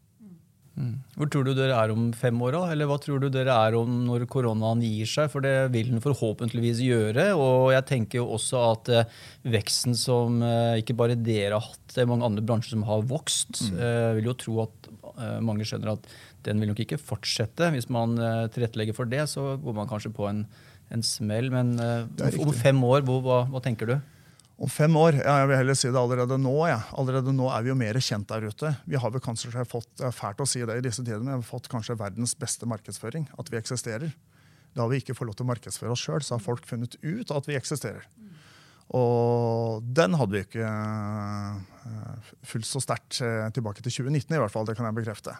Mm. 0.76 0.96
Hvor 1.16 1.28
tror 1.32 1.46
du 1.46 1.54
dere 1.56 1.76
er 1.80 1.92
om 1.92 2.10
fem 2.12 2.36
år, 2.44 2.52
da? 2.52 2.60
Eller 2.74 2.88
hva 2.88 2.98
tror 3.00 3.20
du 3.22 3.30
dere 3.32 3.54
er 3.64 3.76
om 3.78 4.02
når 4.04 4.26
koronaen 4.28 4.82
gir 4.84 5.08
seg? 5.08 5.30
For 5.32 5.44
det 5.44 5.70
vil 5.72 5.88
den 5.94 6.04
forhåpentligvis 6.04 6.82
gjøre. 6.84 7.30
Og 7.40 7.72
jeg 7.72 7.86
tenker 7.88 8.20
jo 8.20 8.28
også 8.36 8.60
at 8.74 8.92
eh, 8.92 9.14
veksten 9.56 9.96
som 9.96 10.42
eh, 10.44 10.82
ikke 10.82 10.98
bare 10.98 11.16
dere 11.16 11.56
har 11.56 11.64
hatt, 11.64 11.82
det 11.94 12.04
er 12.04 12.10
mange 12.10 12.28
andre 12.28 12.44
bransjer 12.44 12.76
som 12.76 12.84
har 12.88 13.06
vokst. 13.08 13.62
Mm. 13.70 13.78
Eh, 13.80 14.10
vil 14.18 14.30
jo 14.32 14.38
tro 14.44 14.62
at 14.66 14.92
mange 15.40 15.64
skjønner 15.64 15.94
at 15.94 16.10
den 16.44 16.60
vil 16.60 16.68
nok 16.68 16.82
ikke 16.82 16.98
fortsette. 17.00 17.70
Hvis 17.72 17.86
man 17.88 18.18
tilrettelegger 18.52 18.92
for 18.92 19.08
det, 19.08 19.22
så 19.32 19.54
går 19.62 19.78
man 19.78 19.88
kanskje 19.88 20.10
på 20.12 20.26
en, 20.28 20.42
en 20.92 21.04
smell. 21.06 21.48
Men 21.54 21.72
om 21.80 22.52
fem 22.52 22.82
år, 22.84 23.00
hva, 23.06 23.38
hva 23.48 23.62
tenker 23.64 23.88
du? 23.88 23.94
Om 24.56 24.70
fem 24.72 24.94
år? 24.96 25.18
Ja, 25.20 25.34
jeg 25.42 25.48
vil 25.50 25.58
heller 25.60 25.76
si 25.76 25.90
det 25.92 26.00
allerede 26.00 26.38
nå. 26.40 26.54
Ja. 26.64 26.78
Allerede 26.96 27.32
nå 27.36 27.50
er 27.52 27.64
vi 27.64 27.68
jo 27.68 27.76
mer 27.76 27.98
kjent 28.00 28.30
der 28.30 28.46
ute. 28.48 28.70
Vi 28.88 28.96
har 28.96 29.12
vel 29.12 29.20
kanskje 29.20 29.52
fått, 29.68 29.90
det 30.00 30.06
er 30.08 30.16
fælt 30.16 30.40
å 30.40 30.46
si 30.48 30.62
det 30.64 30.78
i 30.78 30.84
disse 30.86 31.04
tider, 31.04 31.20
men 31.20 31.34
vi 31.34 31.42
har 31.42 31.44
fått 31.44 31.68
kanskje 31.72 31.98
verdens 32.00 32.32
beste 32.40 32.68
markedsføring. 32.68 33.28
At 33.36 33.52
vi 33.52 33.60
eksisterer. 33.60 34.14
Da 34.72 34.84
har 34.84 34.92
vi 34.92 35.02
ikke 35.02 35.16
fått 35.16 35.28
lov 35.28 35.36
til 35.36 35.44
å 35.44 35.50
markedsføre 35.52 35.92
oss 35.92 36.04
sjøl, 36.04 36.24
så 36.24 36.36
har 36.38 36.44
folk 36.44 36.64
funnet 36.68 36.96
ut 37.04 37.32
at 37.36 37.48
vi 37.48 37.56
eksisterer. 37.58 38.08
Og 38.96 39.84
den 39.96 40.16
hadde 40.16 40.32
vi 40.32 40.44
ikke 40.46 40.64
uh, 40.64 42.28
fullt 42.46 42.68
så 42.68 42.80
sterkt 42.80 43.20
uh, 43.24 43.48
tilbake 43.52 43.84
til 43.84 43.92
2019, 43.92 44.36
i 44.36 44.40
hvert 44.40 44.52
fall. 44.52 44.68
Det 44.68 44.76
kan 44.78 44.88
jeg 44.88 44.96
bekrefte. 44.96 45.36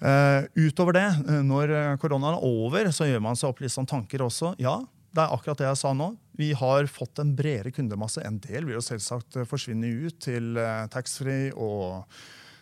Uh, 0.00 0.46
utover 0.56 0.96
det, 0.96 1.08
når 1.46 1.74
koronaen 2.02 2.38
er 2.38 2.46
over, 2.46 2.90
så 2.96 3.06
gjør 3.06 3.22
man 3.22 3.38
seg 3.38 3.52
opp 3.52 3.62
litt 3.62 3.74
sånn 3.74 3.90
tanker 3.90 4.24
også. 4.26 4.56
Ja, 4.62 4.80
det 5.10 5.22
er 5.22 5.32
akkurat 5.34 5.58
det 5.58 5.66
jeg 5.66 5.78
sa 5.80 5.92
nå. 5.96 6.12
Vi 6.38 6.52
har 6.56 6.86
fått 6.90 7.18
en 7.22 7.32
bredere 7.36 7.72
kundemasse. 7.74 8.22
En 8.22 8.38
del 8.42 8.66
vil 8.68 8.78
jo 8.78 8.84
selvsagt 8.84 9.40
forsvinne 9.50 9.90
ut 10.06 10.20
til 10.22 10.54
eh, 10.60 10.86
taxfree 10.92 11.50
og 11.58 12.06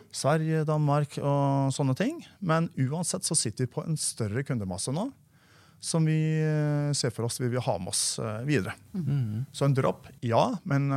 Sverige, 0.09 0.65
Danmark 0.69 1.19
og 1.21 1.75
sånne 1.77 1.95
ting. 1.99 2.23
Men 2.41 2.71
uansett 2.81 3.29
så 3.29 3.37
sitter 3.37 3.67
vi 3.67 3.75
på 3.77 3.85
en 3.85 3.99
større 4.01 4.47
kundemasse 4.49 4.95
nå 4.95 5.11
som 5.79 6.03
vi 6.09 6.17
eh, 6.43 6.89
ser 6.97 7.13
for 7.15 7.29
oss 7.29 7.37
vi 7.39 7.53
vil 7.53 7.63
ha 7.63 7.77
med 7.79 7.93
oss 7.93 8.17
eh, 8.19 8.41
videre. 8.49 8.73
Mm. 8.97 9.45
Så 9.55 9.69
en 9.69 9.77
dropp, 9.77 10.09
ja, 10.27 10.43
men 10.67 10.89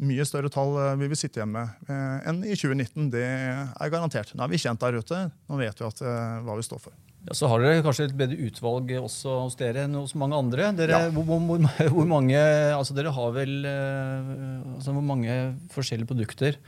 mye 0.00 0.24
større 0.24 0.48
tall 0.54 0.72
vil 1.02 1.10
vi 1.12 1.18
sitte 1.20 1.42
igjen 1.42 1.52
med 1.52 1.90
enn 1.90 2.40
i 2.46 2.54
2019. 2.54 3.10
Det 3.12 3.26
er 3.26 3.92
garantert. 3.92 4.32
Nå 4.32 4.46
er 4.46 4.54
vi 4.54 4.62
kjent 4.62 4.80
der 4.80 5.02
ute. 5.02 5.26
Nå 5.50 5.60
vet 5.60 5.82
vi 5.82 5.90
at, 5.90 6.06
hva 6.46 6.56
vi 6.56 6.64
står 6.64 6.86
for. 6.86 6.96
Ja, 7.22 7.36
så 7.38 7.46
har 7.46 7.62
dere 7.62 7.82
kanskje 7.84 8.08
et 8.08 8.14
bedre 8.18 8.36
utvalg 8.48 8.88
også 8.98 9.36
hos 9.44 9.56
dere 9.58 9.84
enn 9.86 9.94
hos 10.00 10.16
mange 10.18 10.38
andre. 10.38 10.72
Dere, 10.74 11.04
ja. 11.06 11.10
hvor, 11.14 11.26
hvor, 11.28 11.66
hvor, 11.94 12.06
mange, 12.10 12.38
altså 12.74 12.96
dere 12.96 13.12
har 13.14 13.34
vel 13.36 13.60
eh, 13.68 14.30
altså 14.76 14.94
hvor 14.96 15.04
mange 15.06 15.36
forskjellige 15.74 16.10
produkter 16.10 16.58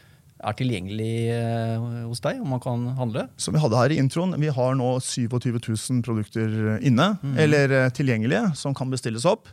er 0.45 0.57
tilgjengelig 0.59 1.15
eh, 1.35 1.87
hos 2.07 2.23
deg, 2.23 2.39
om 2.43 2.55
man 2.55 2.63
kan 2.63 2.87
handle? 2.99 3.27
Som 3.41 3.57
vi 3.57 3.63
hadde 3.65 3.81
her 3.81 3.95
i 3.95 3.99
introen, 4.03 4.37
vi 4.39 4.53
har 4.55 4.79
nå 4.79 4.93
27 5.03 5.59
000 5.59 6.05
produkter 6.07 6.79
inne, 6.87 7.15
mm. 7.19 7.35
eller 7.47 7.75
eh, 7.81 7.91
tilgjengelige, 7.97 8.53
som 8.61 8.77
kan 8.79 8.93
bestilles 8.95 9.27
opp. 9.27 9.51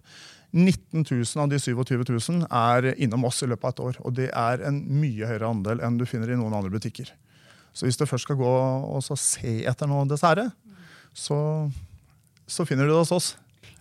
19 0.51 1.05
000 1.07 1.41
av 1.41 1.49
de 1.49 1.57
27 1.63 1.97
000 2.11 2.45
er 2.45 2.91
innom 3.01 3.25
oss 3.25 3.41
i 3.41 3.49
løpet 3.49 3.65
av 3.65 3.71
et 3.71 3.83
år. 3.87 4.01
Og 4.05 4.17
det 4.19 4.29
er 4.29 4.65
en 4.67 4.81
mye 5.01 5.29
høyere 5.29 5.49
andel 5.49 5.81
enn 5.81 5.97
du 5.97 6.05
finner 6.05 6.29
i 6.29 6.37
noen 6.37 6.53
andre 6.53 6.73
butikker. 6.73 7.09
Så 7.73 7.87
hvis 7.87 7.97
du 7.97 8.03
først 8.05 8.27
skal 8.27 8.37
gå 8.37 8.51
og 8.51 9.01
se 9.15 9.61
etter 9.69 9.87
noe 9.87 10.03
dessert, 10.09 10.51
så, 11.13 11.38
så 12.47 12.65
finner 12.67 12.88
du 12.88 12.93
det 12.93 13.00
hos 13.02 13.13
oss. 13.15 13.32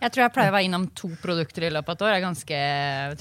Jeg 0.01 0.13
tror 0.15 0.23
jeg 0.23 0.33
pleier 0.33 0.49
å 0.49 0.55
være 0.55 0.65
innom 0.65 0.87
to 0.97 1.11
produkter 1.21 1.67
i 1.67 1.69
løpet 1.69 1.91
av 1.91 1.93
et 1.93 2.01
år. 2.01 2.09
Det 2.09 2.17
er 2.17 2.23
ganske 2.23 2.61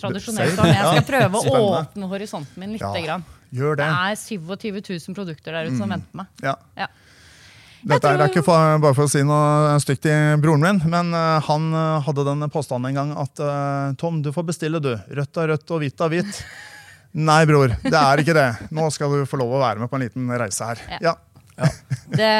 tradisjonelt. 0.00 0.56
Men 0.62 0.72
Jeg 0.72 0.94
skal 0.94 1.06
prøve 1.10 1.42
å 1.42 1.60
åpne 1.76 2.08
horisonten 2.08 2.62
min 2.62 2.72
litt. 2.72 2.84
Ja, 3.04 3.18
gjør 3.52 3.76
det. 3.76 3.84
det 3.84 3.90
er 3.90 4.16
27 4.16 4.80
000 4.80 5.16
produkter 5.18 5.58
der 5.58 5.68
ute 5.68 5.76
som 5.76 5.90
mm. 5.90 5.94
venter 5.96 6.08
på 6.08 6.22
meg. 6.22 6.30
Ja. 6.46 6.56
ja. 6.80 6.88
Dette 7.80 8.00
tror... 8.04 8.16
er 8.20 8.32
ikke 8.32 8.44
for, 8.44 8.80
bare 8.80 8.96
for 8.96 9.08
å 9.08 9.12
si 9.12 9.22
noe 9.24 9.76
stygt 9.80 10.04
til 10.04 10.40
broren 10.40 10.64
min, 10.64 10.80
men 10.92 11.14
uh, 11.16 11.36
han 11.46 11.68
uh, 11.72 12.00
hadde 12.04 12.26
den 12.28 12.48
påstanden 12.52 12.90
en 12.90 12.98
gang 12.98 13.14
at 13.26 13.40
uh, 13.44 13.92
Tom, 14.00 14.20
du 14.24 14.32
får 14.32 14.48
bestille, 14.52 14.80
du. 14.84 14.92
Rødt 15.16 15.40
er 15.40 15.52
rødt 15.54 15.72
og 15.76 15.84
hvitt 15.84 16.04
er 16.04 16.12
hvitt. 16.12 16.42
Nei, 17.28 17.42
bror. 17.48 17.72
Det 17.82 17.96
er 17.96 18.22
ikke 18.22 18.36
det. 18.36 18.50
Nå 18.72 18.88
skal 18.94 19.12
du 19.12 19.28
få 19.28 19.40
lov 19.40 19.56
å 19.56 19.62
være 19.64 19.82
med 19.82 19.90
på 19.90 19.98
en 19.98 20.04
liten 20.06 20.32
reise 20.40 20.68
her. 20.68 20.84
Ja. 21.02 21.16
Ja. 21.56 21.68
Det, 22.10 22.30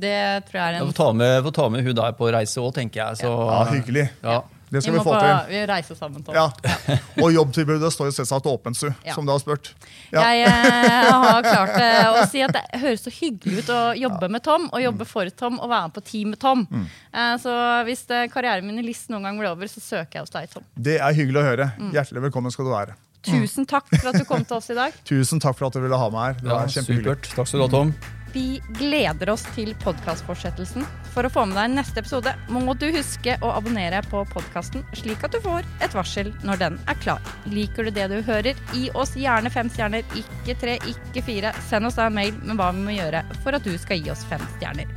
det, 0.00 0.18
tror 0.48 0.58
jeg 0.60 0.64
er 0.64 0.76
en 0.78 0.86
Få 0.88 0.96
ta, 0.96 1.08
med, 1.12 1.48
ta 1.54 1.66
med 1.72 1.84
hun 1.84 1.96
der 1.96 2.14
på 2.16 2.30
reise 2.32 2.62
òg, 2.62 2.70
tenker 2.76 3.02
jeg. 3.02 3.24
Så, 3.24 3.32
ja, 3.32 3.64
hyggelig. 3.72 4.06
Ja. 4.22 4.42
Det 4.70 4.82
skal 4.82 4.92
vi, 4.92 4.98
vi 4.98 5.04
få 5.04 5.14
til. 5.16 5.34
Vi 5.48 5.60
reiser 5.66 5.96
sammen, 5.96 6.24
Tom. 6.24 6.36
Ja. 6.36 6.98
Og 7.22 7.32
jobbtilbudet 7.32 7.88
står 7.92 8.10
jo 8.10 8.14
selvsagt 8.18 8.48
åpent, 8.50 8.76
Su, 8.76 8.88
ja. 8.90 9.14
som 9.16 9.24
du 9.26 9.32
har 9.32 9.40
spurt. 9.40 9.70
Ja. 10.12 10.26
Jeg 10.28 10.44
eh, 10.44 11.08
har 11.24 11.40
klart 11.46 11.74
eh, 11.80 12.10
å 12.12 12.26
si 12.28 12.42
at 12.44 12.52
det 12.56 12.64
høres 12.82 13.04
så 13.06 13.12
hyggelig 13.12 13.64
ut 13.64 13.72
å 13.72 13.80
jobbe 13.96 14.28
med 14.32 14.44
Tom 14.44 14.68
og 14.68 14.84
jobbe 14.84 15.08
for 15.08 15.32
Tom 15.40 15.56
og 15.56 15.72
være 15.72 15.88
med 15.88 15.96
på 15.96 16.04
team 16.12 16.34
med 16.34 16.42
Tom. 16.42 16.66
Mm. 16.68 16.86
Eh, 17.14 17.34
så 17.40 17.56
hvis 17.88 18.04
karrieren 18.34 18.68
min 18.68 18.82
i 18.82 18.84
LIS 18.84 19.06
noen 19.12 19.30
gang 19.30 19.40
blir 19.40 19.52
over, 19.54 19.72
så 19.72 19.80
søker 19.84 20.20
jeg 20.20 20.28
hos 20.28 20.36
deg, 20.36 20.52
Tom. 20.52 20.68
Det 20.76 21.00
er 21.00 21.16
hyggelig 21.16 21.42
å 21.42 21.48
høre. 21.48 21.70
Mm. 21.80 21.92
Hjertelig 21.96 22.26
velkommen 22.28 22.54
skal 22.54 22.68
du 22.68 22.74
være. 22.76 22.98
Tusen 23.28 23.66
takk 23.68 23.88
for 23.96 24.12
at 24.12 24.20
du 24.20 24.28
kom 24.28 24.44
til 24.44 24.60
oss 24.60 24.68
i 24.72 24.78
dag. 24.78 24.94
Tusen 25.08 25.40
takk 25.42 25.56
for 25.58 25.70
at 25.72 25.80
du 25.80 25.82
ville 25.84 25.98
ha 25.98 26.12
meg 26.12 26.28
her. 26.28 26.38
Det 26.44 26.54
var 26.54 26.72
kjempehyggelig. 26.76 27.18
Supert. 27.18 27.34
Takk 27.40 27.52
skal 27.52 27.64
du 27.64 27.68
ha, 27.68 27.72
Tom. 27.78 27.96
Vi 28.32 28.58
gleder 28.76 29.30
oss 29.32 29.46
til 29.54 29.70
podkastfortsettelsen. 29.80 30.84
For 31.14 31.24
å 31.24 31.30
få 31.32 31.46
med 31.48 31.56
deg 31.56 31.72
neste 31.72 32.02
episode 32.02 32.34
må 32.52 32.74
du 32.76 32.86
huske 32.92 33.38
å 33.42 33.52
abonnere 33.56 34.02
på 34.10 34.20
podkasten, 34.30 34.84
slik 34.98 35.24
at 35.24 35.32
du 35.32 35.40
får 35.44 35.66
et 35.84 35.94
varsel 35.96 36.30
når 36.46 36.60
den 36.60 36.76
er 36.90 36.98
klar. 37.00 37.22
Liker 37.48 37.88
du 37.88 37.94
det 37.96 38.08
du 38.12 38.18
hører, 38.26 38.58
gi 38.74 38.90
oss 38.92 39.14
gjerne 39.18 39.52
fem 39.52 39.70
stjerner, 39.72 40.04
ikke 40.18 40.58
tre, 40.60 40.76
ikke 40.92 41.24
fire. 41.24 41.54
Send 41.70 41.88
oss 41.88 41.96
da 41.98 42.10
en 42.10 42.18
mail 42.18 42.36
med 42.42 42.60
hva 42.60 42.68
vi 42.76 42.84
må 42.84 42.98
gjøre 42.98 43.24
for 43.40 43.56
at 43.56 43.64
du 43.64 43.72
skal 43.80 44.02
gi 44.02 44.12
oss 44.12 44.26
fem 44.28 44.44
stjerner. 44.58 44.92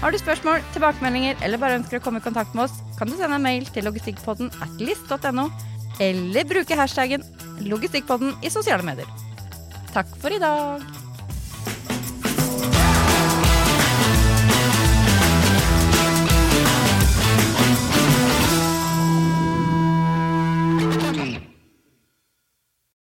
Har 0.00 0.14
du 0.14 0.16
spørsmål, 0.16 0.64
tilbakemeldinger 0.72 1.44
eller 1.44 1.60
bare 1.60 1.76
ønsker 1.82 2.00
å 2.00 2.04
komme 2.04 2.22
i 2.22 2.24
kontakt 2.24 2.56
med 2.56 2.64
oss, 2.64 2.78
kan 2.96 3.10
du 3.10 3.18
sende 3.18 3.36
en 3.36 3.44
mail 3.44 3.68
til 3.68 3.84
logistikkpodden 3.84 4.48
at 4.64 4.80
list.no, 4.80 5.50
eller 6.00 6.48
bruke 6.48 6.80
hashtaggen 6.80 7.26
logistikkpodden 7.68 8.38
i 8.40 8.52
sosiale 8.52 8.86
medier. 8.86 9.10
Takk 9.92 10.08
for 10.22 10.32
i 10.32 10.40
dag. 10.40 11.09